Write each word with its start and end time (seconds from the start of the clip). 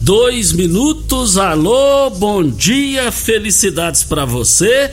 dois 0.00 0.52
minutos. 0.52 1.36
Alô, 1.36 2.10
bom 2.10 2.48
dia, 2.48 3.10
felicidades 3.10 4.04
para 4.04 4.24
você. 4.24 4.90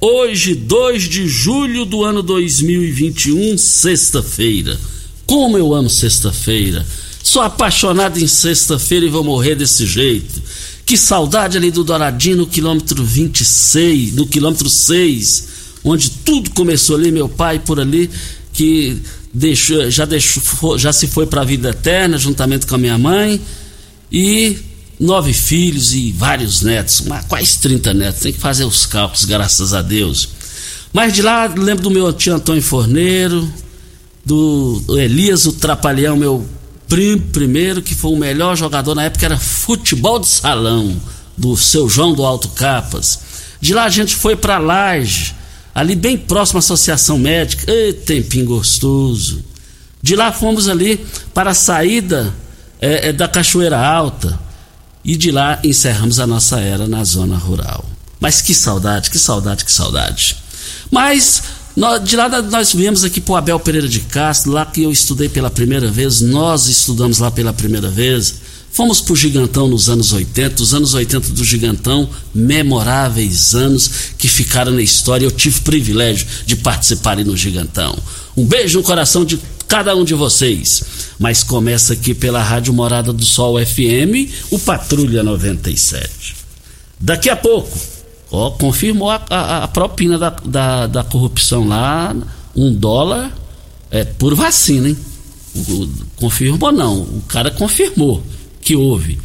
Hoje, 0.00 0.54
2 0.54 1.04
de 1.04 1.26
julho 1.26 1.84
do 1.84 2.04
ano 2.04 2.22
2021, 2.22 3.56
sexta-feira. 3.56 4.78
Como 5.26 5.56
eu 5.56 5.74
amo 5.74 5.88
sexta-feira. 5.88 6.86
Sou 7.22 7.40
apaixonado 7.40 8.18
em 8.20 8.26
sexta-feira 8.26 9.06
e 9.06 9.10
vou 9.10 9.24
morrer 9.24 9.54
desse 9.54 9.86
jeito. 9.86 10.42
Que 10.84 10.96
saudade 10.96 11.56
ali 11.56 11.70
do 11.70 11.82
Douradinho 11.82 12.36
no 12.36 12.46
quilômetro 12.46 13.02
26, 13.02 14.12
no 14.12 14.26
quilômetro 14.26 14.68
6, 14.68 15.48
onde 15.82 16.10
tudo 16.10 16.50
começou 16.50 16.96
ali, 16.96 17.10
meu 17.10 17.28
pai 17.28 17.58
por 17.58 17.80
ali, 17.80 18.10
que 18.52 18.98
deixou, 19.32 19.90
já, 19.90 20.04
deixou, 20.04 20.78
já 20.78 20.92
se 20.92 21.06
foi 21.06 21.26
para 21.26 21.40
a 21.40 21.44
vida 21.44 21.70
eterna, 21.70 22.18
juntamente 22.18 22.66
com 22.66 22.74
a 22.74 22.78
minha 22.78 22.98
mãe, 22.98 23.40
e 24.14 24.56
nove 25.00 25.32
filhos 25.32 25.92
e 25.92 26.12
vários 26.12 26.62
netos, 26.62 27.02
quase 27.26 27.58
30 27.58 27.92
netos, 27.92 28.20
tem 28.20 28.32
que 28.32 28.38
fazer 28.38 28.64
os 28.64 28.86
cálculos, 28.86 29.24
graças 29.24 29.74
a 29.74 29.82
Deus. 29.82 30.28
Mas 30.92 31.12
de 31.12 31.20
lá, 31.20 31.46
lembro 31.46 31.82
do 31.82 31.90
meu 31.90 32.12
tio 32.12 32.32
Antônio 32.32 32.62
Forneiro, 32.62 33.52
do 34.24 34.80
Elias, 34.90 35.46
o 35.46 35.52
Trapalhão, 35.52 36.16
meu 36.16 36.46
primo 36.88 37.22
primeiro, 37.32 37.82
que 37.82 37.92
foi 37.92 38.12
o 38.12 38.16
melhor 38.16 38.56
jogador 38.56 38.94
na 38.94 39.02
época, 39.02 39.26
era 39.26 39.36
futebol 39.36 40.20
de 40.20 40.28
salão, 40.28 40.96
do 41.36 41.56
seu 41.56 41.88
João 41.88 42.14
do 42.14 42.24
Alto 42.24 42.50
Capas. 42.50 43.18
De 43.60 43.74
lá 43.74 43.82
a 43.82 43.90
gente 43.90 44.14
foi 44.14 44.36
para 44.36 44.58
Laje, 44.58 45.34
ali 45.74 45.96
bem 45.96 46.16
próximo 46.16 46.58
à 46.58 46.60
Associação 46.60 47.18
Médica, 47.18 47.64
Ê, 47.68 47.92
tempinho 47.92 48.46
gostoso. 48.46 49.44
De 50.00 50.14
lá 50.14 50.30
fomos 50.30 50.68
ali 50.68 51.04
para 51.32 51.50
a 51.50 51.54
saída 51.54 52.32
é, 52.84 53.08
é, 53.08 53.12
da 53.12 53.26
Cachoeira 53.28 53.78
Alta 53.78 54.38
e 55.04 55.16
de 55.16 55.30
lá 55.30 55.58
encerramos 55.64 56.18
a 56.18 56.26
nossa 56.26 56.60
era 56.60 56.86
na 56.86 57.02
zona 57.04 57.36
rural. 57.36 57.84
Mas 58.20 58.40
que 58.40 58.54
saudade, 58.54 59.10
que 59.10 59.18
saudade, 59.18 59.64
que 59.64 59.72
saudade. 59.72 60.36
Mas 60.90 61.42
nó- 61.76 61.98
de 61.98 62.16
lá 62.16 62.28
nós 62.42 62.72
viemos 62.72 63.04
aqui 63.04 63.20
para 63.20 63.38
Abel 63.38 63.60
Pereira 63.60 63.88
de 63.88 64.00
Castro, 64.00 64.52
lá 64.52 64.64
que 64.64 64.82
eu 64.82 64.90
estudei 64.90 65.28
pela 65.28 65.50
primeira 65.50 65.90
vez, 65.90 66.20
nós 66.20 66.68
estudamos 66.68 67.18
lá 67.18 67.30
pela 67.30 67.52
primeira 67.52 67.90
vez. 67.90 68.36
Fomos 68.72 69.00
para 69.00 69.12
o 69.12 69.16
Gigantão 69.16 69.68
nos 69.68 69.88
anos 69.88 70.12
80, 70.12 70.60
os 70.62 70.74
anos 70.74 70.94
80 70.94 71.28
do 71.32 71.44
Gigantão, 71.44 72.08
memoráveis 72.34 73.54
anos 73.54 73.88
que 74.18 74.26
ficaram 74.26 74.72
na 74.72 74.82
história. 74.82 75.24
Eu 75.24 75.30
tive 75.30 75.58
o 75.58 75.62
privilégio 75.62 76.26
de 76.46 76.56
participar 76.56 77.12
ali 77.12 77.24
no 77.24 77.36
Gigantão. 77.36 77.96
Um 78.36 78.44
beijo 78.44 78.78
no 78.78 78.84
coração 78.84 79.24
de 79.24 79.38
cada 79.68 79.94
um 79.96 80.04
de 80.04 80.14
vocês. 80.14 80.82
Mas 81.18 81.42
começa 81.42 81.92
aqui 81.92 82.14
pela 82.14 82.42
Rádio 82.42 82.72
Morada 82.72 83.12
do 83.12 83.24
Sol 83.24 83.56
FM, 83.64 84.30
o 84.50 84.58
Patrulha 84.58 85.22
97. 85.22 86.34
Daqui 87.00 87.28
a 87.30 87.36
pouco, 87.36 87.76
ó, 88.30 88.50
confirmou 88.50 89.10
a, 89.10 89.20
a- 89.30 89.64
a 89.64 89.68
propina 89.68 90.18
da, 90.18 90.30
da, 90.30 90.86
da 90.86 91.04
corrupção 91.04 91.66
lá, 91.68 92.14
um 92.56 92.72
dólar 92.72 93.32
é 93.90 94.04
por 94.04 94.34
vacina, 94.34 94.88
hein? 94.88 94.96
Confirmou 96.16 96.72
não, 96.72 97.00
o 97.02 97.22
cara 97.28 97.50
confirmou 97.50 98.22
que 98.60 98.74
houve. 98.74 99.20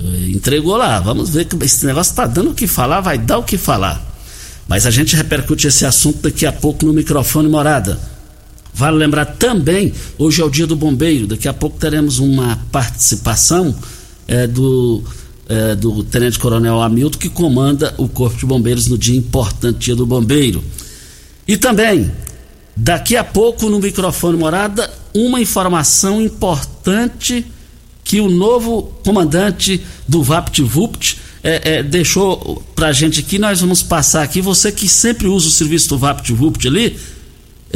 Eh, 0.00 0.30
Entregou 0.30 0.76
lá, 0.76 1.00
vamos 1.00 1.30
ver 1.30 1.44
que 1.46 1.56
esse 1.64 1.84
negócio 1.84 2.10
está 2.12 2.26
dando 2.26 2.50
o 2.50 2.54
que 2.54 2.66
falar, 2.66 3.00
vai 3.00 3.18
dar 3.18 3.38
o 3.38 3.42
que 3.42 3.58
falar. 3.58 4.06
Mas 4.68 4.86
a 4.86 4.90
gente 4.90 5.16
repercute 5.16 5.66
esse 5.66 5.84
assunto 5.84 6.20
daqui 6.22 6.46
a 6.46 6.52
pouco 6.52 6.86
no 6.86 6.92
microfone 6.92 7.48
morada. 7.48 7.98
Vale 8.72 8.96
lembrar 8.96 9.26
também, 9.26 9.92
hoje 10.18 10.40
é 10.40 10.44
o 10.44 10.50
dia 10.50 10.66
do 10.66 10.76
bombeiro, 10.76 11.26
daqui 11.26 11.48
a 11.48 11.52
pouco 11.52 11.78
teremos 11.78 12.18
uma 12.18 12.58
participação 12.70 13.74
eh, 14.26 14.46
do, 14.46 15.02
eh, 15.48 15.74
do 15.74 16.04
Tenente 16.04 16.38
Coronel 16.38 16.80
Hamilton, 16.80 17.18
que 17.18 17.28
comanda 17.28 17.94
o 17.98 18.08
Corpo 18.08 18.38
de 18.38 18.46
Bombeiros 18.46 18.86
no 18.86 18.96
dia 18.96 19.16
importante, 19.16 19.86
dia 19.86 19.96
do 19.96 20.06
bombeiro. 20.06 20.62
E 21.46 21.56
também, 21.56 22.10
daqui 22.76 23.16
a 23.16 23.24
pouco 23.24 23.68
no 23.68 23.80
microfone 23.80 24.38
morada, 24.38 24.90
uma 25.12 25.40
informação 25.40 26.22
importante 26.22 27.44
que 28.04 28.20
o 28.20 28.30
novo 28.30 28.82
comandante 29.04 29.80
do 30.08 30.22
VaptVupt 30.22 31.18
é, 31.42 31.76
é, 31.76 31.82
deixou 31.82 32.62
pra 32.74 32.92
gente 32.92 33.20
aqui. 33.20 33.38
Nós 33.38 33.60
vamos 33.60 33.82
passar 33.82 34.22
aqui. 34.22 34.40
Você 34.40 34.70
que 34.70 34.88
sempre 34.88 35.26
usa 35.26 35.48
o 35.48 35.50
serviço 35.50 35.88
do 35.90 35.98
VaptVupt 35.98 36.66
ali, 36.66 36.98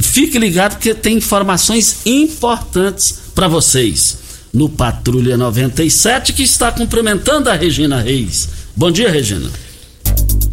fique 0.02 0.38
ligado 0.38 0.76
porque 0.76 0.94
tem 0.94 1.16
informações 1.16 2.06
importantes 2.06 3.18
para 3.34 3.48
vocês. 3.48 4.18
No 4.52 4.68
Patrulha 4.68 5.36
97, 5.36 6.32
que 6.32 6.42
está 6.42 6.70
cumprimentando 6.70 7.50
a 7.50 7.54
Regina 7.54 8.00
Reis. 8.00 8.48
Bom 8.76 8.90
dia, 8.90 9.10
Regina. 9.10 9.50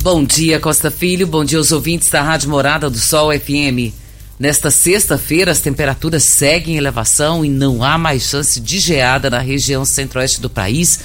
Bom 0.02 0.24
dia, 0.24 0.60
Costa 0.60 0.90
Filho. 0.90 1.28
Bom 1.28 1.46
dia 1.46 1.60
aos 1.60 1.72
ouvintes 1.72 2.10
da 2.10 2.24
Rádio 2.24 2.50
Morada 2.50 2.90
do 2.90 2.98
Sol 2.98 3.32
FM. 3.32 3.94
Nesta 4.40 4.72
sexta-feira, 4.72 5.52
as 5.52 5.60
temperaturas 5.60 6.24
seguem 6.24 6.74
em 6.74 6.78
elevação 6.78 7.46
e 7.46 7.50
não 7.50 7.84
há 7.84 7.96
mais 8.00 8.24
chance 8.24 8.60
de 8.60 8.80
geada 8.80 9.30
na 9.30 9.38
região 9.38 9.86
centro-oeste 9.86 10.42
do 10.42 10.50
país, 10.50 11.00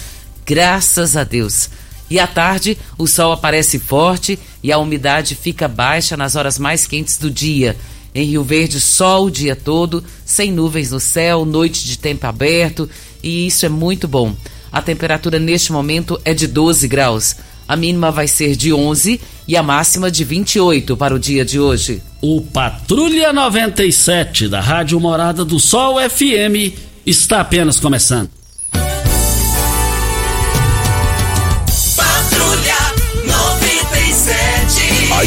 graças 0.47 1.15
a 1.19 1.25
Deus. 1.25 1.69
E 2.09 2.19
à 2.19 2.27
tarde, 2.27 2.79
o 2.97 3.07
sol 3.07 3.33
aparece 3.33 3.79
forte 3.79 4.39
e 4.63 4.73
a 4.73 4.79
umidade 4.79 5.35
fica 5.35 5.69
baixa 5.69 6.17
nas 6.17 6.35
horas 6.35 6.59
mais 6.59 6.87
quentes 6.87 7.19
do 7.19 7.31
dia. 7.31 7.77
Em 8.17 8.25
Rio 8.25 8.43
Verde, 8.43 8.81
sol 8.81 9.27
o 9.27 9.31
dia 9.31 9.55
todo, 9.55 10.03
sem 10.25 10.51
nuvens 10.51 10.91
no 10.91 10.99
céu, 10.99 11.45
noite 11.45 11.85
de 11.85 11.99
tempo 11.99 12.27
aberto, 12.27 12.89
e 13.23 13.47
isso 13.47 13.67
é 13.67 13.69
muito 13.69 14.09
bom. 14.09 14.35
A 14.73 14.81
temperatura 14.81 15.39
neste 15.39 15.71
momento 15.71 16.19
é 16.25 16.33
de 16.33 16.47
12 16.47 16.89
graus. 16.89 17.37
A 17.69 17.77
mínima 17.77 18.11
vai 18.11 18.27
ser 18.27 18.57
de 18.57 18.73
11 18.73 19.21
e 19.47 19.55
a 19.55 19.63
máxima 19.63 20.11
de 20.11 20.25
28 20.25 20.97
para 20.97 21.15
o 21.15 21.19
dia 21.19 21.45
de 21.45 21.61
hoje. 21.61 22.03
O 22.23 22.41
Patrulha 22.41 23.35
97 23.35 24.49
da 24.49 24.63
Rádio 24.63 24.99
Morada 24.99 25.45
do 25.45 25.61
Sol 25.61 25.97
FM 25.99 26.75
está 27.05 27.43
apenas 27.43 27.79
começando. 27.79 28.36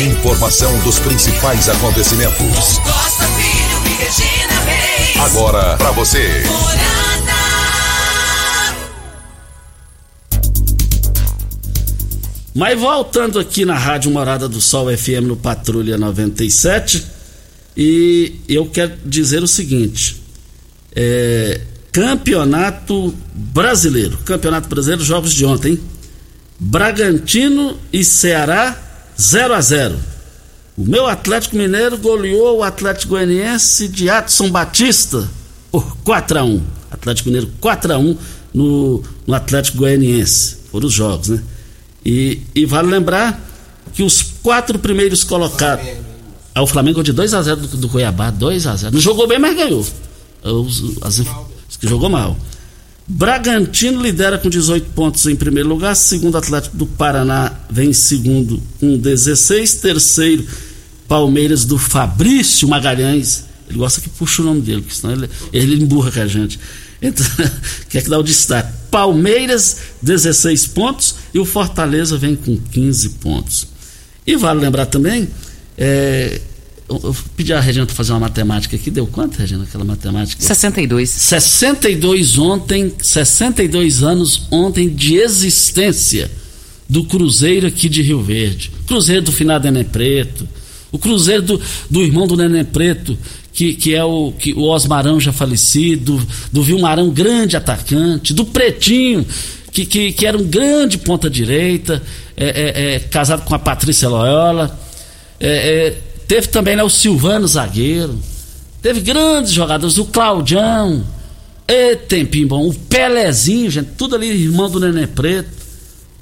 Informação 0.04 0.80
dos 0.80 0.98
principais 0.98 1.68
acontecimentos. 1.68 2.78
Costa 2.78 3.26
Filho 3.36 3.86
e 3.86 4.02
Regina 4.02 4.60
Reis. 4.62 5.18
Agora 5.18 5.76
para 5.76 5.92
você. 5.92 6.44
Mas 12.56 12.80
voltando 12.80 13.40
aqui 13.40 13.66
na 13.66 13.78
Rádio 13.78 14.10
Morada 14.12 14.48
do 14.48 14.62
Sol 14.62 14.88
FM 14.96 15.28
no 15.28 15.36
Patrulha 15.36 15.98
97, 15.98 17.06
e 17.76 18.40
eu 18.48 18.68
quero 18.68 18.94
dizer 19.06 19.44
o 19.44 19.48
seguinte: 19.48 20.24
é, 20.96 21.60
Campeonato 21.92 23.14
Brasileiro, 23.34 24.18
Campeonato 24.20 24.70
Brasileiro, 24.70 25.04
jogos 25.04 25.34
de 25.34 25.46
ontem, 25.46 25.78
Bragantino 26.58 27.78
e 27.92 28.02
Ceará 28.04 28.86
0 29.20 29.54
a 29.54 29.62
0 29.62 29.96
O 30.78 30.86
meu 30.86 31.06
Atlético 31.06 31.58
Mineiro 31.58 31.98
goleou 31.98 32.60
o 32.60 32.64
Atlético 32.64 33.10
Goianiense 33.10 33.88
de 33.88 34.10
Adson 34.10 34.50
Batista 34.50 35.30
por 35.72 35.98
4 35.98 36.40
a 36.40 36.44
1 36.44 36.64
Atlético 36.90 37.30
Mineiro 37.30 37.52
4 37.60 37.94
a 37.94 37.98
1 37.98 38.18
no, 38.54 39.04
no 39.28 39.34
Atlético 39.34 39.78
Goianiense. 39.78 40.58
Foram 40.72 40.88
os 40.88 40.94
jogos, 40.94 41.30
né? 41.30 41.44
E, 42.06 42.42
e 42.56 42.66
vale 42.66 42.88
lembrar 42.90 43.40
que 43.94 44.04
os 44.04 44.22
quatro 44.42 44.80
primeiros 44.80 45.24
colocados. 45.24 45.86
Ah, 46.56 46.64
o 46.64 46.68
Flamengo 46.68 47.04
de 47.04 47.12
2 47.12 47.34
a 47.34 47.42
0 47.42 47.58
do, 47.62 47.78
do 47.78 47.90
Cuiabá, 47.90 48.32
2 48.32 48.68
a 48.68 48.76
0 48.76 48.94
Não 48.94 49.00
jogou 49.00 49.28
bem, 49.28 49.38
mas 49.38 49.56
ganhou. 49.56 49.86
Os, 50.44 50.98
as, 51.02 51.20
os 51.70 51.78
que 51.78 51.88
jogou 51.88 52.10
mal. 52.10 52.36
Bragantino 53.12 54.04
lidera 54.04 54.38
com 54.38 54.48
18 54.48 54.92
pontos 54.92 55.26
em 55.26 55.36
primeiro 55.36 55.68
lugar. 55.68 55.96
Segundo 55.96 56.38
Atlético 56.38 56.78
do 56.78 56.86
Paraná 56.86 57.52
vem 57.68 57.90
em 57.90 57.94
segundo 57.94 58.62
com 58.80 58.96
16. 59.00 59.74
Terceiro, 59.76 60.46
Palmeiras 61.08 61.66
do 61.66 61.80
Fabrício 61.80 62.68
Magalhães. 62.68 63.46
Ele 63.68 63.80
gosta 63.80 64.00
que 64.00 64.10
puxa 64.10 64.44
o 64.44 64.46
nome 64.46 64.62
dele, 64.62 64.82
porque 64.82 64.96
senão 64.96 65.14
ele, 65.14 65.30
ele 65.52 65.84
emburra 65.84 66.12
com 66.12 66.20
a 66.22 66.28
gente. 66.28 66.60
Então, 67.02 67.26
quer 67.90 68.04
que 68.04 68.10
dá 68.10 68.20
o 68.20 68.24
destaque. 68.24 68.72
Palmeiras, 68.92 69.78
16 70.04 70.68
pontos. 70.68 71.16
E 71.34 71.40
o 71.40 71.46
Fortaleza 71.46 72.16
vem 72.16 72.36
com 72.36 72.56
15 72.58 73.10
pontos. 73.22 73.68
E 74.26 74.36
vale 74.36 74.60
lembrar 74.60 74.86
também. 74.86 75.28
É, 75.76 76.40
eu, 76.90 77.00
eu 77.04 77.16
pedi 77.38 77.54
a 77.54 77.60
Regina 77.60 77.86
para 77.86 77.96
fazer 77.96 78.12
uma 78.12 78.22
matemática 78.22 78.76
aqui. 78.76 78.90
Deu 78.90 79.06
quanto, 79.06 79.38
Regina, 79.38 79.64
aquela 79.64 79.86
matemática? 79.86 80.42
62. 80.42 81.10
62 81.10 82.38
ontem, 82.38 82.92
62 83.02 84.04
anos 84.04 84.48
ontem 84.52 84.90
de 84.90 85.16
existência 85.16 86.30
do 86.90 87.04
Cruzeiro 87.04 87.68
aqui 87.68 87.88
de 87.88 88.02
Rio 88.02 88.22
Verde. 88.24 88.72
Cruzeiro 88.88 89.22
do 89.22 89.32
finado 89.32 89.66
Neném 89.66 89.84
Preto. 89.84 90.48
O 90.92 90.98
Cruzeiro 90.98 91.44
do, 91.44 91.62
do 91.90 92.02
irmão 92.02 92.26
do 92.26 92.36
Neném 92.36 92.66
Preto, 92.66 93.16
que, 93.54 93.76
que 93.76 93.94
é 93.94 94.04
o, 94.04 94.32
que, 94.32 94.54
o 94.54 94.64
Osmarão 94.64 95.20
já 95.20 95.32
falecido, 95.32 96.20
do 96.52 96.64
Vilmarão, 96.64 97.12
grande 97.12 97.56
atacante, 97.56 98.34
do 98.34 98.44
Pretinho, 98.44 99.24
que, 99.72 99.86
que, 99.86 100.12
que 100.12 100.26
era 100.26 100.36
um 100.36 100.46
grande 100.46 100.98
ponta-direita, 100.98 102.02
é, 102.36 102.48
é, 102.48 102.96
é, 102.96 103.00
casado 103.00 103.44
com 103.46 103.54
a 103.54 103.60
Patrícia 103.60 104.10
Loyola. 104.10 104.80
É, 105.40 105.48
é, 105.48 106.09
teve 106.30 106.48
também 106.48 106.76
né, 106.76 106.84
o 106.84 106.90
Silvano 106.90 107.48
zagueiro. 107.48 108.16
Teve 108.84 109.02
grandes 109.02 109.52
jogadores, 109.52 109.98
o 109.98 110.06
Claudião. 110.06 111.04
E 111.68 111.96
tempinho 111.96 112.48
bom. 112.48 112.68
O 112.68 112.74
Pelezinho, 112.74 113.70
gente, 113.70 113.90
tudo 113.98 114.16
ali, 114.16 114.28
irmão 114.28 114.70
do 114.70 114.80
Nenê 114.80 115.08
Preto. 115.08 115.50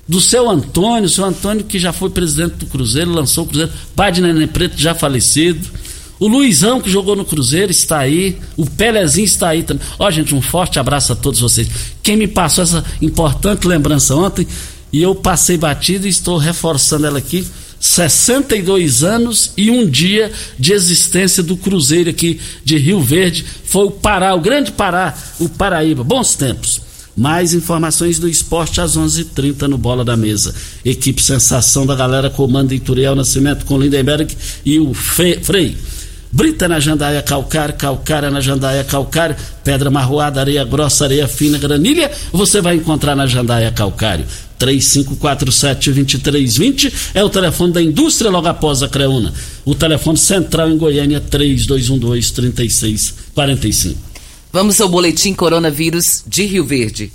Do 0.08 0.22
seu 0.22 0.50
Antônio, 0.50 1.04
o 1.04 1.10
seu 1.10 1.26
Antônio 1.26 1.66
que 1.66 1.78
já 1.78 1.92
foi 1.92 2.10
presidente 2.10 2.54
do 2.54 2.66
Cruzeiro, 2.68 3.12
lançou 3.12 3.44
o 3.44 3.48
Cruzeiro, 3.48 3.72
pai 3.94 4.14
de 4.14 4.22
Nenê 4.22 4.48
Preto 4.48 4.78
já 4.78 4.96
falecido. 4.96 5.68
O 6.18 6.28
Luizão, 6.30 6.80
que 6.80 6.90
jogou 6.90 7.14
no 7.14 7.26
Cruzeiro, 7.26 7.70
está 7.70 8.00
aí. 8.00 8.38
O 8.56 8.66
Pelezinho 8.66 9.26
está 9.26 9.50
aí 9.50 9.62
também. 9.62 9.86
Ó, 10.00 10.10
gente, 10.10 10.34
um 10.34 10.42
forte 10.42 10.80
abraço 10.80 11.12
a 11.12 11.18
todos 11.18 11.42
vocês. 11.42 11.68
Quem 12.02 12.16
me 12.16 12.30
passou 12.30 12.64
essa 12.64 12.84
importante 13.02 13.68
lembrança 13.68 14.16
ontem, 14.16 14.48
e 14.92 15.02
eu 15.02 15.14
passei 15.14 15.58
batido 15.58 16.08
e 16.08 16.10
estou 16.10 16.38
reforçando 16.38 17.06
ela 17.06 17.20
aqui. 17.20 17.46
62 17.80 19.04
anos 19.04 19.52
e 19.56 19.70
um 19.70 19.88
dia 19.88 20.32
de 20.58 20.74
existência 20.74 21.44
do 21.44 21.56
Cruzeiro 21.56 22.10
aqui 22.10 22.40
de 22.64 22.78
Rio 22.78 23.02
Verde. 23.02 23.46
Foi 23.66 23.86
o 23.86 23.92
Pará, 23.92 24.34
o 24.34 24.42
grande 24.42 24.72
Pará, 24.72 25.16
o 25.40 25.48
Paraíba. 25.48 26.04
Bons 26.04 26.36
tempos. 26.36 26.82
Mais 27.16 27.54
informações 27.54 28.20
do 28.20 28.30
esporte 28.30 28.80
às 28.80 28.96
11:30 28.96 29.22
h 29.22 29.30
30 29.34 29.68
no 29.68 29.78
Bola 29.78 30.06
da 30.06 30.16
Mesa. 30.16 30.54
Equipe 30.86 31.22
Sensação 31.22 31.86
da 31.86 31.96
galera 31.96 32.30
comanda 32.30 32.76
Ituriel 32.76 33.16
Nascimento 33.16 33.66
com 33.66 33.80
Lindenberg 33.80 34.36
e 34.64 34.80
o 34.80 34.94
Fe, 34.94 35.40
Frei. 35.42 35.76
Brita 36.32 36.68
na 36.68 36.80
jandaia 36.80 37.22
calcário, 37.22 37.74
calcária 37.76 38.30
na 38.30 38.42
jandaia 38.42 38.84
calcário, 38.84 39.36
pedra 39.64 39.90
marroada, 39.90 40.42
areia 40.42 40.64
grossa, 40.66 41.06
areia 41.06 41.28
fina, 41.28 41.58
granilha, 41.58 42.12
você 42.32 42.62
vai 42.62 42.76
encontrar 42.76 43.16
na 43.16 43.26
jandaia 43.26 43.72
calcário. 43.72 44.26
3547-2320 44.60 47.12
é 47.14 47.24
o 47.24 47.30
telefone 47.30 47.72
da 47.74 47.82
indústria 47.82 48.32
logo 48.32 48.48
após 48.48 48.84
a 48.84 48.90
Creuna. 48.90 49.34
O 49.64 49.74
telefone 49.76 50.18
central 50.18 50.70
em 50.70 50.78
Goiânia 50.78 51.22
3212-3645. 51.22 53.96
Vamos 54.52 54.82
ao 54.82 54.90
boletim 54.90 55.34
coronavírus 55.34 56.24
de 56.26 56.44
Rio 56.46 56.66
Verde. 56.66 57.14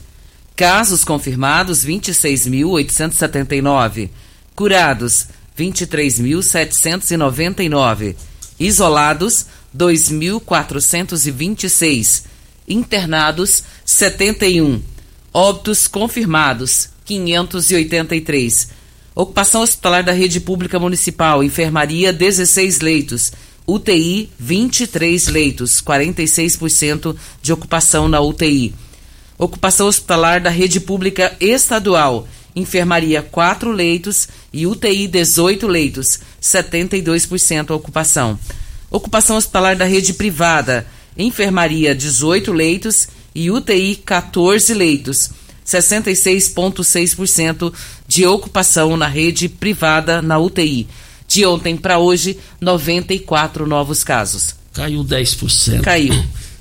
Casos 0.54 1.02
confirmados 1.02 1.84
26.879. 1.84 4.10
Curados 4.54 5.26
23.799. 5.58 8.14
Isolados 8.60 9.46
2.426. 9.76 12.22
Internados 12.68 13.64
71. 13.84 14.80
Óbitos 15.32 15.88
confirmados 15.88 16.91
583. 17.18 18.68
Ocupação 19.14 19.60
hospitalar 19.60 20.02
da 20.02 20.12
rede 20.12 20.40
pública 20.40 20.78
municipal, 20.78 21.44
enfermaria 21.44 22.12
16 22.12 22.80
leitos, 22.80 23.32
UTI 23.66 24.30
23 24.38 25.28
leitos, 25.28 25.82
46% 25.82 27.14
de 27.42 27.52
ocupação 27.52 28.08
na 28.08 28.20
UTI. 28.20 28.74
Ocupação 29.38 29.88
hospitalar 29.88 30.40
da 30.40 30.48
rede 30.48 30.80
pública 30.80 31.36
estadual, 31.38 32.26
enfermaria 32.56 33.20
4 33.22 33.70
leitos 33.70 34.28
e 34.52 34.66
UTI 34.66 35.06
18 35.06 35.66
leitos, 35.66 36.20
72% 36.40 37.70
ocupação. 37.70 38.38
Ocupação 38.90 39.36
hospitalar 39.36 39.76
da 39.76 39.84
rede 39.84 40.14
privada, 40.14 40.86
enfermaria 41.18 41.94
18 41.94 42.52
leitos 42.52 43.08
e 43.34 43.50
UTI 43.50 43.96
14 43.96 44.72
leitos, 44.74 45.30
66,6% 45.66 47.72
de 48.06 48.26
ocupação 48.26 48.96
na 48.96 49.06
rede 49.06 49.48
privada 49.48 50.20
na 50.20 50.38
UTI. 50.38 50.86
De 51.26 51.46
ontem 51.46 51.76
para 51.76 51.98
hoje, 51.98 52.38
94 52.60 53.66
novos 53.66 54.04
casos. 54.04 54.54
Caiu 54.72 55.04
10%. 55.04 55.80
Caiu. 55.80 56.14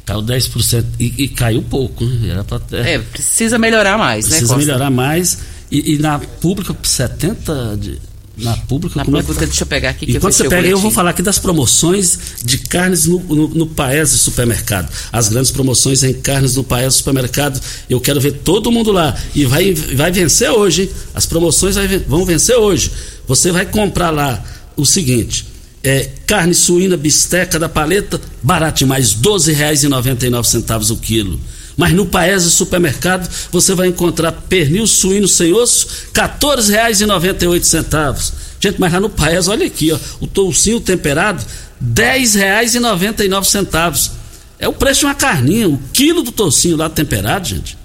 Caiu 0.05 0.21
10% 0.21 0.85
e, 0.99 1.23
e 1.23 1.27
caiu 1.27 1.61
pouco. 1.61 2.05
Né? 2.05 2.31
Era 2.31 2.43
pra, 2.43 2.59
é, 2.71 2.99
precisa 2.99 3.57
melhorar 3.57 3.97
mais, 3.97 4.25
precisa 4.25 4.47
né, 4.47 4.55
Precisa 4.55 4.73
melhorar 4.73 4.89
mais. 4.89 5.37
E, 5.69 5.93
e, 5.93 5.97
na 5.97 6.19
pública, 6.19 6.73
70%. 6.73 7.77
De, 7.77 7.99
na 8.41 8.57
pública, 8.57 8.95
na 8.97 9.05
como 9.05 9.17
pública, 9.17 9.39
é 9.39 9.45
que... 9.45 9.51
deixa 9.51 9.63
eu 9.63 9.67
pegar 9.67 9.89
aqui. 9.89 10.05
E 10.05 10.19
quando 10.19 10.33
você 10.33 10.47
pega, 10.47 10.67
eu 10.67 10.77
vou 10.77 10.91
falar 10.91 11.11
aqui 11.11 11.21
das 11.21 11.39
promoções 11.39 12.19
de 12.43 12.57
carnes 12.57 13.05
no, 13.05 13.19
no, 13.19 13.47
no 13.49 13.67
Paese 13.67 14.17
Supermercado. 14.17 14.91
As 15.11 15.29
grandes 15.29 15.51
promoções 15.51 16.03
em 16.03 16.13
carnes 16.13 16.55
no 16.55 16.63
Paese 16.63 16.97
Supermercado. 16.97 17.61
Eu 17.89 17.99
quero 18.01 18.19
ver 18.19 18.33
todo 18.43 18.71
mundo 18.71 18.91
lá. 18.91 19.15
E 19.33 19.45
vai, 19.45 19.73
vai 19.73 20.11
vencer 20.11 20.49
hoje, 20.49 20.83
hein? 20.83 20.89
As 21.13 21.25
promoções 21.25 21.75
vai, 21.75 21.87
vão 21.99 22.25
vencer 22.25 22.55
hoje. 22.55 22.91
Você 23.27 23.51
vai 23.51 23.65
comprar 23.65 24.09
lá 24.09 24.43
o 24.75 24.85
seguinte: 24.85 25.45
é, 25.83 26.09
carne 26.27 26.53
suína 26.53 26.97
bisteca 26.97 27.57
da 27.57 27.69
paleta, 27.69 28.19
barato 28.41 28.79
demais, 28.79 29.13
R$ 29.13 29.21
12,99 29.21 30.91
o 30.91 30.97
quilo. 30.97 31.39
Mas 31.81 31.91
no 31.93 32.05
Paese 32.05 32.51
Supermercado 32.51 33.27
você 33.51 33.73
vai 33.73 33.87
encontrar 33.87 34.31
pernil 34.31 34.85
suíno 34.85 35.27
sem 35.27 35.51
osso, 35.51 35.87
R$ 36.15 36.21
14,98. 36.21 38.33
Gente, 38.59 38.79
mas 38.79 38.93
lá 38.93 38.99
no 38.99 39.09
Paese, 39.09 39.49
olha 39.49 39.65
aqui, 39.65 39.91
ó, 39.91 39.97
o 40.19 40.27
toucinho 40.27 40.79
temperado, 40.79 41.43
R$ 41.81 42.19
10,99. 42.19 44.11
É 44.59 44.67
o 44.67 44.73
preço 44.73 44.99
de 44.99 45.07
uma 45.07 45.15
carninha, 45.15 45.67
o 45.67 45.79
quilo 45.91 46.21
do 46.21 46.31
toucinho 46.31 46.77
lá 46.77 46.87
temperado, 46.87 47.47
gente. 47.47 47.75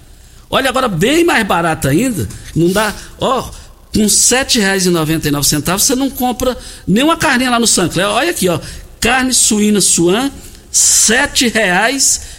Olha 0.47 0.69
agora 0.69 0.87
bem 0.87 1.23
mais 1.23 1.43
barato 1.47 1.87
ainda, 1.87 2.29
não 2.55 2.71
dá, 2.71 2.93
ó, 3.19 3.49
Com 3.95 4.01
R$ 4.01 4.05
7,99 4.05 5.79
você 5.79 5.95
não 5.95 6.11
compra 6.11 6.55
nenhuma 6.87 7.17
carninha 7.17 7.49
lá 7.49 7.59
no 7.59 7.65
Sancler. 7.65 8.05
Olha 8.09 8.29
aqui, 8.29 8.47
ó. 8.47 8.59
Carne 8.99 9.33
suína 9.33 9.81
suan, 9.81 10.25
R$ 10.25 10.31
7,99 10.71 12.36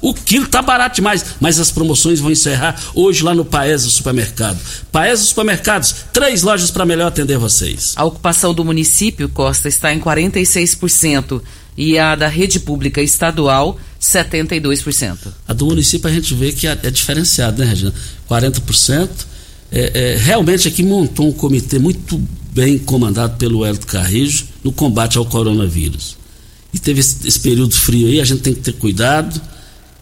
o 0.00 0.14
quilo. 0.14 0.46
Tá 0.46 0.62
barato 0.62 0.96
demais. 0.96 1.24
Mas 1.40 1.60
as 1.60 1.70
promoções 1.70 2.20
vão 2.20 2.30
encerrar 2.30 2.80
hoje 2.94 3.22
lá 3.22 3.34
no 3.34 3.44
Paesa 3.44 3.88
Supermercado. 3.90 4.58
Paesa 4.90 5.22
Supermercados, 5.22 5.94
três 6.12 6.42
lojas 6.42 6.70
para 6.70 6.86
melhor 6.86 7.08
atender 7.08 7.38
vocês. 7.38 7.92
A 7.96 8.04
ocupação 8.04 8.54
do 8.54 8.64
município, 8.64 9.28
Costa, 9.28 9.68
está 9.68 9.92
em 9.92 10.00
46% 10.00 11.42
e 11.76 11.98
a 11.98 12.14
da 12.14 12.26
rede 12.26 12.58
pública 12.58 13.02
estadual, 13.02 13.78
72%. 14.00 15.18
A 15.46 15.52
do 15.52 15.66
município 15.66 16.08
a 16.08 16.12
gente 16.12 16.34
vê 16.34 16.52
que 16.52 16.66
é, 16.66 16.78
é 16.82 16.90
diferenciado, 16.90 17.62
né, 17.62 17.68
Regina? 17.68 17.92
40%. 18.28 19.08
É, 19.70 20.14
é, 20.14 20.16
realmente 20.16 20.68
aqui 20.68 20.82
montou 20.82 21.28
um 21.28 21.32
comitê 21.32 21.78
muito 21.78 22.22
bem 22.52 22.78
comandado 22.78 23.36
pelo 23.36 23.64
Hélio 23.64 23.80
Carrijo 23.80 24.46
no 24.64 24.72
combate 24.72 25.18
ao 25.18 25.26
coronavírus. 25.26 26.16
E 26.76 26.78
teve 26.78 27.00
esse, 27.00 27.26
esse 27.26 27.40
período 27.40 27.74
frio 27.74 28.06
aí, 28.06 28.20
a 28.20 28.24
gente 28.24 28.42
tem 28.42 28.52
que 28.52 28.60
ter 28.60 28.74
cuidado. 28.74 29.40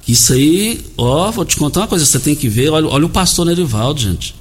Isso 0.08 0.32
aí, 0.32 0.84
ó, 0.98 1.30
vou 1.30 1.44
te 1.44 1.56
contar 1.56 1.82
uma 1.82 1.86
coisa, 1.86 2.04
você 2.04 2.18
tem 2.18 2.34
que 2.34 2.48
ver, 2.48 2.68
olha, 2.70 2.88
olha 2.88 3.06
o 3.06 3.08
pastor 3.08 3.46
Nerivaldo, 3.46 4.00
gente. 4.00 4.34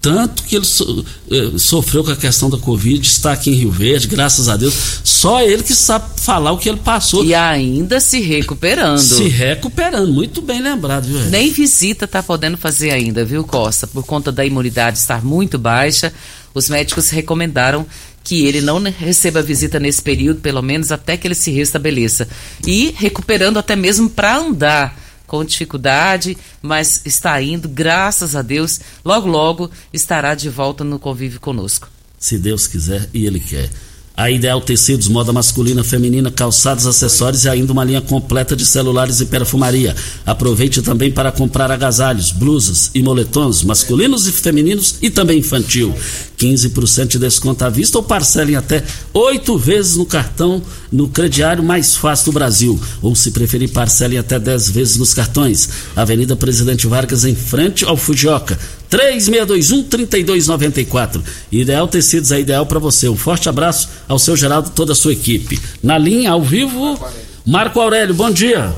Tanto 0.00 0.42
que 0.42 0.56
ele 0.56 0.64
so, 0.64 1.04
eh, 1.30 1.52
sofreu 1.56 2.02
com 2.02 2.10
a 2.10 2.16
questão 2.16 2.50
da 2.50 2.58
Covid, 2.58 3.06
está 3.06 3.32
aqui 3.32 3.50
em 3.50 3.54
Rio 3.54 3.70
Verde, 3.70 4.08
graças 4.08 4.48
a 4.48 4.56
Deus. 4.56 4.74
Só 5.04 5.40
ele 5.40 5.62
que 5.62 5.74
sabe 5.74 6.20
falar 6.20 6.50
o 6.50 6.58
que 6.58 6.68
ele 6.68 6.78
passou. 6.78 7.24
E 7.24 7.32
ainda 7.32 8.00
se 8.00 8.20
recuperando. 8.20 8.98
Se 8.98 9.28
recuperando, 9.28 10.12
muito 10.12 10.42
bem 10.42 10.60
lembrado, 10.60 11.04
viu? 11.04 11.16
Regina? 11.16 11.30
Nem 11.30 11.52
visita 11.52 12.08
tá 12.08 12.22
podendo 12.22 12.56
fazer 12.56 12.90
ainda, 12.90 13.24
viu, 13.24 13.44
Costa? 13.44 13.86
Por 13.86 14.04
conta 14.04 14.32
da 14.32 14.44
imunidade 14.44 14.98
estar 14.98 15.24
muito 15.24 15.58
baixa, 15.58 16.12
os 16.52 16.68
médicos 16.68 17.08
recomendaram 17.10 17.86
que 18.28 18.44
ele 18.44 18.60
não 18.60 18.78
receba 18.82 19.40
visita 19.40 19.80
nesse 19.80 20.02
período, 20.02 20.42
pelo 20.42 20.60
menos 20.60 20.92
até 20.92 21.16
que 21.16 21.26
ele 21.26 21.34
se 21.34 21.50
restabeleça. 21.50 22.28
E 22.66 22.94
recuperando 22.94 23.58
até 23.58 23.74
mesmo 23.74 24.10
para 24.10 24.36
andar 24.36 25.00
com 25.26 25.42
dificuldade, 25.42 26.36
mas 26.60 27.00
está 27.06 27.40
indo, 27.40 27.66
graças 27.66 28.36
a 28.36 28.42
Deus. 28.42 28.80
Logo, 29.02 29.26
logo 29.26 29.70
estará 29.94 30.34
de 30.34 30.50
volta 30.50 30.84
no 30.84 30.98
convívio 30.98 31.40
conosco. 31.40 31.88
Se 32.18 32.36
Deus 32.36 32.66
quiser 32.66 33.08
e 33.14 33.24
Ele 33.24 33.40
quer. 33.40 33.70
A 34.18 34.28
Ideal 34.32 34.60
Tecidos, 34.60 35.06
moda 35.06 35.32
masculina, 35.32 35.84
feminina, 35.84 36.28
calçados, 36.28 36.88
acessórios 36.88 37.44
e 37.44 37.48
ainda 37.48 37.72
uma 37.72 37.84
linha 37.84 38.00
completa 38.00 38.56
de 38.56 38.66
celulares 38.66 39.20
e 39.20 39.26
perfumaria. 39.26 39.94
Aproveite 40.26 40.82
também 40.82 41.12
para 41.12 41.30
comprar 41.30 41.70
agasalhos, 41.70 42.32
blusas 42.32 42.90
e 42.92 43.00
moletons 43.00 43.62
masculinos 43.62 44.26
e 44.26 44.32
femininos 44.32 44.96
e 45.00 45.08
também 45.08 45.38
infantil. 45.38 45.94
15% 46.36 47.06
de 47.06 47.18
desconto 47.20 47.64
à 47.64 47.68
vista 47.68 47.96
ou 47.96 48.02
parcelem 48.02 48.56
até 48.56 48.82
oito 49.14 49.56
vezes 49.56 49.96
no 49.96 50.04
cartão 50.04 50.60
no 50.90 51.08
crediário 51.08 51.62
mais 51.62 51.94
fácil 51.94 52.32
do 52.32 52.32
Brasil. 52.32 52.80
Ou, 53.00 53.14
se 53.14 53.30
preferir, 53.30 53.70
parcelem 53.70 54.18
até 54.18 54.36
10 54.36 54.70
vezes 54.70 54.96
nos 54.96 55.14
cartões. 55.14 55.68
Avenida 55.94 56.34
Presidente 56.34 56.88
Vargas, 56.88 57.24
em 57.24 57.36
frente 57.36 57.84
ao 57.84 57.96
Fujioka. 57.96 58.58
3621-3294. 58.90 61.22
Ideal 61.52 61.86
Tecidos 61.88 62.32
é 62.32 62.40
ideal 62.40 62.64
para 62.66 62.78
você. 62.78 63.08
Um 63.08 63.16
forte 63.16 63.48
abraço 63.48 63.88
ao 64.08 64.18
seu 64.18 64.36
Geraldo 64.36 64.68
e 64.68 64.72
toda 64.72 64.92
a 64.92 64.96
sua 64.96 65.12
equipe. 65.12 65.58
Na 65.82 65.98
linha, 65.98 66.32
ao 66.32 66.42
vivo, 66.42 66.98
Marco 67.46 67.80
Aurélio, 67.80 68.14
bom 68.14 68.30
dia. 68.30 68.74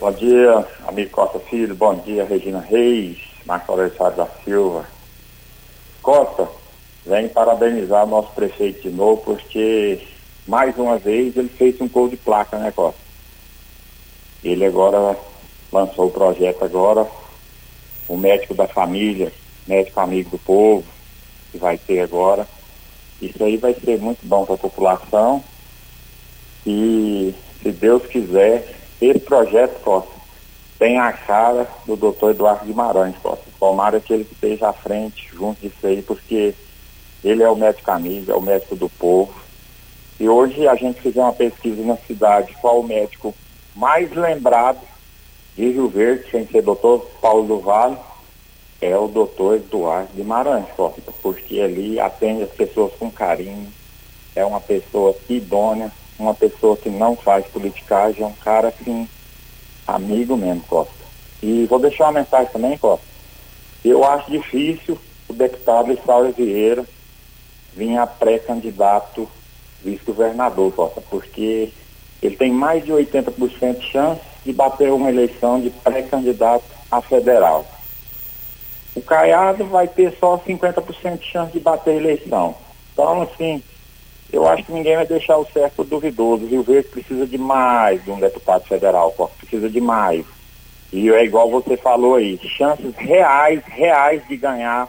Bom 0.00 0.12
dia, 0.12 0.64
amigo 0.86 1.10
Costa 1.10 1.40
Filho. 1.50 1.74
Bom 1.74 1.96
dia, 2.04 2.24
Regina 2.24 2.60
Reis, 2.60 3.18
Marco 3.44 3.72
Aurélio 3.72 3.96
Soares 3.96 4.16
da 4.16 4.28
Silva. 4.44 4.84
Costa, 6.02 6.48
venho 7.04 7.28
parabenizar 7.30 8.04
o 8.04 8.08
nosso 8.08 8.30
prefeito 8.32 8.82
de 8.82 8.90
novo, 8.90 9.22
porque 9.24 10.00
mais 10.46 10.76
uma 10.76 10.98
vez 10.98 11.36
ele 11.36 11.48
fez 11.48 11.80
um 11.80 11.88
gol 11.88 12.08
de 12.08 12.16
placa, 12.16 12.58
né, 12.58 12.70
Costa? 12.70 13.00
Ele 14.44 14.64
agora 14.64 15.16
lançou 15.72 16.06
o 16.06 16.10
projeto 16.10 16.64
agora, 16.64 17.04
o 18.08 18.16
médico 18.16 18.54
da 18.54 18.68
família, 18.68 19.32
médico 19.66 20.00
amigo 20.00 20.30
do 20.30 20.38
povo, 20.38 20.84
que 21.50 21.58
vai 21.58 21.78
ter 21.78 22.00
agora. 22.00 22.46
Isso 23.20 23.42
aí 23.42 23.56
vai 23.56 23.74
ser 23.74 23.98
muito 23.98 24.26
bom 24.26 24.44
para 24.44 24.54
a 24.54 24.58
população. 24.58 25.42
E 26.66 27.34
se 27.62 27.70
Deus 27.72 28.04
quiser, 28.06 28.76
esse 29.00 29.20
projeto, 29.20 29.80
Costa, 29.80 30.14
tem 30.78 30.98
a 30.98 31.12
cara 31.12 31.66
do 31.86 31.96
doutor 31.96 32.32
Eduardo 32.32 32.66
Guimarães, 32.66 33.16
Costa. 33.18 33.44
Tomara 33.58 34.00
que 34.00 34.12
ele 34.12 34.28
esteja 34.30 34.68
à 34.68 34.72
frente, 34.72 35.28
junto 35.32 35.60
disso 35.60 35.86
aí, 35.86 36.02
porque 36.02 36.54
ele 37.24 37.42
é 37.42 37.48
o 37.48 37.56
médico 37.56 37.90
amigo, 37.90 38.30
é 38.30 38.34
o 38.34 38.42
médico 38.42 38.76
do 38.76 38.88
povo. 38.88 39.34
E 40.20 40.28
hoje 40.28 40.66
a 40.66 40.74
gente 40.74 41.00
fez 41.00 41.16
uma 41.16 41.32
pesquisa 41.32 41.82
na 41.82 41.96
cidade, 41.96 42.54
qual 42.60 42.80
o 42.80 42.86
médico 42.86 43.34
mais 43.74 44.10
lembrado 44.12 44.80
de 45.56 45.70
Rio 45.70 45.88
Verde, 45.88 46.30
sem 46.30 46.46
ser 46.46 46.62
doutor 46.62 47.00
Paulo 47.20 47.46
do 47.46 47.58
Vale, 47.60 47.96
é 48.80 48.96
o 48.96 49.08
doutor 49.08 49.56
Eduardo 49.56 50.12
Guimarães 50.14 50.66
Costa, 50.76 51.00
porque 51.22 51.60
ali 51.60 51.98
atende 51.98 52.42
as 52.42 52.50
pessoas 52.50 52.92
com 52.98 53.10
carinho, 53.10 53.72
é 54.34 54.44
uma 54.44 54.60
pessoa 54.60 55.16
idônea, 55.30 55.90
uma 56.18 56.34
pessoa 56.34 56.76
que 56.76 56.90
não 56.90 57.16
faz 57.16 57.46
politicagem, 57.46 58.22
é 58.22 58.26
um 58.26 58.32
cara 58.34 58.68
assim, 58.68 59.08
amigo 59.86 60.36
mesmo, 60.36 60.62
Costa. 60.68 60.92
E 61.42 61.64
vou 61.66 61.78
deixar 61.78 62.04
uma 62.04 62.20
mensagem 62.20 62.52
também, 62.52 62.76
Costa. 62.76 63.06
Eu 63.82 64.04
acho 64.04 64.30
difícil 64.30 64.98
o 65.28 65.32
deputado 65.32 65.92
Isaura 65.92 66.32
Vieira 66.32 66.84
vir 67.74 67.96
a 67.96 68.06
pré-candidato 68.06 69.28
vice-governador, 69.82 70.72
Costa, 70.72 71.00
porque 71.08 71.72
ele 72.22 72.36
tem 72.36 72.52
mais 72.52 72.84
de 72.84 72.92
80% 72.92 73.78
de 73.78 73.86
chance 73.86 74.35
de 74.46 74.52
bater 74.52 74.92
uma 74.92 75.10
eleição 75.10 75.60
de 75.60 75.70
pré-candidato 75.70 76.64
a 76.90 77.02
federal. 77.02 77.66
O 78.94 79.02
Caiado 79.02 79.64
vai 79.66 79.88
ter 79.88 80.16
só 80.18 80.38
50% 80.38 81.18
de 81.18 81.26
chance 81.26 81.52
de 81.52 81.60
bater 81.60 81.90
a 81.90 81.96
eleição. 81.96 82.54
Então, 82.92 83.22
assim, 83.22 83.62
eu 84.32 84.48
acho 84.48 84.64
que 84.64 84.72
ninguém 84.72 84.96
vai 84.96 85.06
deixar 85.06 85.36
o 85.36 85.46
cerco 85.52 85.84
duvidoso. 85.84 86.46
Rio 86.46 86.62
Verde 86.62 86.88
precisa 86.88 87.26
de 87.26 87.36
mais 87.36 88.02
de 88.04 88.10
um 88.10 88.20
deputado 88.20 88.64
federal, 88.64 89.12
precisa 89.36 89.68
de 89.68 89.80
mais. 89.80 90.24
E 90.92 91.10
é 91.10 91.24
igual 91.24 91.50
você 91.50 91.76
falou 91.76 92.14
aí, 92.14 92.38
chances 92.38 92.94
reais, 92.96 93.60
reais 93.66 94.22
de 94.28 94.36
ganhar 94.36 94.88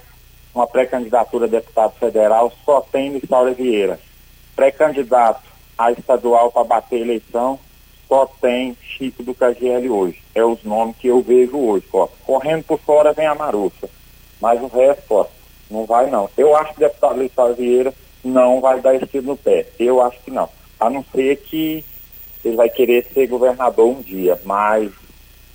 uma 0.54 0.68
pré-candidatura 0.68 1.46
a 1.46 1.50
deputado 1.50 1.94
federal 2.00 2.54
só 2.64 2.82
tem 2.82 3.10
Missaura 3.10 3.54
Vieira. 3.54 4.00
Pré-candidato 4.56 5.44
a 5.78 5.92
estadual 5.92 6.52
para 6.52 6.64
bater 6.64 7.02
eleição 7.02 7.60
só 8.08 8.26
tem 8.42 8.76
Chico 8.82 9.24
do 9.24 9.34
KGL 9.34 9.90
hoje. 9.90 10.22
É 10.34 10.44
os 10.44 10.64
nomes 10.64 10.96
que 10.98 11.08
eu 11.08 11.22
vejo 11.22 11.58
hoje, 11.58 11.86
Costa. 11.88 12.16
Correndo 12.26 12.64
por 12.64 12.80
fora 12.80 13.14
vem 13.14 13.28
a 13.28 13.36
Marussa. 13.36 13.90
Mas 14.42 14.62
o 14.62 14.68
resto, 14.68 15.04
Costa, 15.08 15.34
não 15.70 15.86
vai 15.86 16.10
não. 16.10 16.30
Eu 16.38 16.56
acho 16.56 16.74
que 16.74 16.78
o 16.78 16.88
deputado 16.88 17.18
Missaura 17.18 17.54
Vieira 17.54 17.94
não 18.24 18.62
vai 18.62 18.80
dar 18.82 18.96
esse 18.96 19.22
no 19.22 19.36
pé. 19.36 19.68
Eu 19.78 20.02
acho 20.02 20.18
que 20.24 20.32
não. 20.32 20.50
A 20.80 20.90
não 20.90 21.04
ser 21.14 21.36
que 21.38 21.84
ele 22.44 22.56
vai 22.56 22.70
querer 22.70 23.06
ser 23.14 23.28
governador 23.28 23.88
um 23.88 24.02
dia. 24.02 24.40
Mas 24.46 24.92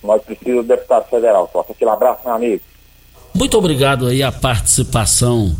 nós 0.02 0.22
precisamos 0.22 0.66
do 0.66 0.68
deputado 0.68 1.08
federal, 1.08 1.48
Costa. 1.48 1.72
Aquele 1.72 1.90
abraço, 1.90 2.20
meu 2.24 2.34
amigo. 2.34 2.62
Muito 3.34 3.56
obrigado 3.56 4.08
aí 4.08 4.22
a 4.22 4.30
participação 4.30 5.56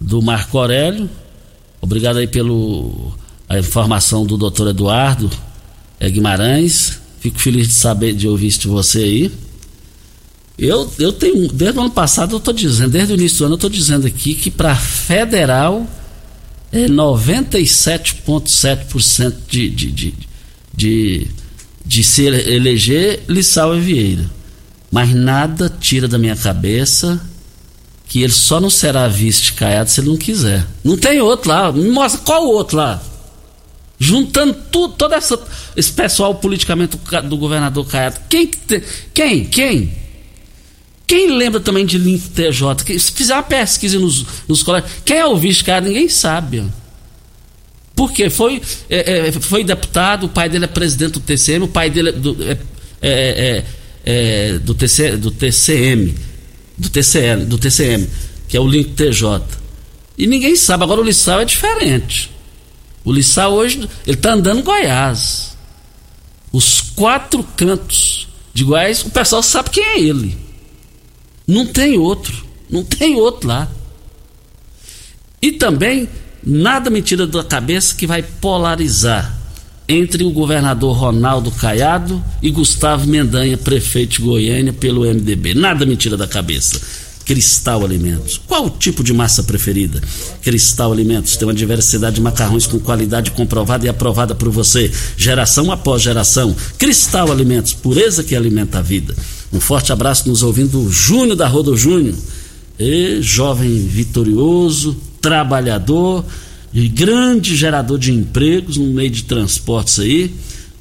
do 0.00 0.22
Marco 0.22 0.56
Aurélio. 0.56 1.10
Obrigado 1.80 2.18
aí 2.18 2.28
pelo 2.28 3.12
a 3.48 3.58
informação 3.58 4.24
do 4.26 4.36
doutor 4.36 4.68
Eduardo 4.68 5.30
Guimarães. 6.00 6.98
Fico 7.20 7.38
feliz 7.38 7.68
de 7.68 7.74
saber, 7.74 8.14
de 8.14 8.26
ouvir 8.28 8.48
isso 8.48 8.60
de 8.60 8.68
você 8.68 8.98
aí. 8.98 9.32
Eu, 10.58 10.92
eu 10.98 11.12
tenho, 11.12 11.50
desde 11.52 11.78
o 11.78 11.82
ano 11.82 11.90
passado 11.90 12.34
eu 12.34 12.38
estou 12.38 12.52
dizendo, 12.52 12.90
desde 12.90 13.12
o 13.12 13.16
início 13.16 13.38
do 13.38 13.44
ano 13.44 13.54
eu 13.54 13.56
estou 13.56 13.70
dizendo 13.70 14.06
aqui 14.06 14.34
que 14.34 14.50
para 14.50 14.74
federal 14.74 15.86
é 16.72 16.86
97,7% 16.86 19.34
de, 19.48 19.70
de, 19.70 19.92
de, 19.92 20.14
de, 20.74 21.28
de 21.86 22.04
se 22.04 22.24
eleger 22.24 23.22
Lissau 23.28 23.76
e 23.76 23.80
Vieira. 23.80 24.24
Mas 24.90 25.14
nada 25.14 25.72
tira 25.80 26.08
da 26.08 26.18
minha 26.18 26.34
cabeça 26.34 27.20
que 28.08 28.22
ele 28.22 28.32
só 28.32 28.60
não 28.60 28.70
será 28.70 29.06
visto 29.06 29.54
caiado 29.54 29.90
se 29.90 30.00
ele 30.00 30.08
não 30.08 30.16
quiser. 30.16 30.66
Não 30.82 30.96
tem 30.96 31.20
outro 31.20 31.50
lá. 31.50 31.70
Me 31.70 31.90
mostra 31.90 32.22
qual 32.22 32.46
outro 32.46 32.78
lá. 32.78 33.02
Juntando 33.98 34.54
tudo, 34.70 34.94
todo 34.94 35.14
essa, 35.14 35.40
esse 35.76 35.92
pessoal 35.92 36.34
politicamente 36.36 36.96
do, 36.96 37.28
do 37.28 37.36
governador 37.36 37.86
Caiado. 37.86 38.20
Quem, 38.28 38.48
quem? 39.12 39.44
Quem? 39.46 39.92
Quem 41.06 41.30
lembra 41.32 41.58
também 41.58 41.84
de 41.84 41.98
Limpo 41.98 42.28
TJ? 42.28 42.98
Se 42.98 43.10
fizer 43.10 43.34
uma 43.34 43.42
pesquisa 43.42 43.98
nos, 43.98 44.24
nos 44.46 44.62
colégios, 44.62 44.92
quem 45.04 45.16
é 45.16 45.26
o 45.26 45.36
vice 45.36 45.64
Caiado? 45.64 45.88
Ninguém 45.88 46.08
sabe. 46.08 46.64
Por 47.96 48.12
quê? 48.12 48.30
Foi, 48.30 48.62
é, 48.88 49.28
é, 49.28 49.32
foi 49.32 49.64
deputado, 49.64 50.26
o 50.26 50.28
pai 50.28 50.48
dele 50.48 50.66
é 50.66 50.68
presidente 50.68 51.14
do 51.14 51.20
TCM, 51.20 51.64
o 51.64 51.68
pai 51.68 51.90
dele 51.90 52.10
é, 52.10 52.12
do, 52.12 52.36
é, 52.44 52.58
é, 53.02 53.64
é 54.04 54.58
do, 54.58 54.74
TC, 54.74 55.16
do 55.16 55.32
TCM, 55.32 56.14
do 56.76 56.88
do 57.46 57.58
TCM. 57.58 58.08
que 58.46 58.56
é 58.56 58.60
o 58.60 58.68
Link 58.68 58.90
TJ. 58.92 59.42
E 60.16 60.26
ninguém 60.26 60.54
sabe. 60.54 60.84
Agora 60.84 61.00
o 61.00 61.04
Lissau 61.04 61.40
é 61.40 61.44
diferente. 61.44 62.30
O 63.08 63.12
Lissau 63.12 63.54
hoje, 63.54 63.88
ele 64.06 64.18
está 64.18 64.34
andando 64.34 64.60
em 64.60 64.62
Goiás. 64.62 65.56
Os 66.52 66.82
quatro 66.94 67.42
cantos 67.56 68.28
de 68.52 68.64
Goiás, 68.64 69.00
o 69.00 69.08
pessoal 69.08 69.42
sabe 69.42 69.70
quem 69.70 69.82
é 69.82 69.98
ele. 69.98 70.36
Não 71.46 71.64
tem 71.64 71.96
outro. 71.96 72.44
Não 72.68 72.84
tem 72.84 73.16
outro 73.16 73.48
lá. 73.48 73.66
E 75.40 75.52
também, 75.52 76.06
nada 76.44 76.90
me 76.90 77.00
tira 77.00 77.26
da 77.26 77.42
cabeça 77.42 77.94
que 77.94 78.06
vai 78.06 78.22
polarizar 78.22 79.38
entre 79.88 80.22
o 80.22 80.30
governador 80.30 80.94
Ronaldo 80.94 81.50
Caiado 81.50 82.22
e 82.42 82.50
Gustavo 82.50 83.06
Mendanha, 83.06 83.56
prefeito 83.56 84.16
de 84.16 84.20
Goiânia, 84.20 84.74
pelo 84.74 85.06
MDB. 85.06 85.54
Nada 85.54 85.86
me 85.86 85.96
tira 85.96 86.14
da 86.14 86.28
cabeça. 86.28 86.78
Cristal 87.28 87.84
Alimentos. 87.84 88.40
Qual 88.46 88.64
o 88.64 88.70
tipo 88.70 89.04
de 89.04 89.12
massa 89.12 89.42
preferida? 89.42 90.00
Cristal 90.40 90.90
Alimentos 90.90 91.36
tem 91.36 91.46
uma 91.46 91.52
diversidade 91.52 92.16
de 92.16 92.22
macarrões 92.22 92.66
com 92.66 92.80
qualidade 92.80 93.32
comprovada 93.32 93.84
e 93.84 93.88
aprovada 93.88 94.34
por 94.34 94.48
você, 94.48 94.90
geração 95.14 95.70
após 95.70 96.00
geração. 96.00 96.56
Cristal 96.78 97.30
Alimentos, 97.30 97.74
pureza 97.74 98.24
que 98.24 98.34
alimenta 98.34 98.78
a 98.78 98.82
vida. 98.82 99.14
Um 99.52 99.60
forte 99.60 99.92
abraço 99.92 100.26
nos 100.26 100.42
ouvindo 100.42 100.90
Júnior 100.90 101.36
da 101.36 101.46
Rodo 101.46 101.76
Júnior. 101.76 102.14
E 102.80 103.20
jovem 103.20 103.78
vitorioso, 103.86 104.96
trabalhador 105.20 106.24
e 106.72 106.88
grande 106.88 107.54
gerador 107.54 107.98
de 107.98 108.10
empregos 108.10 108.78
no 108.78 108.86
meio 108.86 109.10
de 109.10 109.24
transportes 109.24 109.98
aí 109.98 110.34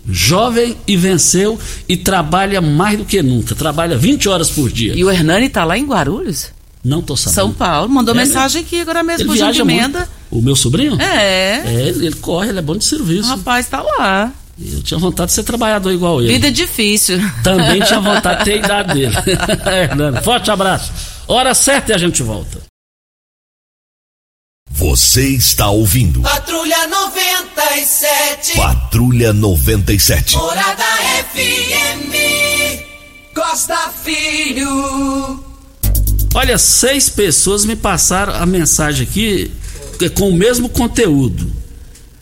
jovem 0.09 0.77
e 0.87 0.95
venceu 0.95 1.59
e 1.87 1.97
trabalha 1.97 2.61
mais 2.61 2.97
do 2.97 3.05
que 3.05 3.21
nunca. 3.21 3.55
Trabalha 3.55 3.97
20 3.97 4.29
horas 4.29 4.49
por 4.49 4.71
dia. 4.71 4.93
E 4.95 5.03
o 5.03 5.11
Hernani 5.11 5.47
está 5.47 5.63
lá 5.63 5.77
em 5.77 5.85
Guarulhos? 5.85 6.47
Não 6.83 7.01
tô 7.01 7.17
sabendo. 7.17 7.35
São 7.35 7.53
Paulo. 7.53 7.89
Mandou 7.89 8.15
é 8.15 8.17
mensagem 8.17 8.61
aqui 8.61 8.79
agora 8.79 9.03
mesmo 9.03 9.33
ele 9.33 9.51
de 9.51 9.61
emenda. 9.61 9.99
Muito. 9.99 10.09
O 10.31 10.41
meu 10.41 10.55
sobrinho? 10.55 10.99
É. 11.01 11.63
É, 11.65 11.87
ele, 11.87 12.07
ele 12.07 12.15
corre, 12.15 12.49
ele 12.49 12.59
é 12.59 12.61
bom 12.61 12.77
de 12.77 12.85
serviço. 12.85 13.27
O 13.27 13.37
rapaz 13.37 13.65
está 13.65 13.81
lá. 13.81 14.31
Eu 14.59 14.81
tinha 14.81 14.99
vontade 14.99 15.29
de 15.29 15.35
ser 15.35 15.43
trabalhador 15.43 15.91
igual 15.91 16.21
ele. 16.21 16.33
Vida 16.33 16.51
difícil. 16.51 17.19
Também 17.43 17.81
tinha 17.81 17.99
vontade 17.99 18.39
de 18.39 18.45
ter 18.45 18.53
a 18.53 18.57
idade 18.65 18.93
dele. 18.93 19.15
Hernani, 19.67 20.21
forte 20.21 20.49
abraço. 20.49 20.91
Hora 21.27 21.53
certa 21.53 21.91
e 21.91 21.95
a 21.95 21.97
gente 21.97 22.23
volta. 22.23 22.66
Você 24.69 25.29
está 25.29 25.69
ouvindo. 25.69 26.21
Patrulha 26.21 26.87
97. 26.87 28.55
Patrulha 28.55 29.33
97. 29.33 30.35
Morada 30.35 30.83
FM. 31.33 32.13
Costa 33.33 33.91
Filho. 34.03 35.43
Olha, 36.35 36.57
seis 36.57 37.09
pessoas 37.09 37.65
me 37.65 37.75
passaram 37.75 38.33
a 38.35 38.45
mensagem 38.45 39.07
aqui 39.07 39.51
com 40.15 40.29
o 40.29 40.33
mesmo 40.33 40.69
conteúdo. 40.69 41.51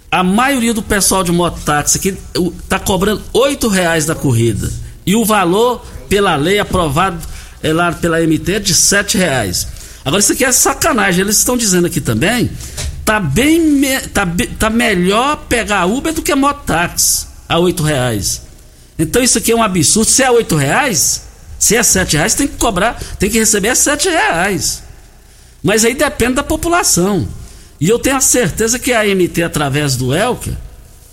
A 0.10 0.24
maioria 0.24 0.74
do 0.74 0.82
pessoal 0.82 1.24
de 1.24 1.32
mototáxi 1.34 1.98
aqui 1.98 2.18
está 2.64 2.80
cobrando 2.80 3.22
oito 3.34 3.68
reais 3.68 4.06
da 4.06 4.16
corrida. 4.16 4.72
E 5.06 5.16
o 5.16 5.25
valor, 5.25 5.86
pela 6.08 6.38
lei 6.38 6.60
aprovado 6.60 7.20
é 7.62 7.74
lá 7.74 7.92
pela 7.92 8.22
MT, 8.22 8.54
é 8.54 8.60
de 8.60 8.74
sete 8.74 9.18
reais. 9.18 9.68
Agora 10.06 10.22
isso 10.22 10.34
aqui 10.34 10.46
é 10.46 10.51
sacanagem. 10.51 11.22
Eles 11.22 11.40
estão 11.40 11.58
dizendo 11.58 11.88
aqui 11.88 12.00
também, 12.00 12.51
tá 13.03 13.20
bem, 13.20 13.60
me, 13.60 14.00
tá, 14.01 14.27
tá 14.60 14.70
melhor 14.70 15.46
pegar 15.50 15.86
Uber 15.86 16.14
do 16.14 16.22
que 16.22 16.34
mototáxi 16.36 17.25
a 17.50 17.58
oito 17.58 17.82
reais. 17.82 18.44
Então 19.00 19.24
isso 19.24 19.40
aqui 19.40 19.51
é 19.51 19.56
um 19.56 19.64
absurdo. 19.64 20.10
Se 20.10 20.22
é 20.22 20.29
oito 20.29 20.56
reais, 20.56 21.24
se 21.58 21.75
é 21.75 21.82
sete 21.82 22.18
reais, 22.18 22.36
tem 22.36 22.48
que 22.48 22.56
cobrar, 22.58 23.01
tem 23.18 23.32
que 23.32 23.40
receber 23.40 23.75
sete 23.75 24.08
reais. 24.08 24.84
Mas 25.64 25.84
aí 25.84 25.96
depende 25.96 26.36
da 26.36 26.44
população. 26.44 27.27
E 27.82 27.90
eu 27.90 27.98
tenho 27.98 28.16
a 28.16 28.22
certeza 28.22 28.77
que 28.77 28.94
a 28.94 29.01
AMT, 29.01 29.42
através 29.42 29.98
do 29.98 30.16
Elker, 30.16 30.53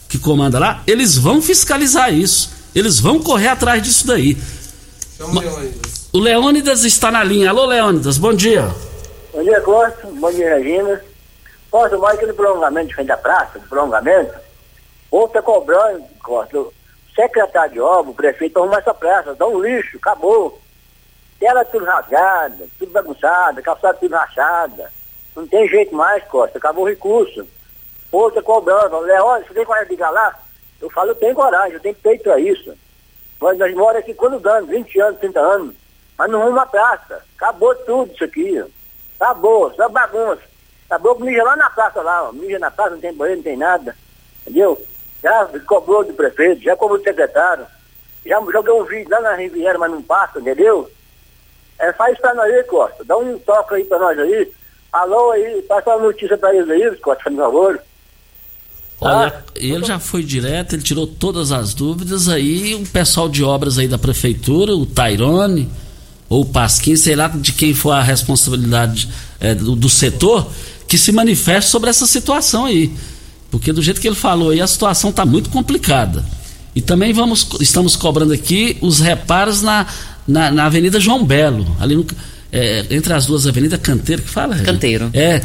que 0.06 0.18
comanda 0.18 0.58
lá, 0.58 0.82
eles 0.86 1.16
vão 1.16 1.40
fiscalizar 1.40 2.12
isso. 2.12 2.50
Eles 2.74 3.00
vão 3.00 3.20
correr 3.20 3.48
atrás 3.48 3.82
disso 3.82 4.06
daí. 4.06 4.36
Chama 5.16 5.42
o 6.12 6.18
Leônidas 6.18 6.84
está 6.84 7.10
na 7.10 7.24
linha. 7.24 7.48
Alô, 7.48 7.64
Leônidas, 7.64 8.18
bom 8.18 8.34
dia. 8.34 8.70
Bom 9.32 9.42
dia, 9.42 9.62
Costa. 9.62 10.06
Bom 10.08 10.30
dia, 10.30 10.56
Regina. 10.56 11.02
Costa, 11.70 11.96
mais 11.96 12.16
aquele 12.16 12.34
prolongamento 12.34 12.88
de 12.88 12.94
frente 12.94 13.06
da 13.06 13.16
praça, 13.16 13.58
prolongamento, 13.66 14.38
ou 15.10 15.24
está 15.24 15.40
cobrando, 15.40 16.04
Costa, 16.22 16.58
o 16.58 16.72
secretário 17.14 17.72
de 17.72 17.80
obra, 17.80 18.10
o 18.10 18.14
prefeito, 18.14 18.58
arrumar 18.58 18.80
essa 18.80 18.92
praça, 18.92 19.34
dá 19.34 19.46
um 19.46 19.58
lixo, 19.58 19.96
acabou. 19.96 20.60
Tela 21.40 21.64
tudo 21.64 21.86
rasgada, 21.86 22.68
tudo 22.78 22.92
bagunçada, 22.92 23.62
calçada 23.62 23.96
tudo 23.98 24.14
rachada. 24.14 24.92
Não 25.34 25.46
tem 25.46 25.66
jeito 25.66 25.94
mais, 25.94 26.22
Costa, 26.24 26.58
acabou 26.58 26.84
o 26.84 26.88
recurso. 26.88 27.48
Outra 28.12 28.42
cobrando, 28.42 29.00
Leônidas, 29.00 29.48
você 29.48 29.54
tem 29.54 29.64
coragem 29.64 29.88
de 29.88 29.94
ligar 29.94 30.10
lá? 30.10 30.38
Eu 30.78 30.90
falo, 30.90 31.12
eu 31.12 31.14
tenho 31.14 31.34
coragem, 31.34 31.72
eu 31.72 31.80
tenho 31.80 31.94
peito 31.94 32.24
para 32.24 32.38
isso. 32.38 32.76
Nós, 33.40 33.56
nós 33.56 33.74
moramos 33.74 34.02
aqui 34.02 34.12
quando 34.12 34.46
anos, 34.46 34.68
20 34.68 35.00
anos, 35.00 35.20
30 35.20 35.40
anos. 35.40 35.74
Mas 36.18 36.30
não 36.30 36.50
uma 36.50 36.66
praça. 36.66 37.24
Acabou 37.34 37.74
tudo 37.76 38.12
isso 38.12 38.24
aqui. 38.24 38.62
Acabou, 39.22 39.72
só 39.76 39.88
bagunça. 39.88 40.42
Acabou 40.90 41.14
que 41.14 41.22
mija 41.22 41.44
lá 41.44 41.54
na 41.54 41.70
praça 41.70 42.02
lá, 42.02 42.28
ó. 42.28 42.32
Mija 42.32 42.58
na 42.58 42.72
praça, 42.72 42.90
não 42.90 43.00
tem 43.00 43.14
banheiro, 43.14 43.38
não 43.38 43.44
tem 43.44 43.56
nada. 43.56 43.96
Entendeu? 44.40 44.84
Já 45.22 45.48
cobrou 45.64 46.04
do 46.04 46.12
prefeito, 46.12 46.60
já 46.60 46.74
cobrou 46.74 46.98
do 46.98 47.04
secretário. 47.04 47.64
Já 48.26 48.40
joguei 48.40 48.72
um 48.74 48.84
vídeo 48.84 49.10
lá 49.10 49.20
na 49.20 49.36
Riviera, 49.36 49.78
mas 49.78 49.92
não 49.92 50.02
passa, 50.02 50.40
entendeu? 50.40 50.90
É, 51.78 51.92
faz 51.92 52.18
pra 52.18 52.34
nós 52.34 52.52
aí, 52.52 52.64
Costa. 52.64 53.04
Dá 53.04 53.16
um 53.16 53.38
toque 53.38 53.74
aí 53.76 53.84
pra 53.84 53.98
nós 54.00 54.18
aí. 54.18 54.52
Alô 54.92 55.30
aí, 55.30 55.62
passa 55.62 55.90
uma 55.90 56.06
notícia 56.06 56.36
pra 56.36 56.52
eles 56.52 56.68
aí, 56.68 56.96
Costa, 56.96 57.30
por 57.30 57.36
favor. 57.36 57.80
Olha, 59.00 59.34
ah, 59.36 59.42
ele 59.54 59.84
já 59.84 60.00
foi 60.00 60.24
direto, 60.24 60.74
ele 60.74 60.82
tirou 60.82 61.06
todas 61.06 61.52
as 61.52 61.74
dúvidas 61.74 62.28
aí, 62.28 62.74
o 62.74 62.86
pessoal 62.86 63.28
de 63.28 63.42
obras 63.44 63.78
aí 63.78 63.86
da 63.86 63.98
prefeitura, 63.98 64.72
o 64.72 64.84
Tairone, 64.84 65.70
ou 66.32 66.40
o 66.40 66.46
Pasquim, 66.46 66.96
sei 66.96 67.14
lá 67.14 67.28
de 67.28 67.52
quem 67.52 67.74
for 67.74 67.90
a 67.90 68.02
responsabilidade 68.02 69.06
é, 69.38 69.54
do, 69.54 69.76
do, 69.76 69.88
setor, 69.90 70.50
que 70.88 70.96
se 70.96 71.12
manifeste 71.12 71.70
sobre 71.70 71.90
essa 71.90 72.06
situação 72.06 72.64
aí. 72.64 72.90
Porque 73.50 73.70
do 73.70 73.82
jeito 73.82 74.00
que 74.00 74.08
ele 74.08 74.16
falou 74.16 74.48
aí, 74.48 74.58
a 74.58 74.66
situação 74.66 75.10
está 75.10 75.26
muito 75.26 75.50
complicada. 75.50 76.24
E 76.74 76.80
também 76.80 77.12
vamos, 77.12 77.46
estamos 77.60 77.96
cobrando 77.96 78.32
aqui 78.32 78.78
os 78.80 78.98
reparos 78.98 79.60
na, 79.60 79.86
na, 80.26 80.50
na 80.50 80.64
Avenida 80.64 80.98
João 80.98 81.22
Belo, 81.22 81.76
ali 81.78 81.94
no, 81.94 82.06
é, 82.50 82.86
entre 82.90 83.12
as 83.12 83.26
duas 83.26 83.46
avenidas, 83.46 83.78
Canteiro 83.80 84.22
que 84.22 84.30
fala? 84.30 84.56
Canteiro. 84.60 85.10
É, 85.12 85.42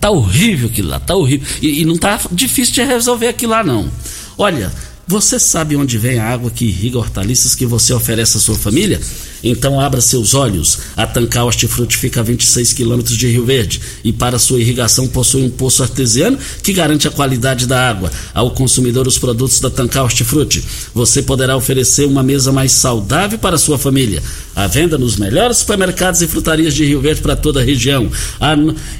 tá 0.00 0.10
horrível 0.10 0.70
aquilo 0.70 0.88
lá, 0.88 0.98
tá 0.98 1.14
horrível. 1.14 1.46
E, 1.60 1.82
e 1.82 1.84
não 1.84 1.98
tá 1.98 2.18
difícil 2.32 2.72
de 2.72 2.82
resolver 2.82 3.28
aquilo 3.28 3.52
lá, 3.52 3.62
não. 3.62 3.90
Olha, 4.38 4.72
você 5.10 5.40
sabe 5.40 5.74
onde 5.74 5.98
vem 5.98 6.20
a 6.20 6.24
água 6.24 6.52
que 6.52 6.66
irriga 6.66 6.96
hortaliças 6.96 7.56
que 7.56 7.66
você 7.66 7.92
oferece 7.92 8.36
à 8.36 8.40
sua 8.40 8.54
família? 8.54 9.00
Então 9.42 9.80
abra 9.80 10.00
seus 10.00 10.34
olhos. 10.34 10.78
A 10.96 11.04
Tancar 11.04 11.46
Hortifruti 11.46 11.96
fica 11.96 12.20
a 12.20 12.22
26 12.22 12.72
quilômetros 12.72 13.16
de 13.16 13.26
Rio 13.26 13.44
Verde 13.44 13.80
e 14.04 14.12
para 14.12 14.38
sua 14.38 14.60
irrigação 14.60 15.08
possui 15.08 15.42
um 15.42 15.50
poço 15.50 15.82
artesiano 15.82 16.38
que 16.62 16.72
garante 16.72 17.08
a 17.08 17.10
qualidade 17.10 17.66
da 17.66 17.90
água. 17.90 18.08
Ao 18.32 18.52
consumidor 18.52 19.08
os 19.08 19.18
produtos 19.18 19.58
da 19.58 19.68
Tancar 19.68 20.04
Hortifruti, 20.04 20.64
você 20.94 21.20
poderá 21.22 21.56
oferecer 21.56 22.06
uma 22.06 22.22
mesa 22.22 22.52
mais 22.52 22.70
saudável 22.70 23.36
para 23.36 23.58
sua 23.58 23.76
família. 23.76 24.22
A 24.54 24.68
venda 24.68 24.96
nos 24.96 25.16
melhores 25.16 25.56
supermercados 25.56 26.22
e 26.22 26.28
frutarias 26.28 26.72
de 26.72 26.84
Rio 26.84 27.00
Verde 27.00 27.20
para 27.20 27.34
toda 27.34 27.58
a 27.58 27.64
região. 27.64 28.08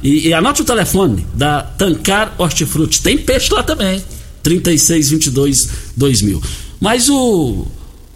e, 0.03 0.27
e 0.27 0.35
anote 0.35 0.63
o 0.63 0.65
telefone 0.65 1.25
da 1.35 1.63
Tancar 1.63 2.35
Hortifruti. 2.37 3.01
Tem 3.01 3.17
peixe 3.17 3.55
lá 3.55 3.63
também. 3.63 4.03
3622 4.43 5.69
2000. 5.97 6.43
Mas 6.81 7.09
o 7.09 7.67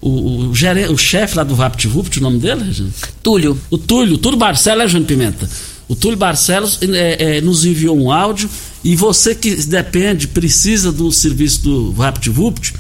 o, 0.05 0.11
o, 0.11 0.51
o 0.51 0.99
chefe 0.99 1.37
lá 1.37 1.43
do 1.43 1.57
VaptVupt, 1.57 2.19
o 2.19 2.23
nome 2.23 2.39
dele? 2.39 2.93
Túlio. 3.23 3.59
O 3.71 3.79
Túlio, 3.79 4.19
Túlio 4.19 4.39
Barcelos, 4.39 4.85
é, 4.85 4.89
Júnior 4.89 5.09
Pimenta? 5.09 5.49
O 5.89 5.97
Túlio 5.97 6.19
Barcelos 6.19 6.79
é, 6.83 7.37
é, 7.37 7.41
nos 7.41 7.65
enviou 7.65 7.97
um 7.97 8.13
áudio 8.13 8.51
e 8.83 8.95
você 8.95 9.35
que 9.35 9.55
depende, 9.55 10.29
precisa 10.29 10.93
do 10.93 11.11
serviço 11.11 11.63
do 11.63 11.93
VaptVupt, 11.93 12.75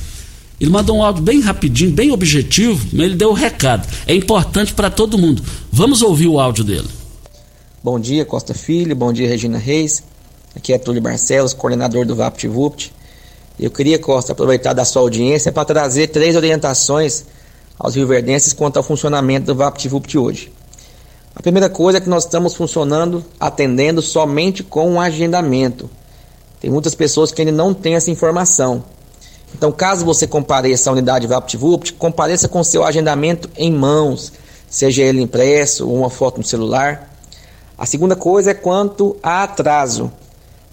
ele 0.61 0.71
mandou 0.71 0.99
um 0.99 1.03
áudio 1.03 1.23
bem 1.23 1.41
rapidinho, 1.41 1.91
bem 1.91 2.13
objetivo, 2.13 2.87
mas 2.93 3.07
ele 3.07 3.17
deu 3.17 3.31
o 3.31 3.33
um 3.33 3.35
recado. 3.35 3.89
É 4.07 4.15
importante 4.15 4.75
para 4.75 4.91
todo 4.91 5.17
mundo. 5.17 5.43
Vamos 5.73 6.03
ouvir 6.03 6.29
o 6.29 6.39
áudio 6.39 6.63
dele. 6.63 6.89
Bom 7.83 7.99
dia, 7.99 8.25
Costa 8.27 8.53
Filho. 8.53 8.95
Bom 8.95 9.13
dia, 9.13 9.29
Regina 9.29 9.57
Reis. 9.57 10.03
Aqui 10.55 10.75
é 10.75 10.79
Túlio 10.79 11.01
Barcelos, 11.01 11.55
coordenador 11.55 12.07
do 12.07 12.15
VaptVupt. 12.15 12.93
Eu 13.59 13.71
queria, 13.71 13.99
Costa, 13.99 14.33
aproveitar 14.33 14.73
da 14.73 14.85
sua 14.85 15.03
audiência 15.03 15.53
para 15.53 15.65
trazer 15.65 16.09
três 16.09 16.35
orientações 16.35 17.25
aos 17.79 17.95
rioverdenses 17.95 18.53
quanto 18.53 18.77
ao 18.77 18.83
funcionamento 18.83 19.47
do 19.47 19.55
VaptVupt 19.55 20.19
hoje. 20.19 20.53
A 21.37 21.43
primeira 21.43 21.69
coisa 21.69 21.99
é 21.99 22.01
que 22.01 22.09
nós 22.09 22.25
estamos 22.25 22.55
funcionando, 22.55 23.25
atendendo 23.39 24.03
somente 24.03 24.63
com 24.63 24.91
um 24.91 25.01
agendamento. 25.01 25.89
Tem 26.61 26.71
muitas 26.71 26.95
pessoas 26.95 27.31
que 27.31 27.43
ainda 27.43 27.53
não 27.53 27.73
têm 27.73 27.95
essa 27.95 28.11
informação. 28.11 28.85
Então, 29.55 29.71
caso 29.71 30.05
você 30.05 30.27
compareça 30.27 30.91
à 30.91 30.93
unidade 30.93 31.27
VaptVupt, 31.27 31.93
compareça 31.93 32.49
com 32.49 32.65
seu 32.65 32.85
agendamento 32.85 33.49
em 33.57 33.73
mãos, 33.73 34.33
seja 34.69 35.03
ele 35.03 35.23
impresso 35.23 35.89
ou 35.89 35.97
uma 35.97 36.11
foto 36.11 36.39
no 36.39 36.45
celular. 36.45 37.09
A 37.79 37.87
segunda 37.87 38.17
coisa 38.17 38.51
é 38.51 38.55
quanto 38.55 39.17
a 39.23 39.45
atraso. 39.45 40.11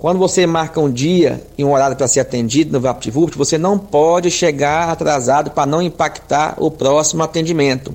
Quando 0.01 0.17
você 0.17 0.47
marca 0.47 0.79
um 0.79 0.91
dia 0.91 1.43
e 1.55 1.63
um 1.63 1.73
horário 1.73 1.95
para 1.95 2.07
ser 2.07 2.21
atendido 2.21 2.71
no 2.71 2.79
VaptVupt, 2.79 3.37
você 3.37 3.55
não 3.55 3.77
pode 3.77 4.31
chegar 4.31 4.89
atrasado 4.89 5.51
para 5.51 5.67
não 5.67 5.79
impactar 5.79 6.55
o 6.57 6.71
próximo 6.71 7.21
atendimento. 7.21 7.93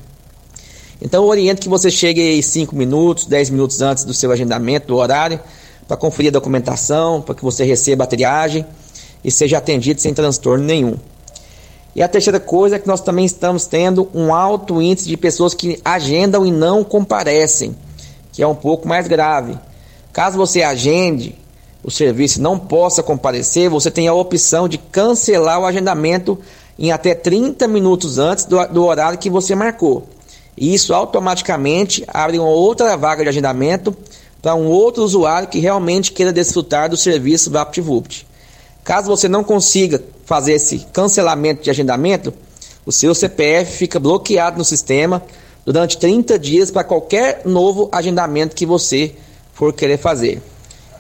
Então 1.03 1.25
eu 1.25 1.29
oriento 1.29 1.61
que 1.61 1.69
você 1.69 1.91
chegue 1.91 2.41
5 2.41 2.77
minutos, 2.77 3.27
10 3.27 3.51
minutos 3.51 3.83
antes 3.83 4.05
do 4.05 4.15
seu 4.15 4.31
agendamento, 4.31 4.87
do 4.87 4.95
horário, 4.95 5.41
para 5.89 5.97
conferir 5.97 6.29
a 6.29 6.35
documentação, 6.35 7.21
para 7.21 7.35
que 7.35 7.43
você 7.43 7.65
receba 7.65 8.05
a 8.05 8.07
triagem 8.07 8.65
e 9.25 9.31
seja 9.33 9.59
atendido 9.59 10.01
sem 10.01 10.15
transtorno 10.15 10.65
nenhum. 10.65 10.95
E 11.93 12.05
a 12.05 12.09
terceira 12.09 12.39
coisa 12.39 12.77
é 12.77 12.79
que 12.79 12.87
nós 12.87 13.01
também 13.01 13.25
estamos 13.25 13.67
tendo 13.67 14.09
um 14.15 14.33
alto 14.33 14.81
índice 14.81 15.09
de 15.09 15.17
pessoas 15.17 15.55
que 15.55 15.81
agendam 15.85 16.47
e 16.47 16.53
não 16.53 16.85
comparecem, 16.85 17.77
que 18.31 18.45
é 18.45 18.47
um 18.47 18.55
pouco 18.55 18.87
mais 18.87 19.09
grave. 19.09 19.59
Caso 20.13 20.37
você 20.37 20.63
agende 20.63 21.35
o 21.87 21.91
serviço 21.91 22.43
não 22.43 22.59
possa 22.59 23.01
comparecer, 23.01 23.71
você 23.71 23.93
tem 23.93 24.09
a 24.09 24.13
opção 24.13 24.69
de 24.69 24.77
cancelar 24.77 25.61
o 25.61 25.65
agendamento 25.65 26.37
em 26.77 26.91
até 26.91 27.15
30 27.15 27.69
minutos 27.69 28.19
antes 28.19 28.45
do, 28.45 28.67
do 28.67 28.85
horário 28.85 29.21
que 29.21 29.31
você 29.31 29.55
marcou. 29.55 30.05
E 30.57 30.75
isso 30.75 30.93
automaticamente 30.93 32.03
abre 32.09 32.41
uma 32.41 32.49
outra 32.49 32.97
vaga 32.97 33.23
de 33.23 33.29
agendamento 33.29 33.97
para 34.43 34.57
um 34.57 34.67
outro 34.67 35.05
usuário 35.05 35.49
que 35.49 35.61
realmente 35.61 36.11
queira 36.11 36.33
desfrutar 36.33 36.91
do 36.91 36.97
serviço 36.97 37.53
VaptVupt. 37.53 38.27
Caso 38.83 39.07
você 39.07 39.29
não 39.29 39.45
consiga 39.45 40.03
fazer 40.25 40.55
esse 40.55 40.81
cancelamento 40.93 41.63
de 41.63 41.71
agendamento, 41.71 42.35
o 42.85 42.91
seu 42.91 43.15
CPF 43.15 43.77
fica 43.77 44.01
bloqueado 44.01 44.59
no 44.59 44.65
sistema 44.65 45.23
durante 45.65 45.99
30 45.99 46.37
dias 46.37 46.69
para 46.69 46.83
qualquer 46.83 47.43
novo 47.45 47.89
agendamento 47.93 48.57
que 48.57 48.67
você 48.67 49.15
for 49.53 49.73
querer 49.73 49.99
fazer. 49.99 50.43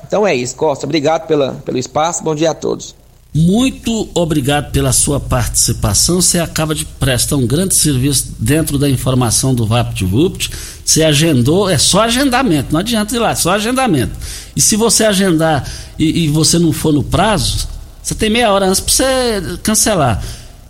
Então 0.06 0.26
é 0.26 0.34
isso, 0.34 0.54
Costa. 0.56 0.86
Obrigado 0.86 1.26
pela, 1.26 1.52
pelo 1.64 1.78
espaço. 1.78 2.22
Bom 2.22 2.34
dia 2.34 2.50
a 2.50 2.54
todos. 2.54 2.94
Muito 3.34 4.08
obrigado 4.14 4.72
pela 4.72 4.92
sua 4.92 5.20
participação. 5.20 6.22
Você 6.22 6.38
acaba 6.38 6.74
de 6.74 6.86
prestar 6.86 7.36
um 7.36 7.46
grande 7.46 7.74
serviço 7.74 8.32
dentro 8.38 8.78
da 8.78 8.88
informação 8.88 9.54
do 9.54 9.66
VaptVupt. 9.66 10.50
Você 10.82 11.02
agendou, 11.02 11.68
é 11.68 11.76
só 11.76 12.02
agendamento, 12.02 12.72
não 12.72 12.80
adianta 12.80 13.14
ir 13.14 13.18
lá, 13.18 13.32
é 13.32 13.34
só 13.34 13.50
agendamento. 13.50 14.12
E 14.54 14.60
se 14.60 14.74
você 14.74 15.04
agendar 15.04 15.70
e, 15.98 16.24
e 16.24 16.28
você 16.28 16.58
não 16.58 16.72
for 16.72 16.94
no 16.94 17.02
prazo, 17.02 17.68
você 18.02 18.14
tem 18.14 18.30
meia 18.30 18.50
hora 18.50 18.66
antes 18.66 18.80
para 18.80 18.92
você 18.92 19.58
cancelar. 19.62 20.22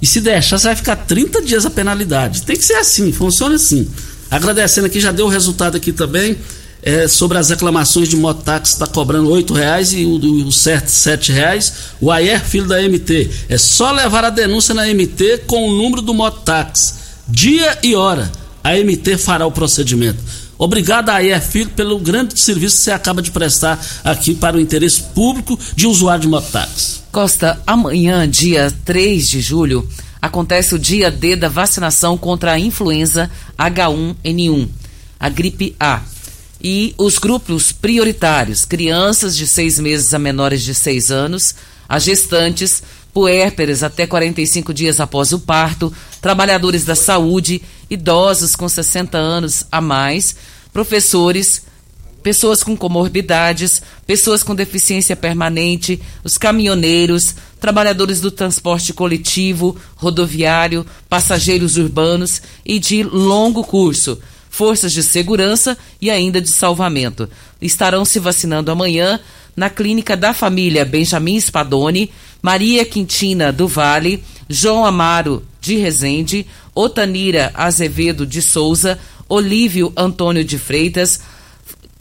E 0.02 0.06
se 0.06 0.20
deixar, 0.20 0.58
você 0.58 0.66
vai 0.66 0.76
ficar 0.76 0.96
30 0.96 1.42
dias 1.42 1.64
a 1.64 1.70
penalidade. 1.70 2.42
Tem 2.42 2.56
que 2.56 2.64
ser 2.64 2.74
assim, 2.74 3.12
funciona 3.12 3.54
assim. 3.54 3.88
Agradecendo 4.28 4.88
aqui, 4.88 4.98
já 4.98 5.12
deu 5.12 5.26
o 5.26 5.28
resultado 5.28 5.76
aqui 5.76 5.92
também. 5.92 6.36
É, 6.86 7.08
sobre 7.08 7.36
as 7.36 7.50
reclamações 7.50 8.08
de 8.08 8.16
mototáxi 8.16 8.74
está 8.74 8.86
cobrando 8.86 9.28
oito 9.30 9.52
reais 9.52 9.92
e 9.92 10.04
o, 10.04 10.46
o 10.46 10.52
certo 10.52 10.86
sete 10.86 11.32
reais. 11.32 11.72
O 12.00 12.12
Ayer 12.12 12.40
Filho 12.40 12.68
da 12.68 12.80
MT. 12.80 13.28
É 13.48 13.58
só 13.58 13.90
levar 13.90 14.24
a 14.24 14.30
denúncia 14.30 14.72
na 14.72 14.86
MT 14.86 15.38
com 15.48 15.68
o 15.68 15.76
número 15.76 16.00
do 16.00 16.14
mototáxi. 16.14 16.94
Dia 17.26 17.76
e 17.82 17.96
hora. 17.96 18.30
A 18.62 18.76
MT 18.76 19.18
fará 19.18 19.44
o 19.44 19.50
procedimento. 19.50 20.22
Obrigado, 20.56 21.08
Ayer 21.10 21.42
Filho, 21.42 21.70
pelo 21.70 21.98
grande 21.98 22.40
serviço 22.40 22.76
que 22.76 22.82
você 22.84 22.92
acaba 22.92 23.20
de 23.20 23.32
prestar 23.32 23.84
aqui 24.04 24.32
para 24.32 24.56
o 24.56 24.60
interesse 24.60 25.02
público 25.12 25.58
de 25.74 25.88
usuário 25.88 26.22
de 26.22 26.28
mototáxi. 26.28 27.00
Costa, 27.10 27.60
amanhã, 27.66 28.30
dia 28.30 28.72
3 28.84 29.28
de 29.28 29.40
julho, 29.40 29.88
acontece 30.22 30.72
o 30.72 30.78
dia 30.78 31.10
D 31.10 31.34
da 31.34 31.48
vacinação 31.48 32.16
contra 32.16 32.52
a 32.52 32.58
influenza 32.60 33.28
H1N1, 33.58 34.68
a 35.18 35.28
gripe 35.28 35.74
A. 35.80 36.00
E 36.60 36.94
os 36.96 37.18
grupos 37.18 37.72
prioritários, 37.72 38.64
crianças 38.64 39.36
de 39.36 39.46
seis 39.46 39.78
meses 39.78 40.12
a 40.14 40.18
menores 40.18 40.62
de 40.62 40.74
seis 40.74 41.10
anos, 41.10 41.54
as 41.88 42.02
gestantes, 42.02 42.82
puérperas 43.12 43.82
até 43.82 44.06
45 44.06 44.74
dias 44.74 45.00
após 45.00 45.32
o 45.32 45.38
parto, 45.38 45.92
trabalhadores 46.20 46.84
da 46.84 46.94
saúde, 46.94 47.62
idosos 47.88 48.54
com 48.54 48.68
60 48.68 49.16
anos 49.16 49.64
a 49.72 49.80
mais, 49.80 50.36
professores, 50.72 51.62
pessoas 52.22 52.62
com 52.62 52.76
comorbidades, 52.76 53.80
pessoas 54.04 54.42
com 54.42 54.54
deficiência 54.54 55.14
permanente, 55.14 56.02
os 56.24 56.36
caminhoneiros, 56.36 57.36
trabalhadores 57.60 58.20
do 58.20 58.30
transporte 58.30 58.92
coletivo, 58.92 59.76
rodoviário, 59.94 60.84
passageiros 61.08 61.76
urbanos 61.76 62.42
e 62.64 62.78
de 62.78 63.02
longo 63.02 63.62
curso, 63.62 64.18
forças 64.56 64.90
de 64.90 65.02
segurança 65.02 65.76
e 66.00 66.10
ainda 66.10 66.40
de 66.40 66.48
salvamento. 66.48 67.28
Estarão 67.60 68.06
se 68.06 68.18
vacinando 68.18 68.70
amanhã 68.70 69.20
na 69.54 69.68
clínica 69.68 70.16
da 70.16 70.32
família 70.32 70.82
Benjamin 70.82 71.38
Spadoni, 71.38 72.10
Maria 72.40 72.82
Quintina 72.82 73.52
do 73.52 73.68
Vale, 73.68 74.24
João 74.48 74.86
Amaro 74.86 75.44
de 75.60 75.76
Rezende, 75.76 76.46
Otanira 76.74 77.50
Azevedo 77.54 78.26
de 78.26 78.40
Souza, 78.40 78.98
Olívio 79.28 79.92
Antônio 79.94 80.42
de 80.42 80.58
Freitas, 80.58 81.20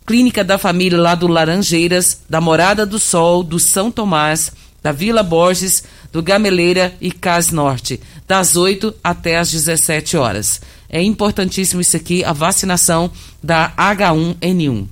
Clínica 0.05 0.41
da 0.41 0.57
Família 0.57 0.97
lá 0.97 1.13
do 1.13 1.27
Laranjeiras, 1.27 2.21
da 2.29 2.39
Morada 2.39 2.85
do 2.85 2.99
Sol, 2.99 3.43
do 3.43 3.59
São 3.59 3.91
Tomás, 3.91 4.49
da 4.81 4.93
Vila 4.93 5.23
Borges, 5.23 5.83
do 6.09 6.23
Gameleira 6.23 6.93
e 7.01 7.11
Cas 7.11 7.49
Norte, 7.51 7.99
das 8.25 8.55
8 8.55 8.95
até 9.03 9.37
as 9.37 9.51
17 9.51 10.15
horas. 10.15 10.61
É 10.95 11.03
importantíssimo 11.03 11.81
isso 11.81 11.97
aqui, 11.97 12.23
a 12.23 12.31
vacinação 12.31 13.11
da 13.43 13.73
H1N1. 13.77 14.85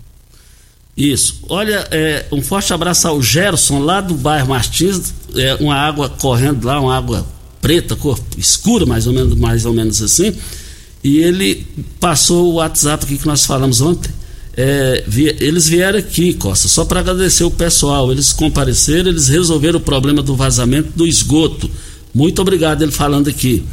Isso. 0.96 1.40
Olha, 1.48 1.88
é, 1.92 2.26
um 2.32 2.42
forte 2.42 2.74
abraço 2.74 3.08
ao 3.08 3.22
Gerson, 3.22 3.80
lá 3.80 4.02
do 4.02 4.14
bairro 4.16 4.50
Martins, 4.50 5.14
é, 5.36 5.56
uma 5.56 5.76
água 5.76 6.10
correndo 6.10 6.66
lá, 6.66 6.80
uma 6.80 6.96
água 6.96 7.26
preta, 7.62 7.96
cor 7.96 8.20
escura, 8.38 8.86
mais 8.86 9.08
ou 9.08 9.14
menos, 9.14 9.36
mais 9.38 9.66
ou 9.66 9.74
menos 9.74 10.02
assim. 10.02 10.36
E 11.04 11.20
ele 11.20 11.66
passou 12.00 12.52
o 12.52 12.54
WhatsApp 12.56 13.06
aqui 13.06 13.18
que 13.18 13.26
nós 13.26 13.46
falamos 13.46 13.80
ontem 13.80 14.12
é, 14.56 15.04
eles 15.40 15.68
vieram 15.68 15.98
aqui, 15.98 16.34
Costa, 16.34 16.68
só 16.68 16.86
para 16.86 17.00
agradecer 17.00 17.44
o 17.44 17.52
pessoal. 17.52 18.12
Eles 18.12 18.32
compareceram, 18.32 19.10
eles 19.10 19.28
resolveram 19.28 19.80
o 19.80 19.82
problema 19.82 20.22
do 20.22 20.36
vazamento 20.36 20.92
do 20.96 21.08
esgoto. 21.08 21.70
Muito 22.14 22.42
obrigado 22.42 22.84
ele 22.84 22.92
falando 22.92 23.28
aqui. 23.28 23.64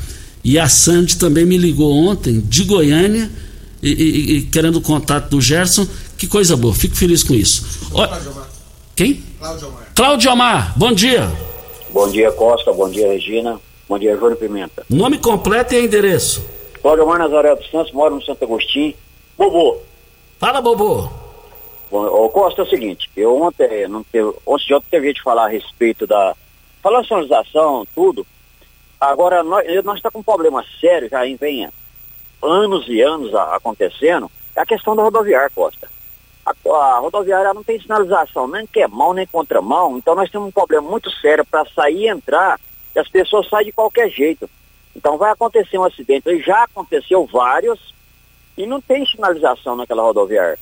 E 0.43 0.59
a 0.59 0.69
Sandy 0.69 1.19
também 1.19 1.45
me 1.45 1.57
ligou 1.57 1.93
ontem, 1.93 2.41
de 2.41 2.65
Goiânia, 2.65 3.31
e, 3.83 3.91
e, 3.91 4.37
e 4.37 4.43
querendo 4.43 4.77
o 4.77 4.81
contato 4.81 5.29
do 5.29 5.41
Gerson. 5.41 5.87
Que 6.17 6.27
coisa 6.27 6.57
boa, 6.57 6.75
fico 6.75 6.97
feliz 6.97 7.23
com 7.23 7.35
isso. 7.35 7.91
O... 7.93 8.01
Quem? 8.95 9.23
Cláudio 9.39 9.69
Omar. 9.69 9.93
Cláudio 9.95 10.33
Omar, 10.33 10.79
bom 10.79 10.93
dia. 10.93 11.31
Bom 11.91 12.09
dia, 12.11 12.31
Costa, 12.33 12.73
bom 12.73 12.89
dia, 12.89 13.09
Regina. 13.09 13.61
Bom 13.89 13.99
dia, 13.99 14.17
Júlio 14.17 14.37
Pimenta. 14.37 14.85
Nome 14.89 15.19
completo 15.19 15.75
e 15.75 15.85
endereço. 15.85 16.45
Cláudio 16.81 17.05
Omar 17.05 17.19
Nazaré 17.19 17.55
dos 17.55 17.71
Santos, 17.71 17.93
moro 17.93 18.15
no 18.15 18.23
Santo 18.23 18.45
Agostinho. 18.45 18.95
Bobô, 19.37 19.79
Fala, 20.41 20.63
Bobo. 20.63 21.13
Bom, 21.91 22.07
ô 22.07 22.31
Costa, 22.31 22.63
é 22.63 22.65
o 22.65 22.69
seguinte, 22.69 23.11
eu 23.15 23.43
ontem, 23.43 23.87
não 23.89 24.03
teve, 24.03 24.33
ontem 24.47 24.67
de 24.67 24.75
ontem 24.75 24.87
teve 24.91 25.13
de 25.13 25.23
falar 25.23 25.45
a 25.45 25.51
respeito 25.51 26.07
da 26.07 26.35
nacionalização, 26.83 27.87
tudo. 27.95 28.27
Agora, 29.01 29.43
nós 29.43 29.67
estamos 29.67 30.03
tá 30.03 30.11
com 30.11 30.19
um 30.19 30.23
problema 30.23 30.63
sério, 30.79 31.09
já 31.09 31.21
vem 31.39 31.67
anos 32.43 32.87
e 32.87 33.01
anos 33.01 33.35
a, 33.35 33.57
acontecendo, 33.57 34.31
é 34.55 34.61
a 34.61 34.67
questão 34.67 34.95
da 34.95 35.03
rodoviária, 35.03 35.51
Costa. 35.55 35.89
A, 36.45 36.53
a 36.71 36.99
rodoviária 36.99 37.55
não 37.55 37.65
tem 37.65 37.81
sinalização, 37.81 38.47
nem 38.47 38.67
que 38.67 38.81
é 38.81 38.87
mão, 38.87 39.15
nem 39.15 39.27
contramão, 39.27 39.97
então 39.97 40.15
nós 40.15 40.31
temos 40.31 40.49
um 40.49 40.53
problema 40.53 40.89
muito 40.89 41.11
sério 41.11 41.47
para 41.47 41.65
sair 41.75 42.03
e 42.03 42.09
entrar, 42.09 42.61
e 42.95 42.99
as 42.99 43.09
pessoas 43.09 43.49
saem 43.49 43.67
de 43.67 43.73
qualquer 43.73 44.11
jeito. 44.11 44.49
Então 44.95 45.17
vai 45.17 45.31
acontecer 45.31 45.79
um 45.79 45.85
acidente, 45.85 46.43
já 46.43 46.65
aconteceu 46.65 47.25
vários, 47.27 47.95
e 48.57 48.67
não 48.67 48.83
tem 48.83 49.07
sinalização 49.07 49.77
naquela 49.77 50.03
rodoviária. 50.03 50.59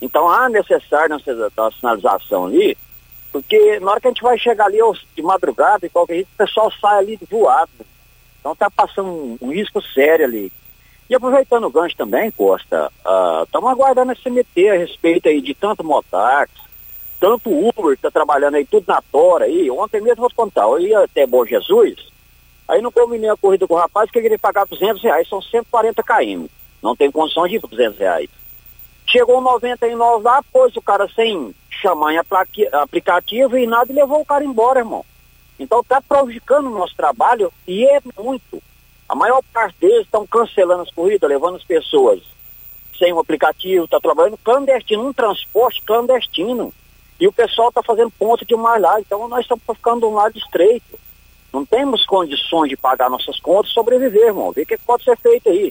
Então 0.00 0.28
há 0.28 0.48
necessário 0.48 1.16
a 1.16 1.70
sinalização 1.72 2.46
ali, 2.46 2.76
porque 3.32 3.80
na 3.80 3.90
hora 3.90 4.00
que 4.00 4.08
a 4.08 4.10
gente 4.10 4.22
vai 4.22 4.38
chegar 4.38 4.66
ali 4.66 4.78
de 5.16 5.22
madrugada, 5.22 5.86
de 5.86 5.88
qualquer 5.88 6.16
jeito, 6.16 6.28
o 6.34 6.36
pessoal 6.36 6.70
sai 6.80 6.98
ali 6.98 7.18
voado. 7.30 7.70
Então 8.38 8.52
está 8.52 8.70
passando 8.70 9.38
um, 9.40 9.50
risco 9.50 9.80
sério 9.80 10.26
ali. 10.26 10.52
E 11.08 11.14
aproveitando 11.14 11.64
o 11.64 11.70
gancho 11.70 11.96
também, 11.96 12.30
Costa, 12.30 12.90
estamos 13.44 13.70
uh, 13.70 13.72
aguardando 13.72 14.12
a 14.12 14.16
CMT 14.16 14.68
a 14.68 14.78
respeito 14.78 15.28
aí 15.28 15.40
de 15.40 15.54
tanto 15.54 15.82
motax, 15.82 16.50
tanto 17.18 17.50
Uber 17.50 17.92
que 17.92 18.06
está 18.06 18.10
trabalhando 18.10 18.56
aí 18.56 18.66
tudo 18.66 18.84
na 18.86 19.00
tora 19.10 19.46
aí. 19.46 19.70
Ontem 19.70 20.00
mesmo 20.00 20.20
vou 20.22 20.30
contar, 20.34 20.62
eu 20.62 20.80
ia 20.80 21.00
até 21.00 21.26
Bom 21.26 21.46
Jesus, 21.46 21.96
aí 22.68 22.82
não 22.82 22.92
combinei 22.92 23.30
a 23.30 23.36
corrida 23.36 23.66
com 23.66 23.74
o 23.74 23.78
rapaz 23.78 24.10
que 24.10 24.18
eu 24.18 24.22
queria 24.22 24.38
pagar 24.38 24.66
200 24.66 25.02
reais, 25.02 25.28
são 25.28 25.40
140 25.40 26.02
km. 26.02 26.46
Não 26.82 26.96
tem 26.96 27.10
condições 27.10 27.50
de 27.50 27.56
ir 27.56 27.60
por 27.60 27.70
200 27.70 27.98
reais. 27.98 28.28
Chegou 29.12 29.42
99 29.42 30.24
lá, 30.24 30.42
pôs 30.50 30.74
o 30.74 30.80
cara 30.80 31.06
sem 31.14 31.54
chamar 31.68 32.14
em 32.14 32.18
aplicativo 32.72 33.58
e 33.58 33.66
nada 33.66 33.92
e 33.92 33.94
levou 33.94 34.22
o 34.22 34.24
cara 34.24 34.42
embora, 34.42 34.78
irmão. 34.78 35.04
Então 35.60 35.80
está 35.80 36.00
prejudicando 36.00 36.68
o 36.68 36.78
nosso 36.78 36.96
trabalho 36.96 37.52
e 37.68 37.84
é 37.84 38.00
muito. 38.18 38.62
A 39.06 39.14
maior 39.14 39.42
parte 39.52 39.76
deles 39.78 40.06
estão 40.06 40.26
cancelando 40.26 40.84
as 40.84 40.90
corridas, 40.90 41.28
levando 41.28 41.56
as 41.56 41.62
pessoas 41.62 42.22
sem 42.98 43.12
o 43.12 43.18
aplicativo, 43.18 43.84
está 43.84 44.00
trabalhando 44.00 44.38
clandestino, 44.38 45.06
um 45.06 45.12
transporte 45.12 45.82
clandestino. 45.82 46.72
E 47.20 47.28
o 47.28 47.32
pessoal 47.32 47.68
está 47.68 47.82
fazendo 47.82 48.10
ponto 48.12 48.46
demais 48.46 48.80
lá, 48.80 48.98
então 48.98 49.28
nós 49.28 49.40
estamos 49.40 49.62
ficando 49.66 50.00
de 50.00 50.06
um 50.06 50.14
lado 50.14 50.38
estreito. 50.38 50.98
Não 51.52 51.66
temos 51.66 52.06
condições 52.06 52.70
de 52.70 52.78
pagar 52.78 53.10
nossas 53.10 53.38
contas 53.40 53.70
e 53.70 53.74
sobreviver, 53.74 54.28
irmão. 54.28 54.52
Vê 54.52 54.62
o 54.62 54.66
que 54.66 54.78
pode 54.78 55.04
ser 55.04 55.18
feito 55.18 55.50
aí. 55.50 55.70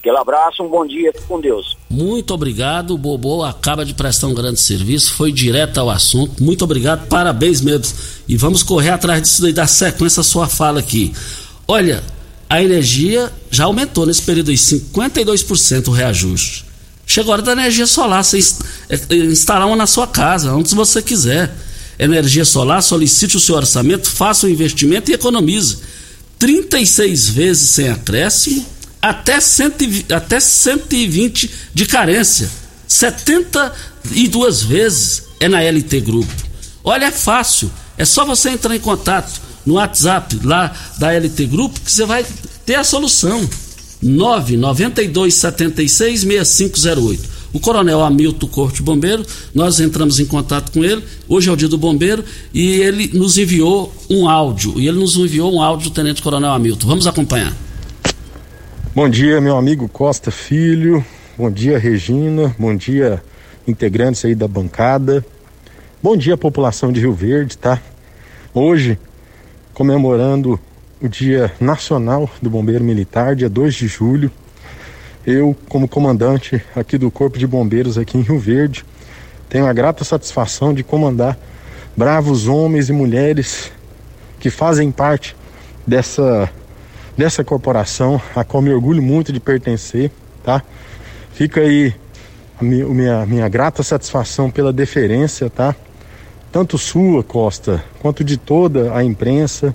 Aquele 0.00 0.16
abraço, 0.16 0.62
um 0.62 0.68
bom 0.68 0.86
dia, 0.86 1.12
fique 1.12 1.26
com 1.26 1.38
Deus. 1.38 1.76
Muito 1.90 2.32
obrigado, 2.32 2.96
Bobô 2.96 3.44
acaba 3.44 3.84
de 3.84 3.92
prestar 3.92 4.28
um 4.28 4.34
grande 4.34 4.58
serviço, 4.58 5.12
foi 5.12 5.30
direto 5.30 5.78
ao 5.78 5.90
assunto. 5.90 6.42
Muito 6.42 6.64
obrigado, 6.64 7.06
parabéns 7.06 7.60
mesmo. 7.60 7.94
E 8.26 8.34
vamos 8.34 8.62
correr 8.62 8.88
atrás 8.88 9.20
disso 9.20 9.42
daí, 9.42 9.52
dar 9.52 9.66
sequência 9.66 10.22
à 10.22 10.24
sua 10.24 10.48
fala 10.48 10.80
aqui. 10.80 11.12
Olha, 11.68 12.02
a 12.48 12.62
energia 12.62 13.30
já 13.50 13.64
aumentou 13.64 14.06
nesse 14.06 14.22
período 14.22 14.50
aí, 14.50 14.56
52% 14.56 15.88
o 15.88 15.90
reajuste. 15.90 16.64
Chegou 17.04 17.32
a 17.32 17.34
hora 17.34 17.42
da 17.42 17.52
energia 17.52 17.86
solar, 17.86 18.24
você 18.24 18.38
é, 18.88 19.14
instalar 19.16 19.66
uma 19.66 19.76
na 19.76 19.86
sua 19.86 20.06
casa, 20.06 20.54
onde 20.54 20.74
você 20.74 21.02
quiser. 21.02 21.54
Energia 21.98 22.46
solar, 22.46 22.82
solicite 22.82 23.36
o 23.36 23.40
seu 23.40 23.54
orçamento, 23.54 24.08
faça 24.08 24.46
o 24.46 24.48
um 24.48 24.52
investimento 24.52 25.10
e 25.10 25.14
economize. 25.14 25.78
36 26.38 27.28
vezes 27.28 27.68
sem 27.68 27.90
acréscimo, 27.90 28.64
até, 29.00 29.40
120, 29.40 30.12
até 30.12 30.40
120 30.40 31.50
de 31.72 31.86
carência. 31.86 32.50
72 32.86 34.62
vezes 34.62 35.22
é 35.38 35.48
na 35.48 35.60
LT 35.62 36.00
Grupo. 36.00 36.32
Olha, 36.82 37.06
é 37.06 37.10
fácil. 37.10 37.70
É 37.96 38.04
só 38.04 38.24
você 38.24 38.50
entrar 38.50 38.74
em 38.74 38.80
contato 38.80 39.40
no 39.64 39.74
WhatsApp 39.74 40.38
lá 40.44 40.74
da 40.98 41.12
LT 41.12 41.46
Grupo 41.46 41.80
que 41.80 41.92
você 41.92 42.04
vai 42.04 42.24
ter 42.66 42.74
a 42.76 42.84
solução. 42.84 43.48
992 44.02 45.34
76 45.34 46.20
6508. 46.20 47.40
O 47.52 47.58
coronel 47.58 48.02
Hamilton 48.02 48.46
Corte 48.46 48.82
Bombeiro, 48.82 49.26
nós 49.54 49.80
entramos 49.80 50.20
em 50.20 50.24
contato 50.24 50.70
com 50.70 50.84
ele, 50.84 51.02
hoje 51.28 51.48
é 51.48 51.52
o 51.52 51.56
dia 51.56 51.66
do 51.66 51.76
bombeiro, 51.76 52.24
e 52.54 52.74
ele 52.74 53.10
nos 53.12 53.36
enviou 53.38 53.92
um 54.08 54.28
áudio, 54.28 54.78
e 54.78 54.86
ele 54.86 54.98
nos 54.98 55.16
enviou 55.16 55.52
um 55.52 55.60
áudio 55.60 55.90
do 55.90 55.94
Tenente 55.94 56.22
Coronel 56.22 56.52
Hamilton. 56.52 56.86
Vamos 56.86 57.06
acompanhar. 57.08 57.52
Bom 58.92 59.08
dia, 59.08 59.40
meu 59.40 59.56
amigo 59.56 59.88
Costa 59.88 60.32
Filho, 60.32 61.04
bom 61.38 61.48
dia, 61.48 61.78
Regina, 61.78 62.52
bom 62.58 62.74
dia, 62.74 63.22
integrantes 63.64 64.24
aí 64.24 64.34
da 64.34 64.48
bancada, 64.48 65.24
bom 66.02 66.16
dia, 66.16 66.36
população 66.36 66.90
de 66.90 66.98
Rio 66.98 67.12
Verde, 67.12 67.56
tá? 67.56 67.80
Hoje, 68.52 68.98
comemorando 69.72 70.58
o 71.00 71.08
Dia 71.08 71.52
Nacional 71.60 72.28
do 72.42 72.50
Bombeiro 72.50 72.82
Militar, 72.82 73.36
dia 73.36 73.48
2 73.48 73.74
de 73.74 73.86
julho. 73.86 74.28
Eu, 75.24 75.56
como 75.68 75.86
comandante 75.86 76.60
aqui 76.74 76.98
do 76.98 77.12
Corpo 77.12 77.38
de 77.38 77.46
Bombeiros 77.46 77.96
aqui 77.96 78.18
em 78.18 78.22
Rio 78.22 78.40
Verde, 78.40 78.84
tenho 79.48 79.66
a 79.66 79.72
grata 79.72 80.02
satisfação 80.02 80.74
de 80.74 80.82
comandar 80.82 81.38
bravos 81.96 82.48
homens 82.48 82.88
e 82.88 82.92
mulheres 82.92 83.70
que 84.40 84.50
fazem 84.50 84.90
parte 84.90 85.36
dessa 85.86 86.50
dessa 87.20 87.44
corporação, 87.44 88.18
a 88.34 88.42
qual 88.42 88.62
me 88.62 88.72
orgulho 88.72 89.02
muito 89.02 89.30
de 89.30 89.38
pertencer, 89.38 90.10
tá? 90.42 90.62
Fica 91.34 91.60
aí 91.60 91.94
a 92.58 92.64
minha, 92.64 93.26
minha, 93.26 93.46
grata 93.46 93.82
satisfação 93.82 94.50
pela 94.50 94.72
deferência, 94.72 95.50
tá? 95.50 95.76
Tanto 96.50 96.78
sua, 96.78 97.22
Costa, 97.22 97.84
quanto 98.00 98.24
de 98.24 98.38
toda 98.38 98.94
a 98.96 99.04
imprensa, 99.04 99.74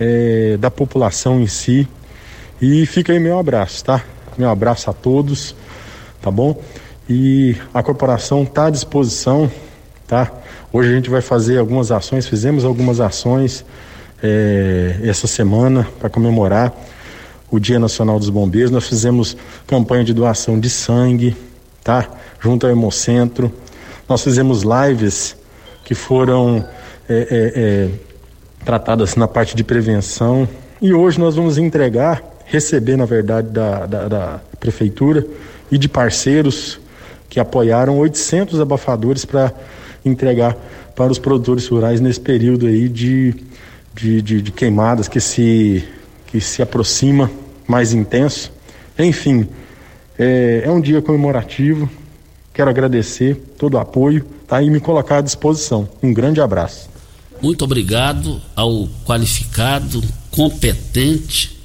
é, 0.00 0.56
da 0.56 0.70
população 0.70 1.42
em 1.42 1.46
si. 1.46 1.86
E 2.58 2.86
fica 2.86 3.12
aí 3.12 3.18
meu 3.18 3.38
abraço, 3.38 3.84
tá? 3.84 4.02
Meu 4.38 4.48
abraço 4.48 4.88
a 4.88 4.94
todos, 4.94 5.54
tá 6.22 6.30
bom? 6.30 6.58
E 7.06 7.54
a 7.74 7.82
corporação 7.82 8.44
está 8.44 8.68
à 8.68 8.70
disposição, 8.70 9.50
tá? 10.06 10.32
Hoje 10.72 10.90
a 10.90 10.94
gente 10.94 11.10
vai 11.10 11.20
fazer 11.20 11.58
algumas 11.58 11.92
ações, 11.92 12.26
fizemos 12.26 12.64
algumas 12.64 12.98
ações 12.98 13.62
é, 14.22 14.96
essa 15.02 15.26
semana 15.26 15.86
para 15.98 16.08
comemorar 16.08 16.72
o 17.50 17.58
Dia 17.58 17.78
Nacional 17.78 18.18
dos 18.18 18.30
Bombeiros. 18.30 18.70
Nós 18.70 18.86
fizemos 18.86 19.36
campanha 19.66 20.04
de 20.04 20.12
doação 20.12 20.58
de 20.58 20.68
sangue, 20.68 21.36
tá? 21.82 22.08
Junto 22.40 22.66
ao 22.66 22.72
Hemocentro. 22.72 23.52
Nós 24.08 24.22
fizemos 24.22 24.62
lives 24.62 25.36
que 25.84 25.94
foram 25.94 26.64
é, 27.08 27.14
é, 27.14 27.52
é 27.56 27.88
tratadas 28.64 29.16
na 29.16 29.26
parte 29.26 29.56
de 29.56 29.64
prevenção. 29.64 30.48
E 30.80 30.92
hoje 30.92 31.18
nós 31.18 31.34
vamos 31.34 31.58
entregar, 31.58 32.22
receber, 32.44 32.96
na 32.96 33.04
verdade, 33.04 33.48
da, 33.48 33.86
da, 33.86 34.08
da 34.08 34.40
prefeitura 34.60 35.26
e 35.70 35.78
de 35.78 35.88
parceiros 35.88 36.78
que 37.28 37.40
apoiaram 37.40 37.98
800 37.98 38.60
abafadores 38.60 39.24
para 39.24 39.52
entregar 40.04 40.56
para 40.94 41.12
os 41.12 41.18
produtores 41.18 41.66
rurais 41.68 42.00
nesse 42.00 42.20
período 42.20 42.66
aí 42.66 42.88
de, 42.88 43.34
de, 43.94 44.22
de, 44.22 44.42
de, 44.42 44.52
queimadas 44.52 45.08
que 45.08 45.20
se, 45.20 45.84
que 46.26 46.40
se 46.40 46.62
aproxima 46.62 47.30
mais 47.66 47.92
intenso. 47.92 48.52
Enfim, 48.98 49.48
é, 50.18 50.62
é 50.64 50.70
um 50.70 50.80
dia 50.80 51.02
comemorativo. 51.02 51.88
Quero 52.52 52.70
agradecer 52.70 53.36
todo 53.58 53.74
o 53.74 53.78
apoio 53.78 54.24
tá, 54.46 54.62
e 54.62 54.70
me 54.70 54.80
colocar 54.80 55.18
à 55.18 55.20
disposição. 55.20 55.88
Um 56.02 56.12
grande 56.12 56.40
abraço. 56.40 56.88
Muito 57.40 57.64
obrigado 57.64 58.40
ao 58.56 58.88
qualificado, 59.04 60.02
competente, 60.30 61.56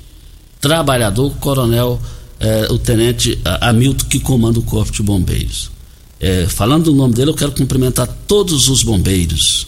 trabalhador, 0.62 1.34
coronel, 1.40 2.00
eh, 2.40 2.68
o 2.70 2.78
tenente 2.78 3.42
Hamilton, 3.62 4.06
que 4.06 4.20
comanda 4.20 4.60
o 4.60 4.64
Corpo 4.64 4.92
de 4.92 5.02
Bombeiros. 5.02 5.72
Eh, 6.20 6.46
falando 6.48 6.86
do 6.86 6.96
nome 6.96 7.14
dele, 7.14 7.32
eu 7.32 7.36
quero 7.36 7.52
cumprimentar 7.52 8.08
todos 8.28 8.70
os 8.70 8.84
bombeiros. 8.84 9.68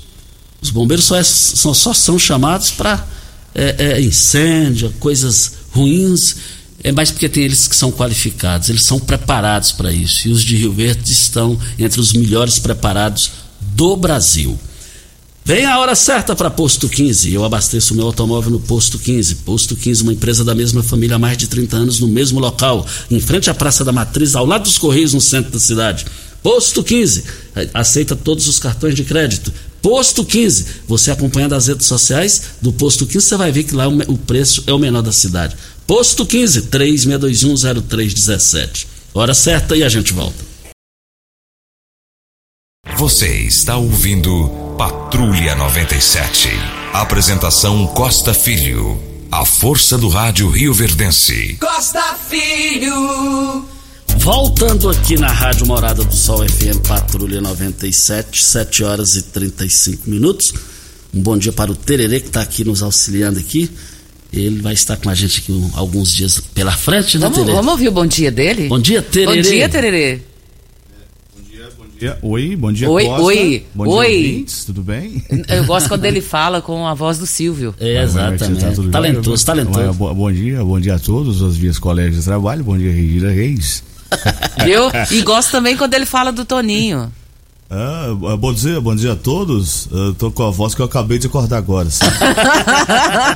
Os 0.62 0.70
bombeiros 0.70 1.06
só, 1.06 1.18
é, 1.18 1.24
só, 1.24 1.74
só 1.74 1.94
são 1.94 2.18
chamados 2.18 2.72
para 2.72 3.06
é, 3.54 4.02
incêndio, 4.02 4.94
coisas 5.00 5.54
ruins, 5.72 6.36
é 6.84 6.92
mais 6.92 7.10
porque 7.10 7.28
tem 7.28 7.44
eles 7.44 7.68
que 7.68 7.76
são 7.76 7.92
qualificados, 7.92 8.70
eles 8.70 8.84
são 8.84 9.00
preparados 9.00 9.72
para 9.72 9.92
isso. 9.92 10.28
E 10.28 10.32
os 10.32 10.44
de 10.44 10.56
Rio 10.56 10.72
Verde 10.72 11.12
estão 11.12 11.60
entre 11.80 12.00
os 12.00 12.14
melhores 12.14 12.60
preparados 12.60 13.32
do 13.60 13.98
Brasil. 13.98 14.58
Vem 15.44 15.66
a 15.66 15.80
hora 15.80 15.96
certa 15.96 16.36
para 16.36 16.50
Posto 16.50 16.90
15. 16.90 17.34
Eu 17.34 17.44
abasteço 17.44 17.96
meu 17.96 18.06
automóvel 18.06 18.52
no 18.52 18.60
Posto 18.60 18.98
15. 18.98 19.36
Posto 19.36 19.76
15, 19.76 20.04
uma 20.04 20.14
empresa 20.14 20.44
da 20.44 20.56
mesma 20.56 20.82
família 20.84 21.16
há 21.16 21.20
mais 21.20 21.38
de 21.38 21.48
30 21.48 21.76
anos, 21.76 22.00
no 22.00 22.08
mesmo 22.08 22.40
local, 22.40 22.86
em 23.10 23.20
frente 23.20 23.50
à 23.50 23.54
Praça 23.54 23.84
da 23.84 23.92
Matriz, 23.92 24.36
ao 24.36 24.46
lado 24.46 24.64
dos 24.64 24.78
Correios, 24.78 25.14
no 25.14 25.22
centro 25.22 25.52
da 25.52 25.60
cidade. 25.60 26.06
Posto 26.44 26.84
15, 26.84 27.24
aceita 27.74 28.16
todos 28.16 28.48
os 28.48 28.60
cartões 28.60 28.94
de 28.94 29.04
crédito. 29.04 29.52
Posto 29.86 30.26
15, 30.26 30.82
você 30.88 31.12
acompanhando 31.12 31.54
as 31.54 31.68
redes 31.68 31.86
sociais 31.86 32.56
do 32.60 32.74
Posto 32.74 33.06
15, 33.06 33.24
você 33.24 33.38
vai 33.38 33.52
ver 33.52 33.66
que 33.66 33.76
lá 33.76 33.88
o 33.88 34.18
preço 34.18 34.64
é 34.66 34.74
o 34.74 34.80
menor 34.80 35.04
da 35.04 35.12
cidade. 35.12 35.56
Posto 35.86 36.26
15, 36.26 36.64
36210317. 36.64 38.88
Hora 39.14 39.36
certa 39.36 39.78
e 39.78 39.84
a 39.84 39.90
gente 39.90 40.12
volta. 40.12 40.44
Você 42.98 43.28
está 43.42 43.78
ouvindo 43.78 44.50
Patrulha 44.76 45.54
97. 45.54 46.50
Apresentação 46.92 47.86
Costa 47.86 48.34
Filho. 48.34 49.00
A 49.32 49.46
força 49.46 50.00
do 50.00 50.10
rádio 50.10 50.50
Rio 50.50 50.74
Verdense. 50.74 51.58
Costa 51.60 52.16
Filho. 52.28 53.75
Voltando 54.26 54.90
aqui 54.90 55.20
na 55.20 55.28
Rádio 55.28 55.68
Morada 55.68 56.04
do 56.04 56.16
Sol 56.16 56.40
FM 56.50 56.80
Patrulha 56.88 57.40
97, 57.40 58.44
7 58.44 58.84
horas 58.84 59.16
e 59.16 59.22
35 59.22 60.10
minutos. 60.10 60.52
Um 61.14 61.22
bom 61.22 61.38
dia 61.38 61.52
para 61.52 61.72
o 61.72 61.76
Tererê 61.76 62.20
que 62.20 62.26
está 62.26 62.42
aqui 62.42 62.64
nos 62.64 62.82
auxiliando 62.82 63.38
aqui. 63.38 63.70
Ele 64.34 64.64
vai 64.64 64.74
estar 64.74 64.98
com 64.98 65.12
a 65.12 65.14
gente 65.14 65.42
aqui 65.42 65.72
alguns 65.76 66.12
dias 66.12 66.40
pela 66.40 66.72
frente, 66.72 67.20
né, 67.20 67.22
vamos, 67.22 67.38
Tererê? 67.38 67.54
Vamos 67.56 67.72
ouvir 67.74 67.88
o 67.88 67.92
bom 67.92 68.08
dia 68.08 68.32
dele? 68.32 68.68
Bom 68.68 68.80
dia, 68.80 69.00
Tererê. 69.04 69.44
Bom 69.44 69.48
dia, 69.48 69.70
Tererê 69.70 70.22
dia. 72.00 72.18
Oi, 72.22 72.56
bom 72.56 72.74
dia, 72.74 72.90
Oi, 72.90 73.06
Costa. 73.06 73.24
oi, 73.24 73.66
bom 73.74 73.88
oi. 73.88 74.08
Dia, 74.08 74.32
ouvintes, 74.32 74.66
tudo 74.66 74.82
bem? 74.82 75.24
Eu 75.48 75.66
gosto 75.66 75.88
quando 75.88 76.04
ele 76.04 76.20
fala 76.20 76.62
com 76.62 76.88
a 76.88 76.96
voz 76.96 77.20
do 77.20 77.28
Silvio. 77.28 77.74
É, 77.80 78.04
exatamente. 78.04 78.60
Tá 78.60 78.92
talentoso, 78.92 79.46
talentoso. 79.46 79.94
Bom, 79.94 80.14
bom 80.14 80.32
dia, 80.32 80.64
bom 80.64 80.80
dia 80.80 80.96
a 80.96 81.00
todos, 81.00 81.42
os 81.42 81.58
dias 81.58 81.78
colegas 81.78 82.16
de 82.16 82.24
trabalho, 82.24 82.64
bom 82.64 82.76
dia, 82.76 82.92
Regina 82.92 83.32
Reis. 83.32 83.84
Viu? 84.64 84.84
E 85.12 85.22
gosto 85.22 85.52
também 85.52 85.78
quando 85.78 85.94
ele 85.94 86.06
fala 86.06 86.32
do 86.32 86.46
Toninho. 86.46 87.12
Ah, 87.68 88.10
bom 88.38 88.54
dia, 88.54 88.80
bom 88.80 88.96
dia 88.96 89.14
a 89.14 89.16
todos. 89.16 89.88
Eu 89.92 90.14
tô 90.14 90.32
com 90.32 90.44
a 90.44 90.52
voz 90.52 90.76
que 90.76 90.82
eu 90.82 90.86
acabei 90.86 91.18
de 91.18 91.26
acordar 91.26 91.58
agora. 91.58 91.90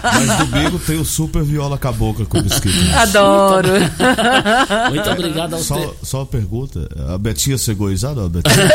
Mas 0.03 0.38
domingo 0.38 0.77
tem 0.77 0.99
o 0.99 1.05
Super 1.05 1.43
Viola 1.43 1.79
Cabocla 1.79 2.27
com 2.27 2.39
biscoito. 2.39 2.77
Adoro. 2.95 3.69
Muito, 3.69 4.91
Muito 4.91 5.10
obrigado 5.10 5.55
ao 5.55 5.60
só, 5.60 5.75
te... 5.75 5.89
só 6.03 6.19
uma 6.19 6.27
pergunta: 6.27 6.88
a 7.12 7.17
Betinha 7.17 7.58
se 7.58 7.71
egoizada, 7.71 8.23
a 8.23 8.29
Betinha? 8.29 8.55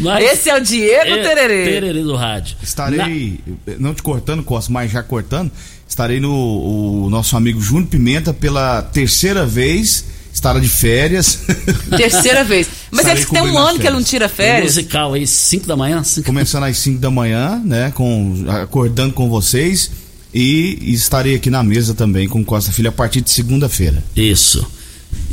Mas 0.00 0.24
Esse 0.24 0.50
é 0.50 0.58
o 0.58 0.60
Diego 0.60 1.10
é, 1.10 1.22
Tererê. 1.22 1.64
Tererê 1.64 2.02
do 2.02 2.16
rádio. 2.16 2.56
Estarei, 2.60 3.38
Na... 3.64 3.74
não 3.78 3.94
te 3.94 4.02
cortando, 4.02 4.42
Costa, 4.42 4.72
mas 4.72 4.90
já 4.90 5.00
cortando 5.02 5.50
Estarei 5.92 6.18
no 6.18 6.32
o 6.32 7.10
nosso 7.10 7.36
amigo 7.36 7.60
Júnior 7.60 7.86
Pimenta 7.86 8.32
pela 8.32 8.80
terceira 8.80 9.44
vez. 9.44 10.06
Estará 10.32 10.58
de 10.58 10.66
férias. 10.66 11.40
Terceira 11.94 12.42
vez. 12.42 12.66
Mas 12.90 13.00
Estarei 13.00 13.22
ele 13.22 13.30
tem 13.30 13.42
um 13.42 13.58
ano 13.58 13.78
que 13.78 13.86
ele 13.86 13.96
não 13.96 14.02
tira 14.02 14.26
férias. 14.26 14.76
Musical 14.76 15.12
aí, 15.12 15.26
5 15.26 15.66
da 15.66 15.76
manhã? 15.76 16.02
Cinco... 16.02 16.24
Começando 16.24 16.64
às 16.64 16.78
5 16.78 16.98
da 16.98 17.10
manhã, 17.10 17.60
né? 17.62 17.92
Com, 17.94 18.42
acordando 18.48 19.12
com 19.12 19.28
vocês. 19.28 19.90
E 20.32 20.78
estarei 20.94 21.34
aqui 21.34 21.50
na 21.50 21.62
mesa 21.62 21.92
também 21.92 22.26
com 22.26 22.42
Costa 22.42 22.72
Filho 22.72 22.88
a 22.88 22.92
partir 22.92 23.20
de 23.20 23.30
segunda-feira. 23.30 24.02
Isso. 24.16 24.66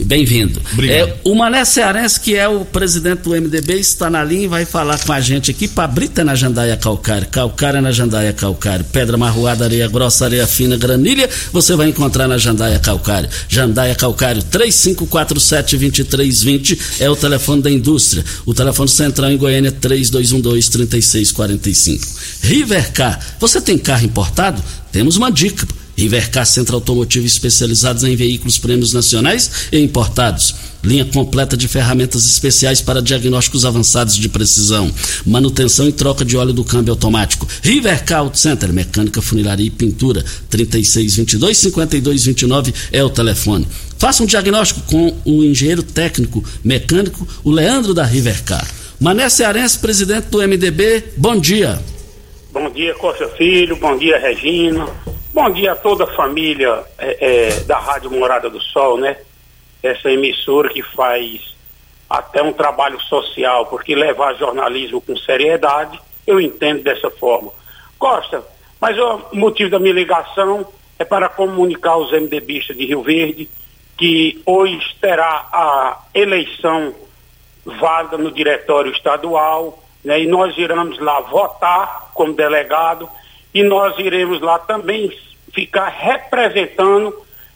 Bem-vindo. 0.06 0.62
É, 0.88 1.18
o 1.24 1.34
Mané 1.36 1.66
Cearense, 1.66 2.20
que 2.20 2.36
é 2.36 2.48
o 2.48 2.64
presidente 2.64 3.24
do 3.24 3.32
MDB, 3.32 3.80
está 3.80 4.08
na 4.10 4.24
linha 4.24 4.46
e 4.46 4.48
vai 4.48 4.64
falar 4.66 4.98
com 4.98 5.12
a 5.12 5.20
gente 5.20 5.52
aqui. 5.52 5.68
Pabrita 5.68 6.24
na 6.24 6.36
Jandaia 6.36 6.78
Calcário, 6.78 7.28
Calcária 7.28 7.82
na 7.82 7.92
Jandaia 7.92 8.32
Calcário, 8.32 8.86
Pedra 8.86 9.18
Marroada, 9.18 9.66
Areia 9.66 9.90
Grossa, 9.90 10.24
Areia 10.26 10.48
Fina, 10.48 10.78
Granilha, 10.78 11.30
você 11.52 11.76
vai 11.76 11.90
encontrar 11.90 12.28
na 12.28 12.38
Jandaia 12.38 12.80
Calcário. 12.80 13.30
Jandaia 13.50 13.94
Calcário, 13.94 14.42
3547-2320 14.44 17.02
é 17.02 17.10
o 17.10 17.16
telefone 17.16 17.62
da 17.62 17.70
indústria. 17.70 18.24
O 18.46 18.54
telefone 18.54 18.90
central 18.90 19.32
em 19.32 19.38
Goiânia, 19.38 19.72
3212-3645. 19.72 22.00
Rivercar, 22.42 23.20
você 23.40 23.60
tem 23.60 23.78
carro 23.78 24.06
importado? 24.06 24.64
Temos 24.92 25.18
uma 25.18 25.30
dica. 25.30 25.68
Rivercar 26.00 26.46
Centro 26.46 26.76
Automotivo 26.76 27.26
especializados 27.26 28.06
em 28.06 28.16
veículos 28.16 28.58
prêmios 28.58 28.94
nacionais 28.94 29.68
e 29.72 29.80
importados. 29.80 30.56
Linha 30.82 31.04
completa 31.04 31.58
de 31.58 31.68
ferramentas 31.68 32.26
especiais 32.26 32.80
para 32.80 33.02
diagnósticos 33.02 33.66
avançados 33.66 34.16
de 34.16 34.30
precisão. 34.30 34.90
Manutenção 35.26 35.90
e 35.90 35.92
troca 35.92 36.24
de 36.24 36.38
óleo 36.38 36.54
do 36.54 36.64
câmbio 36.64 36.94
automático. 36.94 37.46
Rivercar 37.62 38.20
Auto 38.20 38.40
Center, 38.40 38.72
mecânica, 38.72 39.22
funilaria 39.22 39.66
e 39.66 39.70
pintura. 39.70 40.24
3622-5229 40.50 42.74
é 42.94 43.04
o 43.04 43.10
telefone. 43.10 43.68
Faça 43.98 44.24
um 44.24 44.26
diagnóstico 44.26 44.80
com 44.84 45.18
o 45.26 45.44
engenheiro 45.44 45.84
técnico 45.84 46.42
mecânico, 46.64 47.28
o 47.44 47.52
Leandro 47.52 47.94
da 47.94 48.06
Rivercar. 48.06 48.66
Mané 48.98 49.28
Cearense, 49.28 49.78
presidente 49.80 50.28
do 50.28 50.40
MDB, 50.40 51.04
bom 51.18 51.38
dia. 51.38 51.78
Bom 52.54 52.70
dia, 52.70 52.96
Costa 52.96 53.28
Filho. 53.38 53.76
Bom 53.76 53.98
dia, 53.98 54.18
Regina. 54.18 54.88
Bom 55.42 55.52
dia 55.52 55.72
a 55.72 55.76
toda 55.78 56.04
a 56.04 56.16
família 56.16 56.84
é, 56.98 57.48
é, 57.48 57.60
da 57.62 57.80
Rádio 57.80 58.12
Morada 58.12 58.50
do 58.50 58.60
Sol, 58.60 58.98
né? 58.98 59.16
Essa 59.82 60.12
emissora 60.12 60.68
que 60.68 60.84
faz 60.84 61.56
até 62.10 62.44
um 62.44 62.52
trabalho 62.52 63.00
social, 63.00 63.66
porque 63.68 63.96
levar 63.96 64.36
jornalismo 64.36 65.00
com 65.00 65.16
seriedade, 65.16 65.98
eu 66.28 66.42
entendo 66.42 66.84
dessa 66.84 67.10
forma. 67.10 67.54
Costa, 67.98 68.44
mas 68.82 69.00
o 69.00 69.30
motivo 69.32 69.70
da 69.70 69.80
minha 69.80 69.94
ligação 69.94 70.68
é 71.00 71.06
para 71.06 71.30
comunicar 71.30 71.92
aos 71.92 72.12
MDBistas 72.12 72.76
de 72.76 72.88
Rio 72.88 73.02
Verde 73.02 73.50
que 73.98 74.42
hoje 74.46 74.94
terá 75.00 75.48
a 75.54 76.02
eleição 76.14 76.94
válida 77.66 78.18
no 78.18 78.30
diretório 78.30 78.92
estadual, 78.92 79.82
né? 80.04 80.20
E 80.20 80.28
nós 80.28 80.58
iremos 80.58 81.00
lá 81.00 81.22
votar 81.22 82.12
como 82.14 82.34
delegado 82.34 83.10
e 83.54 83.64
nós 83.64 83.98
iremos 83.98 84.42
lá 84.42 84.60
também 84.60 85.10
ficar 85.54 85.90
representando 85.90 87.14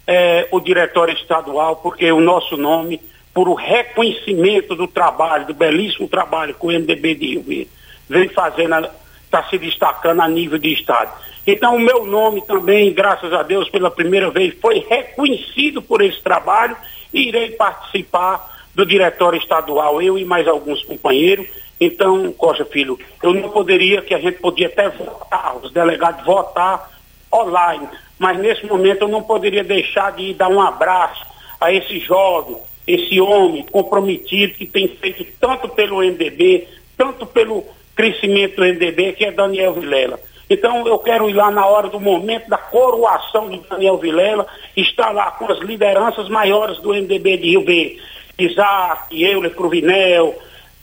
eh, 0.08 0.48
o 0.52 0.60
diretório 0.60 1.14
estadual, 1.14 1.78
porque 1.78 2.12
o 2.12 2.20
nosso 2.20 2.58
nome, 2.58 3.02
por 3.34 3.48
o 3.48 3.54
reconhecimento 3.54 4.76
do 4.76 4.88
trabalho, 4.88 5.48
do 5.48 5.54
belíssimo 5.54 6.08
trabalho 6.08 6.54
que 6.54 6.66
o 6.66 6.72
MDB 6.72 7.16
de 7.16 7.28
Rio 7.28 7.44
Verde 7.44 7.70
vem 8.10 8.30
fazendo, 8.30 8.88
está 9.26 9.44
se 9.50 9.58
destacando 9.58 10.22
a 10.22 10.28
nível 10.28 10.58
de 10.58 10.74
Estado. 10.74 11.12
Então, 11.46 11.76
o 11.76 11.80
meu 11.80 12.06
nome 12.06 12.42
também, 12.42 12.94
graças 12.94 13.34
a 13.34 13.44
Deus, 13.44 13.70
pela 13.70 13.92
primeira 13.92 14.30
vez, 14.30 14.56
foi 14.62 14.80
reconhecido 14.80 15.82
por 15.82 16.02
esse 16.02 16.22
trabalho 16.22 16.76
e 17.14 17.28
irei 17.28 17.52
participar 17.52 18.50
do 18.74 18.86
diretório 18.86 19.38
estadual, 19.38 20.02
eu 20.02 20.18
e 20.18 20.26
mais 20.26 20.48
alguns 20.48 20.84
companheiros. 20.84 21.48
Então, 21.80 22.32
Costa 22.32 22.64
Filho, 22.66 22.98
eu 23.22 23.34
não 23.34 23.50
poderia, 23.50 24.02
que 24.02 24.14
a 24.14 24.20
gente 24.20 24.40
podia 24.40 24.68
até 24.68 24.90
votar, 24.90 25.58
os 25.58 25.72
delegados 25.72 26.26
votar 26.26 26.93
online, 27.34 27.88
mas 28.20 28.38
nesse 28.38 28.66
momento 28.66 29.02
eu 29.04 29.08
não 29.08 29.24
poderia 29.24 29.64
deixar 29.64 30.12
de 30.12 30.34
dar 30.34 30.50
um 30.50 30.62
abraço 30.62 31.26
a 31.60 31.72
esse 31.72 32.00
jovem, 32.00 32.58
esse 32.86 33.20
homem 33.20 33.66
comprometido 33.72 34.54
que 34.54 34.66
tem 34.66 34.88
feito 34.88 35.26
tanto 35.40 35.68
pelo 35.70 35.98
MDB, 35.98 36.68
tanto 36.98 37.26
pelo 37.26 37.66
crescimento 37.96 38.58
do 38.58 38.66
MDB, 38.66 39.14
que 39.14 39.26
é 39.26 39.32
Daniel 39.32 39.74
Vilela. 39.74 40.20
Então 40.50 40.86
eu 40.86 41.00
quero 41.00 41.30
ir 41.30 41.34
lá 41.34 41.50
na 41.50 41.66
hora 41.66 41.90
do 41.90 42.00
momento 42.00 42.50
da 42.50 42.58
coroação 42.58 43.50
de 43.50 43.58
Daniel 43.70 43.98
Vilela, 43.98 44.46
estar 44.76 45.12
lá 45.12 45.32
com 45.32 45.52
as 45.52 45.60
lideranças 45.60 46.28
maiores 46.30 46.78
do 46.80 46.90
MDB 46.90 47.38
de 47.38 47.50
Rio 47.50 47.66
Verde. 47.66 48.02
Isaac, 48.38 49.22
Euler 49.22 49.54
Cruvinel, 49.54 50.36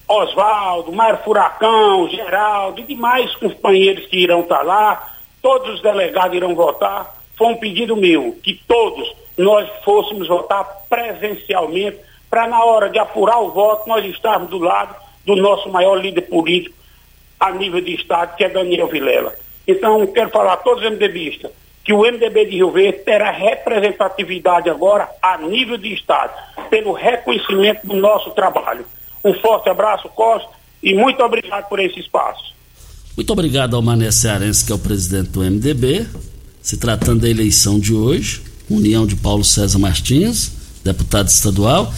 Oswaldo, 0.08 0.92
Mário 0.92 1.18
Furacão, 1.24 2.08
Geraldo 2.08 2.80
e 2.80 2.84
demais 2.84 3.34
companheiros 3.36 4.06
que 4.06 4.18
irão 4.18 4.40
estar 4.40 4.62
lá, 4.62 5.16
todos 5.42 5.74
os 5.74 5.82
delegados 5.82 6.36
irão 6.36 6.54
votar. 6.54 7.16
Foi 7.36 7.48
um 7.48 7.56
pedido 7.56 7.96
meu 7.96 8.36
que 8.42 8.60
todos 8.66 9.14
nós 9.36 9.68
fôssemos 9.84 10.28
votar 10.28 10.64
presencialmente 10.88 11.98
para 12.28 12.46
na 12.46 12.64
hora 12.64 12.88
de 12.88 12.98
apurar 12.98 13.40
o 13.40 13.50
voto 13.50 13.88
nós 13.88 14.04
estarmos 14.04 14.50
do 14.50 14.58
lado 14.58 14.94
do 15.24 15.36
nosso 15.36 15.68
maior 15.68 15.96
líder 15.96 16.22
político 16.22 16.76
a 17.38 17.50
nível 17.50 17.80
de 17.80 17.94
Estado, 17.94 18.36
que 18.36 18.44
é 18.44 18.48
Daniel 18.48 18.86
Vilela. 18.86 19.34
Então, 19.66 20.06
quero 20.08 20.30
falar 20.30 20.54
a 20.54 20.56
todos 20.58 20.84
os 20.84 20.90
MDBistas 20.90 21.50
que 21.82 21.92
o 21.92 22.02
MDB 22.02 22.44
de 22.44 22.56
Rio 22.56 22.70
Verde 22.70 22.98
terá 22.98 23.30
representatividade 23.30 24.68
agora 24.68 25.08
a 25.22 25.38
nível 25.38 25.78
de 25.78 25.92
Estado, 25.94 26.32
pelo 26.68 26.92
reconhecimento 26.92 27.86
do 27.86 27.96
nosso 27.96 28.30
trabalho. 28.32 28.84
Um 29.24 29.34
forte 29.34 29.68
abraço, 29.68 30.08
Costa, 30.10 30.50
e 30.82 30.94
muito 30.94 31.22
obrigado 31.22 31.68
por 31.68 31.80
esse 31.80 31.98
espaço. 31.98 32.54
Muito 33.20 33.34
obrigado 33.34 33.76
ao 33.76 33.82
Mané 33.82 34.10
Cearense, 34.10 34.64
que 34.64 34.72
é 34.72 34.74
o 34.74 34.78
presidente 34.78 35.28
do 35.28 35.42
MDB. 35.42 36.06
Se 36.62 36.78
tratando 36.78 37.20
da 37.20 37.28
eleição 37.28 37.78
de 37.78 37.92
hoje, 37.92 38.40
união 38.66 39.06
de 39.06 39.14
Paulo 39.14 39.44
César 39.44 39.78
Martins, 39.78 40.52
deputado 40.82 41.28
estadual. 41.28 41.94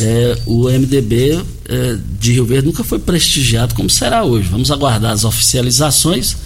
É, 0.00 0.36
o 0.44 0.68
MDB 0.68 1.40
é, 1.66 1.96
de 2.18 2.32
Rio 2.32 2.44
Verde 2.44 2.66
nunca 2.66 2.82
foi 2.82 2.98
prestigiado 2.98 3.72
como 3.72 3.88
será 3.88 4.24
hoje. 4.24 4.48
Vamos 4.48 4.72
aguardar 4.72 5.12
as 5.12 5.24
oficializações 5.24 6.36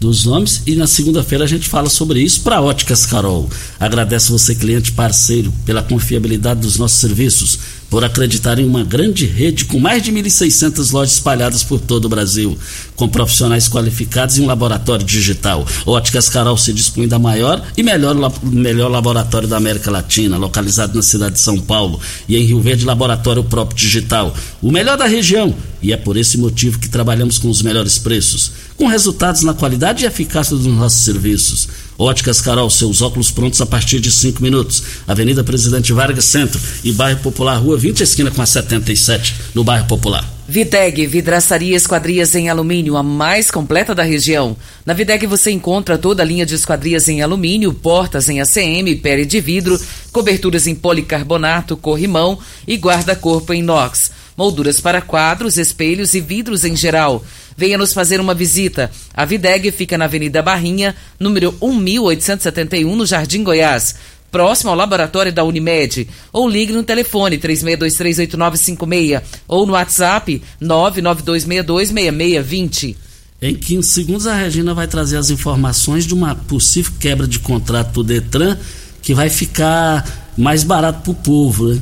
dos 0.00 0.24
nomes 0.24 0.60
e 0.66 0.74
na 0.74 0.88
segunda-feira 0.88 1.44
a 1.44 1.48
gente 1.48 1.68
fala 1.68 1.88
sobre 1.88 2.20
isso 2.20 2.40
para 2.40 2.60
Óticas 2.60 3.06
Carol. 3.06 3.48
Agradeço 3.78 4.32
você, 4.32 4.56
cliente 4.56 4.90
parceiro, 4.90 5.52
pela 5.64 5.84
confiabilidade 5.84 6.62
dos 6.62 6.78
nossos 6.78 6.98
serviços, 6.98 7.60
por 7.90 8.04
acreditar 8.04 8.58
em 8.58 8.66
uma 8.66 8.84
grande 8.84 9.24
rede 9.26 9.64
com 9.64 9.78
mais 9.78 10.02
de 10.02 10.12
1.600 10.12 10.92
lojas 10.92 11.14
espalhadas 11.14 11.62
por 11.62 11.80
todo 11.80 12.04
o 12.04 12.08
Brasil, 12.08 12.56
com 12.94 13.08
profissionais 13.08 13.68
qualificados 13.68 14.36
e 14.36 14.42
um 14.42 14.46
laboratório 14.46 15.04
digital. 15.04 15.66
Óticas 15.86 16.28
Carol 16.28 16.56
se 16.56 16.72
dispõe 16.72 17.08
da 17.08 17.18
maior 17.18 17.64
e 17.76 17.82
melhor, 17.82 18.14
melhor 18.42 18.90
laboratório 18.90 19.48
da 19.48 19.56
América 19.56 19.90
Latina, 19.90 20.36
localizado 20.36 20.94
na 20.94 21.02
cidade 21.02 21.36
de 21.36 21.40
São 21.40 21.58
Paulo, 21.58 22.00
e 22.28 22.36
em 22.36 22.44
Rio 22.44 22.60
Verde, 22.60 22.84
laboratório 22.84 23.42
próprio 23.44 23.78
digital. 23.78 24.34
O 24.60 24.70
melhor 24.70 24.96
da 24.96 25.06
região, 25.06 25.54
e 25.82 25.92
é 25.92 25.96
por 25.96 26.16
esse 26.16 26.36
motivo 26.36 26.78
que 26.78 26.88
trabalhamos 26.88 27.38
com 27.38 27.48
os 27.48 27.62
melhores 27.62 27.98
preços, 27.98 28.52
com 28.76 28.86
resultados 28.86 29.42
na 29.42 29.54
qualidade 29.54 30.04
e 30.04 30.06
eficácia 30.06 30.56
dos 30.56 30.66
nossos 30.66 31.02
serviços. 31.02 31.68
Óticas 31.98 32.40
Carol, 32.40 32.70
seus 32.70 33.02
óculos 33.02 33.32
prontos 33.32 33.60
a 33.60 33.66
partir 33.66 33.98
de 33.98 34.12
5 34.12 34.40
minutos. 34.40 34.84
Avenida 35.04 35.42
Presidente 35.42 35.92
Vargas 35.92 36.26
Centro 36.26 36.60
e 36.84 36.92
Bairro 36.92 37.18
Popular, 37.18 37.56
Rua 37.56 37.76
20, 37.76 38.00
esquina 38.02 38.30
com 38.30 38.40
a 38.40 38.46
77, 38.46 39.34
no 39.52 39.64
Bairro 39.64 39.88
Popular. 39.88 40.24
Videg, 40.46 41.06
vidraçaria 41.06 41.76
esquadrias 41.76 42.34
em 42.36 42.48
alumínio, 42.48 42.96
a 42.96 43.02
mais 43.02 43.50
completa 43.50 43.96
da 43.96 44.04
região. 44.04 44.56
Na 44.86 44.94
Videg 44.94 45.26
você 45.26 45.50
encontra 45.50 45.98
toda 45.98 46.22
a 46.22 46.26
linha 46.26 46.46
de 46.46 46.54
esquadrias 46.54 47.08
em 47.08 47.20
alumínio, 47.20 47.74
portas 47.74 48.28
em 48.28 48.40
ACM, 48.40 48.94
pele 49.02 49.26
de 49.26 49.40
vidro, 49.40 49.78
coberturas 50.12 50.68
em 50.68 50.76
policarbonato, 50.76 51.76
corrimão 51.76 52.38
e 52.66 52.76
guarda-corpo 52.76 53.52
em 53.52 53.58
inox. 53.58 54.12
Molduras 54.38 54.80
para 54.80 55.02
quadros, 55.02 55.58
espelhos 55.58 56.14
e 56.14 56.20
vidros 56.20 56.64
em 56.64 56.76
geral. 56.76 57.24
Venha 57.58 57.76
nos 57.76 57.92
fazer 57.92 58.20
uma 58.20 58.34
visita. 58.34 58.88
A 59.12 59.24
Videg 59.24 59.72
fica 59.72 59.98
na 59.98 60.04
Avenida 60.04 60.40
Barrinha, 60.40 60.94
número 61.18 61.52
1871, 61.60 62.94
no 62.94 63.04
Jardim 63.04 63.42
Goiás 63.42 63.96
próximo 64.30 64.70
ao 64.70 64.76
laboratório 64.76 65.32
da 65.32 65.42
Unimed, 65.42 66.06
ou 66.30 66.46
ligue 66.48 66.72
no 66.72 66.84
telefone 66.84 67.36
36238956 67.38 69.22
ou 69.48 69.66
no 69.66 69.72
WhatsApp 69.72 70.40
992626620. 70.62 72.94
Em 73.40 73.54
15 73.54 73.88
segundos 73.88 74.26
a 74.26 74.34
Regina 74.34 74.74
vai 74.74 74.86
trazer 74.86 75.16
as 75.16 75.30
informações 75.30 76.06
de 76.06 76.12
uma 76.12 76.34
possível 76.34 76.92
quebra 77.00 77.26
de 77.26 77.38
contrato 77.38 77.94
do 77.94 78.04
Detran 78.04 78.58
que 79.00 79.14
vai 79.14 79.30
ficar 79.30 80.28
mais 80.36 80.62
barato 80.62 81.00
para 81.02 81.12
o 81.12 81.14
povo. 81.14 81.68
Né? 81.68 81.80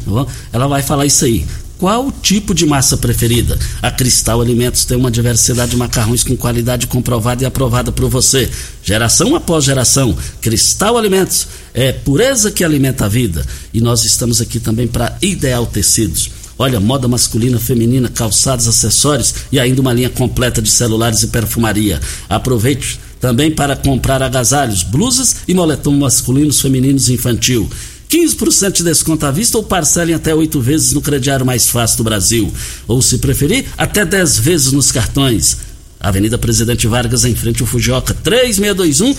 Ela 0.52 0.68
vai 0.68 0.82
falar 0.82 1.06
isso 1.06 1.24
aí. 1.24 1.44
Qual 1.78 2.06
o 2.06 2.12
tipo 2.12 2.54
de 2.54 2.66
massa 2.66 2.96
preferida. 2.96 3.58
A 3.82 3.90
Cristal 3.90 4.40
Alimentos 4.40 4.84
tem 4.84 4.96
uma 4.96 5.10
diversidade 5.10 5.72
de 5.72 5.76
macarrões 5.76 6.24
com 6.24 6.36
qualidade 6.36 6.86
comprovada 6.86 7.42
e 7.42 7.46
aprovada 7.46 7.92
por 7.92 8.08
você. 8.08 8.50
Geração 8.82 9.34
após 9.34 9.64
geração, 9.64 10.16
Cristal 10.40 10.96
Alimentos 10.96 11.46
é 11.74 11.92
pureza 11.92 12.50
que 12.50 12.64
alimenta 12.64 13.04
a 13.04 13.08
vida. 13.08 13.44
E 13.72 13.80
nós 13.80 14.04
estamos 14.04 14.40
aqui 14.40 14.58
também 14.58 14.86
para 14.86 15.16
Ideal 15.20 15.66
Tecidos. 15.66 16.30
Olha, 16.58 16.80
moda 16.80 17.06
masculina, 17.06 17.58
feminina, 17.58 18.08
calçados, 18.08 18.66
acessórios 18.66 19.34
e 19.52 19.60
ainda 19.60 19.80
uma 19.80 19.92
linha 19.92 20.08
completa 20.08 20.62
de 20.62 20.70
celulares 20.70 21.22
e 21.22 21.26
perfumaria. 21.26 22.00
Aproveite 22.28 22.98
também 23.20 23.50
para 23.50 23.76
comprar 23.76 24.22
agasalhos, 24.22 24.82
blusas 24.82 25.36
e 25.46 25.54
moletom 25.54 25.92
masculinos, 25.92 26.60
femininos 26.60 27.08
e 27.08 27.14
infantil. 27.14 27.68
15% 28.10 28.72
de 28.72 28.84
desconto 28.84 29.26
à 29.26 29.30
vista 29.30 29.58
ou 29.58 29.64
parcelem 29.64 30.14
até 30.14 30.34
oito 30.34 30.60
vezes 30.60 30.92
no 30.92 31.02
crediário 31.02 31.44
mais 31.44 31.68
fácil 31.68 31.98
do 31.98 32.04
Brasil. 32.04 32.52
Ou, 32.86 33.02
se 33.02 33.18
preferir, 33.18 33.66
até 33.76 34.04
10 34.04 34.38
vezes 34.38 34.72
nos 34.72 34.92
cartões. 34.92 35.58
Avenida 35.98 36.38
Presidente 36.38 36.86
Vargas, 36.86 37.24
em 37.24 37.34
frente 37.34 37.62
ao 37.62 37.66
Fujioka, 37.66 38.14
3621 38.14 39.14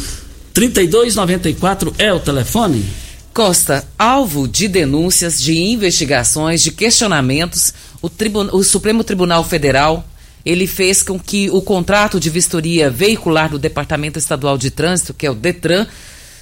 3294 0.54 1.94
é 2.00 2.12
o 2.12 2.20
telefone. 2.20 2.84
Costa, 3.32 3.86
alvo 4.00 4.48
de 4.48 4.68
denúncias, 4.68 5.40
de 5.40 5.56
investigações, 5.56 6.64
de 6.64 6.72
questionamentos, 6.72 7.74
o, 8.02 8.10
o, 8.52 8.64
Supremo 8.64 9.04
Tribunal 9.04 9.44
Federal 9.44 10.04
ele 10.44 10.66
fez 10.66 11.04
com 11.04 11.20
que 11.20 11.50
o 11.52 11.62
contrato 11.62 12.20
de 12.20 12.30
vistoria 12.32 12.90
veicular 12.90 13.50
do 13.50 13.60
Departamento 13.60 14.18
Estadual 14.18 14.58
de 14.58 14.72
Trânsito, 14.72 15.14
que 15.14 15.28
é 15.28 15.30
o 15.30 15.36
DETRAN, 15.36 15.86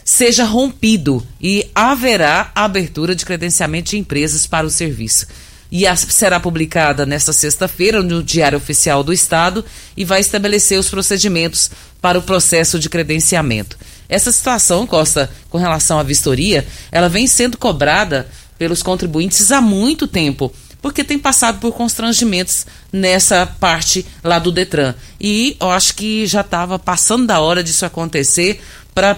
seja 0.05 0.45
rompido 0.45 1.25
e 1.41 1.67
haverá 1.73 2.51
abertura 2.53 3.15
de 3.15 3.25
credenciamento 3.25 3.89
de 3.89 3.97
empresas 3.97 4.45
para 4.45 4.67
o 4.67 4.69
serviço. 4.69 5.25
E 5.71 5.87
a, 5.87 5.95
será 5.95 6.39
publicada 6.39 7.07
nesta 7.07 7.33
sexta-feira 7.33 8.03
no 8.03 8.21
Diário 8.21 8.59
Oficial 8.59 9.03
do 9.03 9.11
Estado 9.11 9.65
e 9.97 10.05
vai 10.05 10.21
estabelecer 10.21 10.79
os 10.79 10.89
procedimentos 10.89 11.71
para 11.99 12.19
o 12.19 12.21
processo 12.21 12.77
de 12.77 12.87
credenciamento. 12.87 13.75
Essa 14.07 14.31
situação, 14.31 14.85
Costa, 14.85 15.27
com 15.49 15.57
relação 15.57 15.97
à 15.97 16.03
vistoria, 16.03 16.67
ela 16.91 17.09
vem 17.09 17.25
sendo 17.25 17.57
cobrada 17.57 18.27
pelos 18.59 18.83
contribuintes 18.83 19.51
há 19.51 19.59
muito 19.59 20.07
tempo, 20.07 20.53
porque 20.83 21.03
tem 21.03 21.17
passado 21.17 21.59
por 21.59 21.73
constrangimentos 21.73 22.67
nessa 22.93 23.47
parte 23.47 24.05
lá 24.23 24.37
do 24.37 24.51
Detran. 24.51 24.93
E 25.19 25.57
eu 25.59 25.71
acho 25.71 25.95
que 25.95 26.27
já 26.27 26.41
estava 26.41 26.77
passando 26.77 27.25
da 27.25 27.39
hora 27.39 27.63
disso 27.63 27.87
acontecer 27.87 28.61
para 28.93 29.17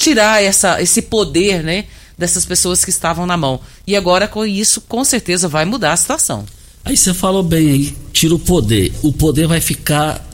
tirar 0.00 0.42
essa, 0.42 0.80
esse 0.80 1.02
poder, 1.02 1.62
né, 1.62 1.84
dessas 2.16 2.46
pessoas 2.46 2.82
que 2.82 2.90
estavam 2.90 3.26
na 3.26 3.36
mão. 3.36 3.60
E 3.86 3.94
agora 3.94 4.26
com 4.26 4.46
isso, 4.46 4.80
com 4.80 5.04
certeza 5.04 5.46
vai 5.46 5.66
mudar 5.66 5.92
a 5.92 5.96
situação. 5.96 6.46
Aí 6.82 6.96
você 6.96 7.12
falou 7.12 7.42
bem 7.42 7.70
aí, 7.70 7.96
tira 8.10 8.34
o 8.34 8.38
poder. 8.38 8.92
O 9.02 9.12
poder 9.12 9.46
vai 9.46 9.60
ficar 9.60 10.26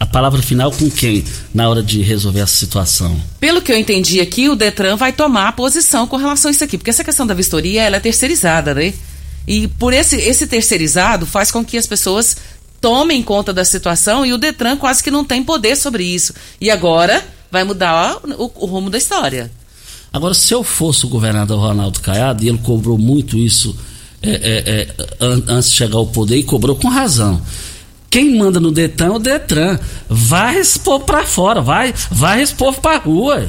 a 0.00 0.04
palavra 0.04 0.42
final 0.42 0.72
com 0.72 0.90
quem 0.90 1.24
na 1.54 1.68
hora 1.70 1.80
de 1.80 2.02
resolver 2.02 2.40
essa 2.40 2.56
situação? 2.56 3.16
Pelo 3.38 3.62
que 3.62 3.70
eu 3.70 3.78
entendi 3.78 4.20
aqui, 4.20 4.48
o 4.48 4.56
Detran 4.56 4.96
vai 4.96 5.12
tomar 5.12 5.48
a 5.48 5.52
posição 5.52 6.08
com 6.08 6.16
relação 6.16 6.48
a 6.48 6.52
isso 6.52 6.64
aqui, 6.64 6.76
porque 6.76 6.90
essa 6.90 7.04
questão 7.04 7.24
da 7.24 7.34
vistoria 7.34 7.84
ela 7.84 7.96
é 7.96 8.00
terceirizada, 8.00 8.74
né? 8.74 8.92
E 9.46 9.68
por 9.68 9.92
esse, 9.92 10.16
esse 10.16 10.48
terceirizado 10.48 11.24
faz 11.24 11.52
com 11.52 11.64
que 11.64 11.78
as 11.78 11.86
pessoas 11.86 12.36
tomem 12.80 13.22
conta 13.22 13.52
da 13.52 13.64
situação 13.64 14.26
e 14.26 14.32
o 14.32 14.38
Detran 14.38 14.76
quase 14.76 15.02
que 15.02 15.10
não 15.10 15.24
tem 15.24 15.44
poder 15.44 15.76
sobre 15.76 16.02
isso. 16.02 16.34
E 16.60 16.68
agora 16.68 17.24
vai 17.54 17.62
mudar 17.64 18.18
o, 18.36 18.50
o 18.56 18.66
rumo 18.66 18.90
da 18.90 18.98
história. 18.98 19.50
Agora, 20.12 20.34
se 20.34 20.52
eu 20.52 20.64
fosse 20.64 21.06
o 21.06 21.08
governador 21.08 21.58
Ronaldo 21.58 22.00
Caiado, 22.00 22.44
e 22.44 22.48
ele 22.48 22.58
cobrou 22.58 22.98
muito 22.98 23.38
isso 23.38 23.76
é, 24.20 24.30
é, 24.30 24.80
é, 24.80 24.88
antes 25.20 25.70
de 25.70 25.76
chegar 25.76 25.96
ao 25.96 26.06
poder, 26.06 26.36
e 26.36 26.42
cobrou 26.42 26.74
com 26.74 26.88
razão. 26.88 27.40
Quem 28.10 28.36
manda 28.36 28.58
no 28.58 28.72
Detran 28.72 29.06
é 29.06 29.10
o 29.10 29.18
Detran. 29.18 29.78
Vai 30.08 30.58
expor 30.58 31.00
para 31.00 31.24
fora, 31.24 31.60
vai, 31.60 31.94
vai 32.10 32.42
expor 32.42 32.74
para 32.74 32.98
rua. 32.98 33.48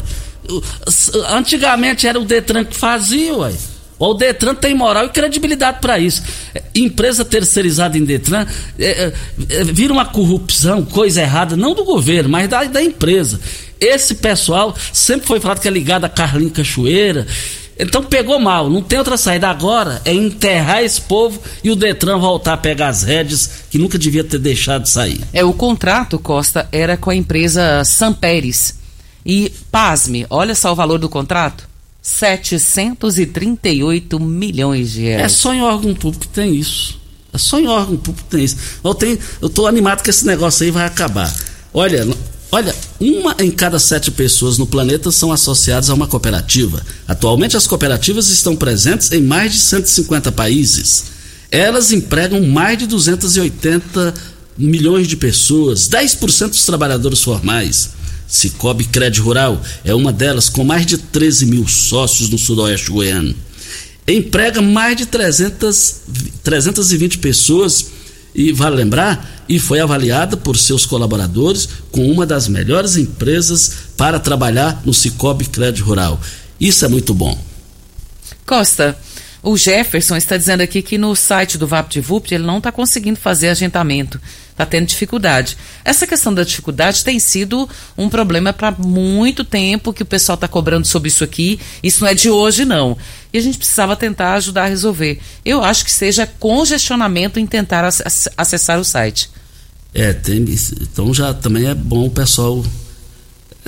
Antigamente 1.29 2.07
era 2.07 2.19
o 2.19 2.25
Detran 2.25 2.63
que 2.63 2.75
fazia, 2.75 3.35
ué. 3.35 3.53
O 3.97 4.13
Detran 4.13 4.55
tem 4.55 4.75
moral 4.75 5.05
e 5.05 5.09
credibilidade 5.09 5.79
para 5.79 5.97
isso. 5.97 6.21
É, 6.53 6.61
empresa 6.75 7.23
terceirizada 7.23 7.97
em 7.97 8.03
Detran 8.03 8.45
é, 8.77 8.85
é, 8.85 9.13
é, 9.49 9.63
vira 9.63 9.93
uma 9.93 10.05
corrupção, 10.05 10.83
coisa 10.83 11.21
errada, 11.21 11.55
não 11.55 11.73
do 11.73 11.85
governo, 11.85 12.29
mas 12.29 12.49
da, 12.49 12.63
da 12.65 12.83
empresa. 12.83 13.39
Esse 13.79 14.15
pessoal 14.15 14.75
sempre 14.91 15.27
foi 15.27 15.39
falado 15.39 15.59
que 15.59 15.67
é 15.67 15.71
ligado 15.71 16.05
a 16.05 16.09
Carlinho 16.09 16.51
Cachoeira. 16.51 17.25
Então 17.77 18.01
pegou 18.03 18.39
mal, 18.39 18.69
não 18.69 18.81
tem 18.81 18.97
outra 18.97 19.17
saída 19.17 19.49
agora, 19.49 20.01
é 20.05 20.13
enterrar 20.13 20.81
esse 20.81 21.01
povo 21.01 21.41
e 21.61 21.69
o 21.69 21.75
Detran 21.75 22.17
voltar 22.17 22.53
a 22.53 22.57
pegar 22.57 22.87
as 22.87 23.03
rédeas 23.03 23.65
que 23.69 23.77
nunca 23.77 23.97
devia 23.97 24.23
ter 24.23 24.39
deixado 24.39 24.83
de 24.83 24.89
sair. 24.89 25.21
É, 25.33 25.43
o 25.43 25.51
contrato, 25.51 26.17
Costa, 26.17 26.69
era 26.71 26.95
com 26.95 27.09
a 27.09 27.15
empresa 27.15 27.83
Samperes. 27.83 28.79
E, 29.25 29.51
pasme, 29.71 30.25
olha 30.29 30.55
só 30.55 30.71
o 30.71 30.75
valor 30.75 30.99
do 30.99 31.09
contrato: 31.09 31.67
738 32.05 34.19
milhões 34.19 34.91
de 34.91 35.01
reais. 35.01 35.23
É 35.23 35.29
só 35.29 35.55
em 35.55 35.63
órgão 35.63 35.95
público 35.95 36.27
que 36.27 36.31
tem 36.31 36.55
isso. 36.55 36.99
É 37.33 37.39
só 37.39 37.59
em 37.59 37.67
órgão 37.67 37.97
público 37.97 38.29
que 38.29 38.35
tem 38.35 38.45
isso. 38.45 38.57
Eu, 38.83 38.93
tenho, 38.93 39.17
eu 39.41 39.65
animado 39.65 40.03
que 40.03 40.11
esse 40.11 40.23
negócio 40.23 40.63
aí 40.63 40.69
vai 40.69 40.85
acabar. 40.85 41.35
Olha, 41.73 42.07
Olha, 42.51 42.75
uma 43.01 43.35
em 43.39 43.49
cada 43.49 43.79
sete 43.79 44.11
pessoas 44.11 44.59
no 44.59 44.67
planeta 44.67 45.11
são 45.11 45.31
associadas 45.31 45.89
a 45.89 45.95
uma 45.95 46.05
cooperativa. 46.07 46.79
Atualmente, 47.07 47.57
as 47.57 47.65
cooperativas 47.65 48.29
estão 48.29 48.55
presentes 48.55 49.11
em 49.11 49.21
mais 49.21 49.51
de 49.51 49.57
150 49.59 50.31
países. 50.31 51.05
Elas 51.51 51.91
empregam 51.91 52.45
mais 52.45 52.77
de 52.77 52.85
280 52.85 54.13
milhões 54.57 55.07
de 55.07 55.17
pessoas, 55.17 55.89
10% 55.89 56.49
dos 56.49 56.65
trabalhadores 56.65 57.23
formais. 57.23 57.89
Cicobi 58.27 58.85
Crédito 58.85 59.23
Rural 59.23 59.61
é 59.83 59.93
uma 59.93 60.11
delas, 60.11 60.49
com 60.49 60.63
mais 60.63 60.85
de 60.85 60.97
13 60.97 61.45
mil 61.45 61.67
sócios 61.67 62.29
no 62.29 62.37
sudoeste 62.37 62.91
goiano. 62.91 63.35
Emprega 64.07 64.61
mais 64.61 64.95
de 64.95 65.05
300, 65.05 66.01
320 66.43 67.17
pessoas 67.17 67.87
e 68.33 68.51
vale 68.51 68.75
lembrar, 68.75 69.45
e 69.47 69.57
foi 69.59 69.79
avaliada 69.79 70.35
por 70.35 70.57
seus 70.57 70.85
colaboradores 70.85 71.69
com 71.91 72.11
uma 72.11 72.25
das 72.25 72.47
melhores 72.47 72.97
empresas 72.97 73.71
para 73.95 74.19
trabalhar 74.19 74.81
no 74.85 74.93
Cicobi 74.93 75.45
Crédito 75.45 75.85
Rural. 75.85 76.19
Isso 76.59 76.83
é 76.83 76.87
muito 76.87 77.13
bom. 77.13 77.39
Costa, 78.45 78.97
o 79.45 79.55
Jefferson 79.55 80.15
está 80.15 80.35
dizendo 80.35 80.61
aqui 80.61 80.81
que 80.81 80.97
no 80.97 81.15
site 81.15 81.55
do 81.55 81.67
VaptVupt 81.67 82.33
ele 82.33 82.43
não 82.43 82.57
está 82.57 82.71
conseguindo 82.71 83.19
fazer 83.19 83.49
agendamento, 83.49 84.19
está 84.49 84.65
tendo 84.65 84.87
dificuldade. 84.87 85.55
Essa 85.83 86.07
questão 86.07 86.33
da 86.33 86.43
dificuldade 86.43 87.03
tem 87.03 87.19
sido 87.19 87.69
um 87.95 88.09
problema 88.09 88.51
para 88.51 88.71
muito 88.71 89.45
tempo 89.45 89.93
que 89.93 90.01
o 90.01 90.05
pessoal 90.05 90.33
está 90.33 90.47
cobrando 90.47 90.87
sobre 90.87 91.09
isso 91.09 91.23
aqui. 91.23 91.59
Isso 91.83 92.01
não 92.01 92.07
é 92.07 92.15
de 92.15 92.27
hoje, 92.27 92.65
não. 92.65 92.97
E 93.31 93.37
a 93.37 93.41
gente 93.41 93.59
precisava 93.59 93.95
tentar 93.95 94.33
ajudar 94.33 94.63
a 94.63 94.67
resolver. 94.67 95.19
Eu 95.45 95.63
acho 95.63 95.85
que 95.85 95.91
seja 95.91 96.25
congestionamento 96.25 97.39
em 97.39 97.45
tentar 97.45 97.87
acessar 98.35 98.79
o 98.79 98.83
site. 98.83 99.29
É, 99.93 100.11
tem, 100.11 100.43
então 100.81 101.13
já 101.13 101.35
também 101.35 101.67
é 101.67 101.75
bom 101.75 102.07
o 102.07 102.11
pessoal 102.11 102.65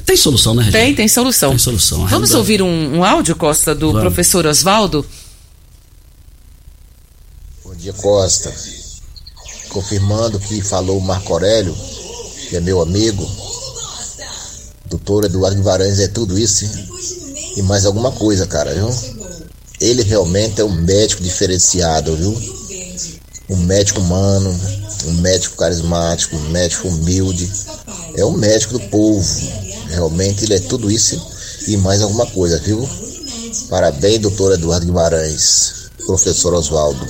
tem 0.05 0.15
solução, 0.15 0.53
né, 0.55 0.63
Regina? 0.63 0.83
Tem, 0.83 0.95
tem 0.95 1.07
solução. 1.07 1.49
Tem 1.49 1.59
solução. 1.59 2.07
Vamos 2.07 2.33
ouvir 2.33 2.61
um, 2.61 2.97
um, 2.97 3.03
áudio, 3.03 3.35
Costa, 3.35 3.75
do 3.75 3.87
Vamos. 3.87 4.01
professor 4.01 4.45
Oswaldo? 4.45 5.05
Dia, 7.87 7.93
Costa. 7.93 8.53
Confirmando 9.69 10.39
que 10.39 10.61
falou 10.61 10.97
o 10.97 11.01
Marco 11.01 11.33
Aurélio, 11.33 11.75
que 12.49 12.57
é 12.57 12.59
meu 12.59 12.81
amigo. 12.81 13.25
Doutor 14.85 15.25
Eduardo 15.25 15.57
Guimarães 15.57 15.99
é 15.99 16.07
tudo 16.07 16.37
isso 16.37 16.65
e 17.55 17.61
mais 17.61 17.85
alguma 17.85 18.11
coisa, 18.11 18.45
cara, 18.45 18.73
viu? 18.73 18.89
Ele 19.79 20.01
realmente 20.01 20.61
é 20.61 20.63
um 20.63 20.71
médico 20.71 21.21
diferenciado, 21.21 22.15
viu? 22.15 22.35
Um 23.49 23.57
médico 23.57 23.99
humano, 23.99 24.53
um 25.05 25.13
médico 25.21 25.55
carismático, 25.55 26.35
um 26.35 26.49
médico 26.49 26.87
humilde. 26.87 27.51
É 28.15 28.25
um 28.25 28.31
médico 28.31 28.73
do 28.73 28.79
povo. 28.89 29.23
Realmente 29.89 30.45
ele 30.45 30.55
é 30.55 30.59
tudo 30.59 30.89
isso 30.91 31.21
e 31.67 31.77
mais 31.77 32.01
alguma 32.01 32.25
coisa, 32.25 32.59
viu? 32.59 32.87
Parabéns, 33.69 34.19
doutor 34.19 34.53
Eduardo 34.53 34.85
Guimarães, 34.85 35.89
professor 36.05 36.53
Oswaldo. 36.53 37.05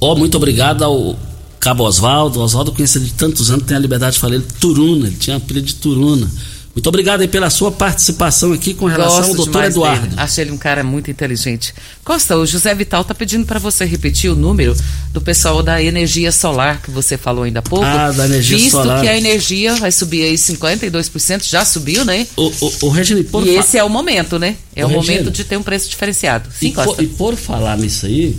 Ó, 0.00 0.12
oh, 0.12 0.16
muito 0.16 0.36
obrigado 0.36 0.82
ao 0.84 1.16
Cabo 1.58 1.84
Oswaldo. 1.84 2.40
Oswaldo 2.40 2.72
conhece 2.72 3.00
de 3.00 3.12
tantos 3.12 3.50
anos, 3.50 3.64
tem 3.64 3.76
a 3.76 3.80
liberdade 3.80 4.14
de 4.14 4.20
falar 4.20 4.34
ele 4.34 4.46
Turuna, 4.60 5.06
ele 5.06 5.16
tinha 5.16 5.36
apelido 5.36 5.66
de 5.66 5.74
Turuna. 5.76 6.30
Muito 6.76 6.90
obrigado 6.90 7.22
aí 7.22 7.28
pela 7.28 7.48
sua 7.48 7.72
participação 7.72 8.52
aqui 8.52 8.74
com 8.74 8.84
relação 8.84 9.16
Gosto 9.16 9.30
ao 9.30 9.34
doutor 9.36 9.64
Eduardo. 9.64 10.08
Dele. 10.08 10.14
Achei 10.18 10.44
ele 10.44 10.50
um 10.50 10.58
cara 10.58 10.84
muito 10.84 11.10
inteligente. 11.10 11.74
Costa, 12.04 12.36
o 12.36 12.44
José 12.44 12.74
Vital 12.74 13.00
está 13.00 13.14
pedindo 13.14 13.46
para 13.46 13.58
você 13.58 13.86
repetir 13.86 14.30
o 14.30 14.36
número 14.36 14.76
do 15.10 15.18
pessoal 15.22 15.62
da 15.62 15.82
energia 15.82 16.30
solar 16.30 16.82
que 16.82 16.90
você 16.90 17.16
falou 17.16 17.44
ainda 17.44 17.60
há 17.60 17.62
pouco. 17.62 17.82
Ah, 17.82 18.12
da 18.12 18.26
energia 18.26 18.58
visto 18.58 18.72
solar. 18.72 19.00
Visto 19.00 19.02
que 19.04 19.08
a 19.08 19.16
energia 19.16 19.74
vai 19.76 19.90
subir 19.90 20.24
aí 20.24 20.34
52%, 20.34 21.48
já 21.48 21.64
subiu, 21.64 22.04
né? 22.04 22.26
O, 22.36 22.52
o, 22.60 22.72
o 22.82 22.88
Regine, 22.90 23.24
por 23.24 23.46
E 23.46 23.56
esse 23.56 23.78
é 23.78 23.82
o 23.82 23.88
momento, 23.88 24.38
né? 24.38 24.56
É 24.74 24.84
o, 24.84 24.88
o 24.88 24.92
momento 24.92 25.30
de 25.30 25.44
ter 25.44 25.56
um 25.56 25.62
preço 25.62 25.88
diferenciado. 25.88 26.50
Sim, 26.52 26.68
e, 26.68 26.72
Costa. 26.72 26.92
Por, 26.92 27.02
e 27.02 27.06
por 27.06 27.36
falar 27.36 27.78
nisso 27.78 28.04
aí, 28.04 28.36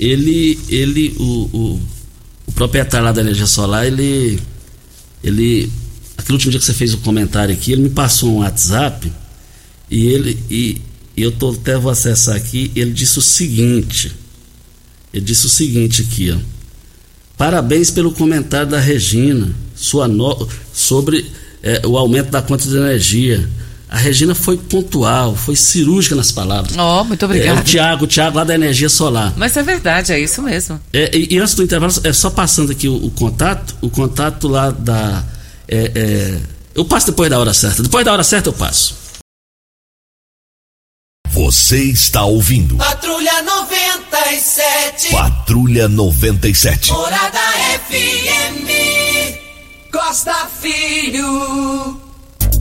ele, 0.00 0.58
ele 0.70 1.14
o, 1.18 1.22
o, 1.52 1.80
o 2.46 2.52
proprietário 2.52 3.04
lá 3.04 3.12
da 3.12 3.20
energia 3.20 3.46
solar, 3.46 3.86
ele, 3.86 4.40
ele, 5.22 5.70
aquele 6.16 6.32
último 6.32 6.50
dia 6.50 6.58
que 6.58 6.64
você 6.64 6.72
fez 6.72 6.94
o 6.94 6.98
comentário 6.98 7.54
aqui, 7.54 7.72
ele 7.72 7.82
me 7.82 7.90
passou 7.90 8.32
um 8.32 8.38
WhatsApp 8.38 9.12
e 9.90 10.06
ele, 10.06 10.42
e, 10.48 10.80
e 11.14 11.22
eu 11.22 11.30
tô, 11.30 11.50
até 11.50 11.76
vou 11.76 11.92
acessar 11.92 12.34
aqui, 12.34 12.72
ele 12.74 12.92
disse 12.92 13.18
o 13.18 13.22
seguinte, 13.22 14.10
ele 15.12 15.24
disse 15.24 15.44
o 15.44 15.50
seguinte 15.50 16.00
aqui, 16.00 16.30
ó, 16.30 16.38
parabéns 17.36 17.90
pelo 17.90 18.10
comentário 18.10 18.70
da 18.70 18.80
Regina, 18.80 19.54
sua 19.76 20.08
no, 20.08 20.48
sobre 20.72 21.30
é, 21.62 21.86
o 21.86 21.98
aumento 21.98 22.30
da 22.30 22.40
conta 22.40 22.66
de 22.66 22.74
energia. 22.74 23.46
A 23.90 23.98
Regina 23.98 24.36
foi 24.36 24.56
pontual, 24.56 25.34
foi 25.34 25.56
cirúrgica 25.56 26.14
nas 26.14 26.30
palavras. 26.30 26.76
Ó, 26.78 27.00
oh, 27.00 27.04
muito 27.04 27.24
obrigado. 27.24 27.58
É, 27.58 27.60
o 27.60 27.64
Tiago, 27.64 28.04
o 28.04 28.06
Tiago 28.06 28.36
lá 28.36 28.44
da 28.44 28.54
Energia 28.54 28.88
Solar. 28.88 29.34
Mas 29.36 29.56
é 29.56 29.64
verdade, 29.64 30.12
é 30.12 30.20
isso 30.20 30.40
mesmo. 30.40 30.80
É, 30.92 31.10
e, 31.12 31.34
e, 31.34 31.38
antes 31.40 31.54
do 31.56 31.64
intervalo, 31.64 31.92
é 32.04 32.12
só 32.12 32.30
passando 32.30 32.70
aqui 32.70 32.88
o, 32.88 32.94
o 33.06 33.10
contato, 33.10 33.74
o 33.80 33.90
contato 33.90 34.46
lá 34.46 34.70
da. 34.70 35.24
É, 35.66 35.90
é, 35.92 36.38
eu 36.72 36.84
passo 36.84 37.06
depois 37.06 37.28
da 37.28 37.40
hora 37.40 37.52
certa. 37.52 37.82
Depois 37.82 38.04
da 38.04 38.12
hora 38.12 38.22
certa 38.22 38.48
eu 38.48 38.52
passo. 38.52 38.94
Você 41.30 41.82
está 41.82 42.24
ouvindo. 42.24 42.76
Patrulha 42.76 43.42
97. 43.42 45.10
Patrulha 45.10 45.88
97. 45.88 46.92
Morada 46.92 47.40
FM. 47.88 48.70
Costa 49.90 50.48
Filho. 50.60 52.09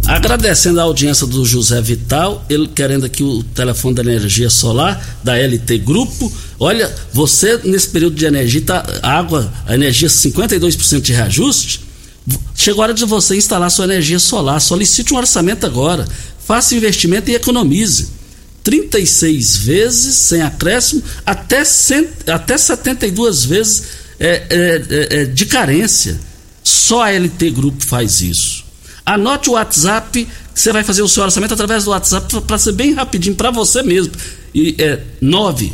Agradecendo 0.10 0.80
a 0.80 0.84
audiência 0.84 1.28
do 1.28 1.46
José 1.46 1.80
Vital, 1.84 2.44
ele 2.50 2.68
querendo 2.68 3.06
aqui 3.06 3.22
o 3.22 3.44
telefone 3.44 3.94
da 3.94 4.02
energia 4.02 4.50
solar, 4.50 5.20
da 5.24 5.38
LT 5.38 5.78
Grupo. 5.78 6.34
Olha, 6.60 6.92
você 7.14 7.60
nesse 7.64 7.90
período 7.90 8.16
de 8.16 8.26
energia, 8.26 8.60
tá, 8.64 8.84
água, 9.04 9.54
a 9.68 9.76
energia 9.76 10.08
52% 10.10 11.02
de 11.02 11.14
reajuste. 11.14 11.82
Chegou 12.56 12.82
a 12.82 12.86
hora 12.86 12.94
de 12.96 13.06
você 13.06 13.36
instalar 13.36 13.70
sua 13.70 13.86
energia 13.86 14.18
solar. 14.18 14.60
Solicite 14.60 15.14
um 15.14 15.18
orçamento 15.18 15.68
agora. 15.68 16.08
Faça 16.44 16.74
investimento 16.74 17.30
e 17.30 17.36
economize. 17.36 18.10
36 18.64 19.58
vezes 19.58 20.16
sem 20.16 20.42
acréscimo, 20.42 21.04
até, 21.24 21.62
até 22.34 22.58
72 22.58 23.46
vezes 23.46 23.84
é, 24.20 24.44
é, 24.50 25.08
é, 25.22 25.26
de 25.26 25.46
carência. 25.46 26.20
Só 26.64 27.04
a 27.04 27.12
LT 27.12 27.52
Grupo 27.52 27.86
faz 27.86 28.22
isso. 28.22 28.69
Anote 29.10 29.50
o 29.50 29.54
WhatsApp, 29.54 30.28
você 30.54 30.72
vai 30.72 30.84
fazer 30.84 31.02
o 31.02 31.08
seu 31.08 31.24
orçamento 31.24 31.56
através 31.56 31.84
do 31.84 31.90
WhatsApp 31.90 32.42
para 32.42 32.60
ser 32.60 32.74
bem 32.74 32.94
rapidinho 32.94 33.36
para 33.36 33.50
você 33.50 33.82
mesmo. 33.82 34.14
E 34.54 34.76
é 34.78 35.02
9 35.20 35.74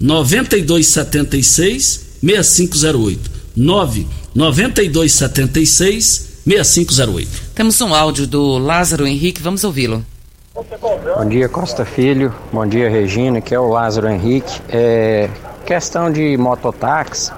9276 0.00 2.16
6508. 2.20 3.30
9 3.56 4.08
9276 4.34 6.28
6508. 6.44 7.30
Temos 7.54 7.80
um 7.80 7.94
áudio 7.94 8.26
do 8.26 8.58
Lázaro 8.58 9.06
Henrique, 9.06 9.40
vamos 9.40 9.62
ouvi-lo. 9.62 10.04
Bom 10.52 11.28
dia, 11.28 11.48
Costa 11.48 11.84
Filho. 11.84 12.34
Bom 12.52 12.66
dia, 12.66 12.90
Regina, 12.90 13.40
que 13.40 13.54
é 13.54 13.60
o 13.60 13.68
Lázaro 13.68 14.08
Henrique. 14.08 14.60
É, 14.68 15.30
questão 15.64 16.10
de 16.10 16.36
mototáxi. 16.36 17.30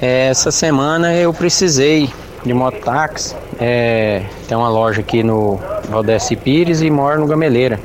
É, 0.00 0.28
essa 0.28 0.52
semana 0.52 1.12
eu 1.12 1.34
precisei 1.34 2.08
de 2.44 2.54
mototáxi. 2.54 3.34
É, 3.60 4.24
tem 4.46 4.56
uma 4.56 4.68
loja 4.68 5.00
aqui 5.00 5.22
no 5.22 5.58
Valdeci 5.88 6.36
Pires 6.36 6.80
e 6.80 6.90
moro 6.90 7.20
no 7.20 7.26
Gameleira. 7.26 7.80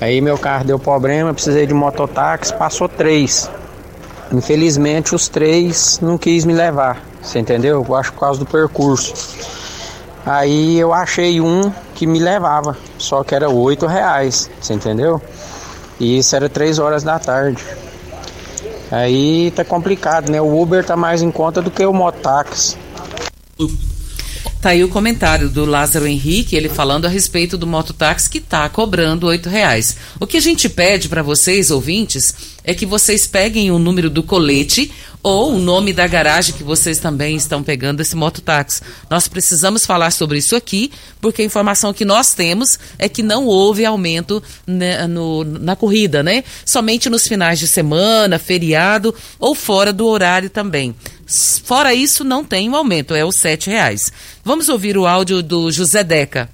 Aí 0.00 0.20
meu 0.20 0.36
carro 0.36 0.64
deu 0.64 0.78
problema, 0.78 1.32
precisei 1.32 1.66
de 1.66 1.74
mototáxi, 1.74 2.52
passou 2.54 2.88
três. 2.88 3.50
Infelizmente 4.32 5.14
os 5.14 5.28
três 5.28 5.98
não 6.02 6.18
quis 6.18 6.44
me 6.44 6.52
levar, 6.52 7.02
você 7.22 7.38
entendeu? 7.38 7.84
Eu 7.88 7.94
acho 7.94 8.12
por 8.12 8.20
causa 8.20 8.38
do 8.38 8.46
percurso. 8.46 9.14
Aí 10.26 10.78
eu 10.78 10.92
achei 10.92 11.40
um 11.40 11.70
que 11.94 12.06
me 12.06 12.18
levava, 12.18 12.76
só 12.98 13.22
que 13.22 13.34
era 13.34 13.48
oito 13.48 13.86
reais, 13.86 14.50
você 14.60 14.74
entendeu? 14.74 15.20
E 16.00 16.18
isso 16.18 16.34
era 16.34 16.48
três 16.48 16.78
horas 16.78 17.02
da 17.02 17.18
tarde. 17.18 17.62
Aí 18.90 19.50
tá 19.52 19.64
complicado, 19.64 20.30
né? 20.30 20.40
O 20.40 20.60
Uber 20.60 20.84
tá 20.84 20.96
mais 20.96 21.22
em 21.22 21.30
conta 21.30 21.60
do 21.62 21.70
que 21.70 21.84
o 21.84 21.92
mototáxi. 21.92 22.76
Tá 24.60 24.70
aí 24.70 24.82
o 24.82 24.88
comentário 24.88 25.48
do 25.48 25.64
Lázaro 25.64 26.06
Henrique, 26.06 26.56
ele 26.56 26.68
falando 26.68 27.04
a 27.04 27.08
respeito 27.08 27.58
do 27.58 27.66
mototáxi 27.66 28.30
que 28.30 28.38
está 28.38 28.68
cobrando 28.68 29.26
oito 29.26 29.48
reais. 29.48 29.96
O 30.18 30.26
que 30.26 30.38
a 30.38 30.40
gente 30.40 30.68
pede 30.68 31.08
para 31.08 31.22
vocês, 31.22 31.70
ouvintes, 31.70 32.34
é 32.64 32.74
que 32.74 32.86
vocês 32.86 33.26
peguem 33.26 33.70
o 33.70 33.78
número 33.78 34.08
do 34.08 34.22
colete 34.22 34.90
ou 35.22 35.54
o 35.54 35.58
nome 35.58 35.92
da 35.92 36.06
garagem 36.06 36.54
que 36.54 36.62
vocês 36.62 36.98
também 36.98 37.36
estão 37.36 37.62
pegando 37.62 38.00
esse 38.00 38.16
mototáxi. 38.16 38.82
Nós 39.08 39.28
precisamos 39.28 39.86
falar 39.86 40.10
sobre 40.10 40.38
isso 40.38 40.56
aqui, 40.56 40.90
porque 41.20 41.42
a 41.42 41.44
informação 41.44 41.92
que 41.94 42.04
nós 42.04 42.34
temos 42.34 42.78
é 42.98 43.08
que 43.08 43.22
não 43.22 43.46
houve 43.46 43.84
aumento 43.84 44.42
né, 44.66 45.06
no, 45.06 45.44
na 45.44 45.76
corrida, 45.76 46.22
né? 46.22 46.44
Somente 46.64 47.08
nos 47.08 47.26
finais 47.26 47.58
de 47.58 47.66
semana, 47.66 48.38
feriado 48.38 49.14
ou 49.38 49.54
fora 49.54 49.92
do 49.92 50.06
horário 50.06 50.50
também. 50.50 50.94
Fora 51.64 51.94
isso, 51.94 52.22
não 52.22 52.44
tem 52.44 52.68
um 52.68 52.76
aumento, 52.76 53.14
é 53.14 53.24
os 53.24 53.36
sete 53.36 53.70
reais. 53.70 54.12
Vamos 54.44 54.68
ouvir 54.68 54.98
o 54.98 55.06
áudio 55.06 55.42
do 55.42 55.70
José 55.70 56.04
Deca. 56.04 56.50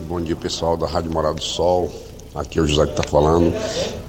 Bom 0.00 0.20
dia, 0.20 0.36
pessoal 0.36 0.76
da 0.76 0.86
Rádio 0.86 1.12
Morado 1.12 1.36
do 1.36 1.44
Sol. 1.44 2.09
Aqui 2.32 2.60
é 2.60 2.62
o 2.62 2.66
José 2.66 2.86
que 2.86 2.92
está 2.92 3.02
falando. 3.02 3.52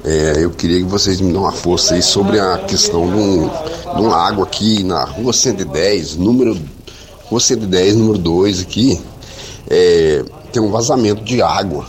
É, 0.05 0.43
eu 0.43 0.51
queria 0.51 0.77
que 0.77 0.85
vocês 0.85 1.19
me 1.19 1.33
dão 1.33 1.41
uma 1.41 1.51
força 1.51 1.95
aí 1.95 2.03
sobre 2.03 2.39
a 2.39 2.59
questão 2.59 3.09
de, 3.09 3.15
um, 3.15 3.47
de 3.47 4.01
uma 4.01 4.15
água 4.15 4.43
aqui 4.43 4.83
na 4.83 5.03
rua 5.03 5.33
110, 5.33 6.17
número. 6.17 6.55
Rua 7.25 7.39
110, 7.39 7.95
número 7.95 8.19
2 8.19 8.61
aqui. 8.61 9.01
É, 9.67 10.23
tem 10.53 10.61
um 10.61 10.69
vazamento 10.69 11.23
de 11.23 11.41
água, 11.41 11.83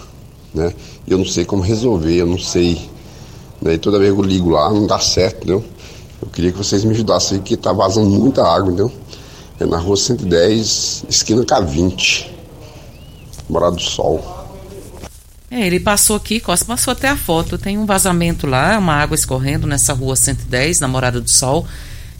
né? 0.54 0.72
Eu 1.06 1.18
não 1.18 1.26
sei 1.26 1.44
como 1.44 1.62
resolver, 1.62 2.14
eu 2.14 2.26
não 2.26 2.38
sei. 2.38 2.80
Né? 3.60 3.76
toda 3.76 3.98
vez 3.98 4.14
que 4.14 4.18
eu 4.18 4.24
ligo 4.24 4.48
lá, 4.48 4.70
não 4.70 4.86
dá 4.86 4.98
certo, 4.98 5.36
entendeu? 5.36 5.62
Eu 6.22 6.28
queria 6.28 6.50
que 6.50 6.56
vocês 6.56 6.82
me 6.82 6.92
ajudassem 6.92 7.38
aí, 7.38 7.44
que 7.44 7.58
tá 7.58 7.74
vazando 7.74 8.08
muita 8.08 8.42
água, 8.42 8.68
entendeu? 8.68 8.90
É 9.60 9.66
na 9.66 9.76
rua 9.76 9.98
110, 9.98 11.04
esquina 11.10 11.44
K20. 11.44 12.26
Morado 13.50 13.76
do 13.76 13.82
Sol. 13.82 14.41
É, 15.52 15.66
ele 15.66 15.78
passou 15.78 16.16
aqui, 16.16 16.40
Costa 16.40 16.64
passou 16.64 16.92
até 16.92 17.08
a 17.08 17.16
foto. 17.16 17.58
Tem 17.58 17.76
um 17.76 17.84
vazamento 17.84 18.46
lá, 18.46 18.78
uma 18.78 18.94
água 18.94 19.14
escorrendo 19.14 19.66
nessa 19.66 19.92
rua 19.92 20.16
110, 20.16 20.80
na 20.80 20.88
Morada 20.88 21.20
do 21.20 21.30
Sol. 21.30 21.68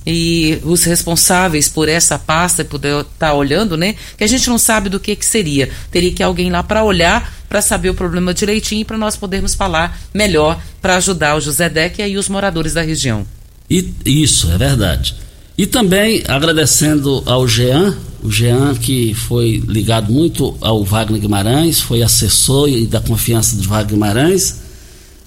E 0.06 0.60
os 0.64 0.84
responsáveis 0.84 1.66
por 1.66 1.88
essa 1.88 2.18
pasta 2.18 2.62
poder 2.62 3.00
estar 3.00 3.28
tá 3.28 3.32
olhando, 3.32 3.74
né? 3.74 3.94
Que 4.18 4.24
a 4.24 4.26
gente 4.26 4.50
não 4.50 4.58
sabe 4.58 4.90
do 4.90 5.00
que 5.00 5.16
que 5.16 5.24
seria. 5.24 5.70
Teria 5.90 6.12
que 6.12 6.22
alguém 6.22 6.50
lá 6.50 6.62
para 6.62 6.84
olhar, 6.84 7.32
para 7.48 7.62
saber 7.62 7.88
o 7.88 7.94
problema 7.94 8.34
direitinho, 8.34 8.84
para 8.84 8.98
nós 8.98 9.16
podermos 9.16 9.54
falar 9.54 9.98
melhor 10.12 10.60
para 10.82 10.96
ajudar 10.96 11.34
o 11.34 11.40
José 11.40 11.70
Deck 11.70 12.00
e 12.00 12.04
aí 12.04 12.18
os 12.18 12.28
moradores 12.28 12.74
da 12.74 12.82
região. 12.82 13.26
E, 13.70 13.94
isso, 14.04 14.52
é 14.52 14.58
verdade. 14.58 15.16
E 15.62 15.66
também 15.68 16.24
agradecendo 16.26 17.22
ao 17.24 17.46
Jean, 17.46 17.96
o 18.20 18.28
Jean 18.28 18.74
que 18.74 19.14
foi 19.14 19.62
ligado 19.64 20.12
muito 20.12 20.56
ao 20.60 20.82
Wagner 20.82 21.20
Guimarães, 21.20 21.80
foi 21.80 22.02
assessor 22.02 22.68
e 22.68 22.84
da 22.84 23.00
confiança 23.00 23.54
do 23.54 23.62
Wagner 23.68 23.92
Guimarães. 23.92 24.56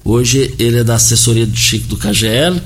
Hoje 0.03 0.53
ele 0.59 0.79
é 0.79 0.83
da 0.83 0.95
assessoria 0.95 1.45
do 1.45 1.55
Chico 1.55 1.88
do 1.88 1.95
KGL. 1.95 2.61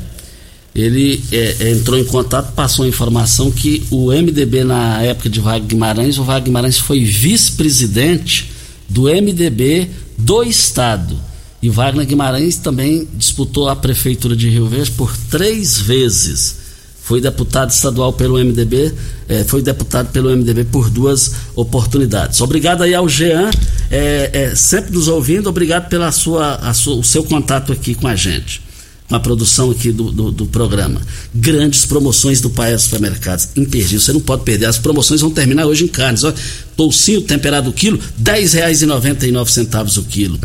Ele 0.74 1.24
é, 1.32 1.58
é, 1.60 1.72
entrou 1.74 2.00
em 2.00 2.06
contato, 2.06 2.54
passou 2.54 2.86
a 2.86 2.88
informação 2.88 3.52
que 3.52 3.86
o 3.92 4.08
MDB 4.08 4.64
na 4.64 5.04
época 5.04 5.30
de 5.30 5.40
Wagner 5.40 5.70
Guimarães, 5.70 6.18
o 6.18 6.24
Wagner 6.24 6.46
Guimarães 6.46 6.80
foi 6.80 7.04
vice-presidente 7.04 8.52
do 8.90 9.04
MDB 9.04 9.88
do 10.18 10.42
estado. 10.42 11.16
E 11.62 11.70
Wagner 11.70 12.08
Guimarães 12.08 12.56
também 12.56 13.08
disputou 13.14 13.70
a 13.70 13.76
prefeitura 13.76 14.36
de 14.36 14.50
Rio 14.50 14.66
Verde 14.66 14.90
por 14.90 15.16
três 15.30 15.80
vezes 15.80 16.68
foi 17.10 17.20
deputado 17.20 17.72
estadual 17.72 18.14
pelo 18.14 18.38
MDB, 18.38 18.94
é, 19.28 19.44
foi 19.44 19.64
deputado 19.64 20.12
pelo 20.12 20.30
MDB 20.30 20.66
por 20.66 20.92
duas 20.92 21.32
oportunidades. 21.56 22.40
Obrigado 22.40 22.84
aí 22.84 22.94
ao 22.94 23.10
Jean, 23.10 23.50
é, 23.90 24.30
é, 24.32 24.56
sempre 24.56 24.94
nos 24.94 25.08
ouvindo, 25.08 25.50
obrigado 25.50 25.90
sua, 26.12 26.60
o 26.96 27.04
seu 27.04 27.24
contato 27.24 27.72
aqui 27.72 27.96
com 27.96 28.08
a 28.08 28.16
gente, 28.16 28.62
com 29.08 29.16
a 29.16 29.20
produção 29.20 29.72
aqui 29.72 29.92
do, 29.92 30.12
do, 30.12 30.32
do 30.32 30.46
programa. 30.46 31.02
Grandes 31.34 31.84
promoções 31.84 32.42
do 32.42 32.52
Paes 32.52 32.84
Supermercados, 32.84 33.48
imperdível, 33.56 34.00
você 34.02 34.14
não 34.14 34.22
pode 34.22 34.44
perder, 34.44 34.68
as 34.68 34.78
promoções 34.78 35.22
vão 35.22 35.32
terminar 35.32 35.66
hoje 35.66 35.86
em 35.86 35.88
carnes, 35.88 36.24
ó, 36.24 36.32
toucinho 36.78 37.24
temperado 37.24 37.72
o 37.72 37.74
quilo, 37.74 37.98
R$ 37.98 38.34
10,99 38.40 39.98
o 39.98 40.04
quilo. 40.04 40.40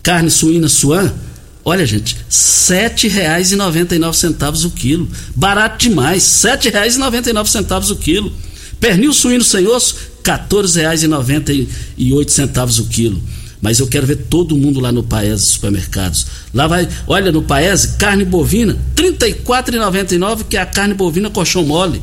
Carne 0.00 0.30
suína 0.30 0.68
suan, 0.68 1.12
Olha, 1.64 1.86
gente, 1.86 2.16
nove 3.98 4.18
centavos 4.18 4.64
o 4.64 4.70
quilo. 4.70 5.08
Barato 5.34 5.78
demais, 5.78 6.22
nove 7.32 7.50
centavos 7.50 7.90
o 7.90 7.96
quilo. 7.96 8.32
Pernil 8.78 9.14
suíno 9.14 9.42
sem 9.42 9.66
osso, 9.66 9.96
oito 12.12 12.32
centavos 12.32 12.78
o 12.78 12.84
quilo. 12.84 13.22
mas 13.62 13.78
eu 13.80 13.86
quero 13.86 14.06
ver 14.06 14.16
todo 14.28 14.58
mundo 14.58 14.78
lá 14.78 14.92
no 14.92 15.02
Paese 15.02 15.46
Supermercados. 15.46 16.26
Lá 16.52 16.66
vai, 16.66 16.86
olha 17.06 17.32
no 17.32 17.42
Paese, 17.42 17.96
carne 17.96 18.22
bovina, 18.22 18.76
R$ 18.94 19.12
34,99 19.12 20.44
que 20.44 20.58
é 20.58 20.60
a 20.60 20.66
carne 20.66 20.92
bovina 20.92 21.30
colchão 21.30 21.64
mole. 21.64 22.02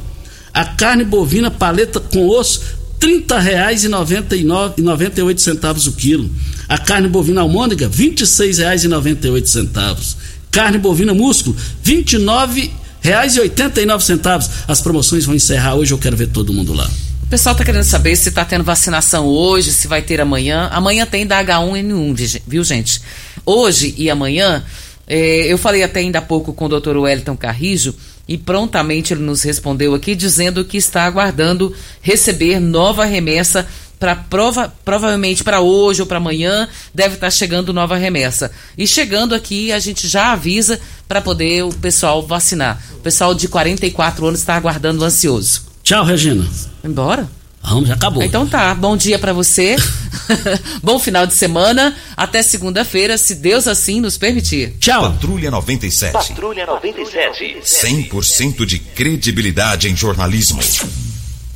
A 0.51 0.65
carne 0.65 1.03
bovina 1.03 1.51
paleta 1.51 1.99
com 1.99 2.27
osso, 2.27 2.61
R$ 3.01 3.25
30,98 3.25 5.87
o 5.87 5.91
quilo. 5.93 6.29
A 6.69 6.77
carne 6.77 7.07
bovina 7.07 7.41
almôndega, 7.41 7.87
R$ 7.87 7.93
26,98. 7.93 10.15
Carne 10.51 10.77
bovina 10.77 11.11
músculo, 11.13 11.55
R$ 11.83 12.03
29,89. 12.03 14.49
As 14.67 14.81
promoções 14.81 15.25
vão 15.25 15.33
encerrar 15.33 15.73
hoje, 15.75 15.93
eu 15.93 15.97
quero 15.97 16.15
ver 16.15 16.27
todo 16.27 16.53
mundo 16.53 16.73
lá. 16.73 16.87
O 17.23 17.27
pessoal 17.27 17.53
está 17.53 17.65
querendo 17.65 17.85
saber 17.85 18.15
se 18.15 18.29
está 18.29 18.45
tendo 18.45 18.63
vacinação 18.63 19.25
hoje, 19.25 19.71
se 19.71 19.87
vai 19.87 20.03
ter 20.03 20.21
amanhã. 20.21 20.69
Amanhã 20.71 21.03
tem 21.05 21.25
da 21.25 21.43
H1N1, 21.43 22.41
viu, 22.45 22.63
gente? 22.63 23.01
Hoje 23.45 23.95
e 23.97 24.09
amanhã, 24.09 24.63
eh, 25.07 25.45
eu 25.47 25.57
falei 25.57 25.81
até 25.81 26.01
ainda 26.01 26.19
há 26.19 26.21
pouco 26.21 26.53
com 26.53 26.65
o 26.65 26.79
Dr. 26.79 26.97
Wellington 26.97 27.35
Carrijo 27.35 27.95
e 28.31 28.37
prontamente 28.37 29.13
ele 29.13 29.23
nos 29.23 29.43
respondeu 29.43 29.93
aqui 29.93 30.15
dizendo 30.15 30.63
que 30.63 30.77
está 30.77 31.03
aguardando 31.03 31.75
receber 32.01 32.61
nova 32.61 33.03
remessa 33.03 33.67
para 33.99 34.15
prova, 34.15 34.73
provavelmente 34.85 35.43
para 35.43 35.59
hoje 35.59 35.99
ou 35.99 36.07
para 36.07 36.15
amanhã 36.15 36.65
deve 36.95 37.15
estar 37.15 37.27
tá 37.27 37.31
chegando 37.31 37.73
nova 37.73 37.97
remessa. 37.97 38.49
E 38.77 38.87
chegando 38.87 39.35
aqui, 39.35 39.73
a 39.73 39.79
gente 39.79 40.07
já 40.07 40.31
avisa 40.31 40.79
para 41.09 41.19
poder 41.19 41.65
o 41.65 41.73
pessoal 41.73 42.25
vacinar. 42.25 42.81
O 42.93 42.99
pessoal 42.99 43.35
de 43.35 43.49
44 43.49 44.25
anos 44.25 44.39
está 44.39 44.55
aguardando 44.55 45.03
ansioso. 45.03 45.65
Tchau, 45.83 46.05
Regina. 46.05 46.47
Embora? 46.85 47.29
Vamos, 47.63 47.87
já 47.87 47.93
acabou. 47.95 48.23
Então 48.23 48.47
tá, 48.47 48.73
bom 48.73 48.97
dia 48.97 49.19
para 49.19 49.33
você. 49.33 49.75
bom 50.81 50.99
final 50.99 51.25
de 51.25 51.33
semana. 51.33 51.95
Até 52.15 52.41
segunda-feira, 52.41 53.17
se 53.17 53.35
Deus 53.35 53.67
assim 53.67 53.99
nos 53.99 54.17
permitir. 54.17 54.75
Tchau. 54.79 55.11
Patrulha 55.11 55.51
97. 55.51 56.13
Patrulha 56.13 56.65
97. 56.65 57.59
100% 57.63 58.65
de 58.65 58.79
credibilidade 58.79 59.89
em 59.89 59.95
jornalismo. 59.95 60.59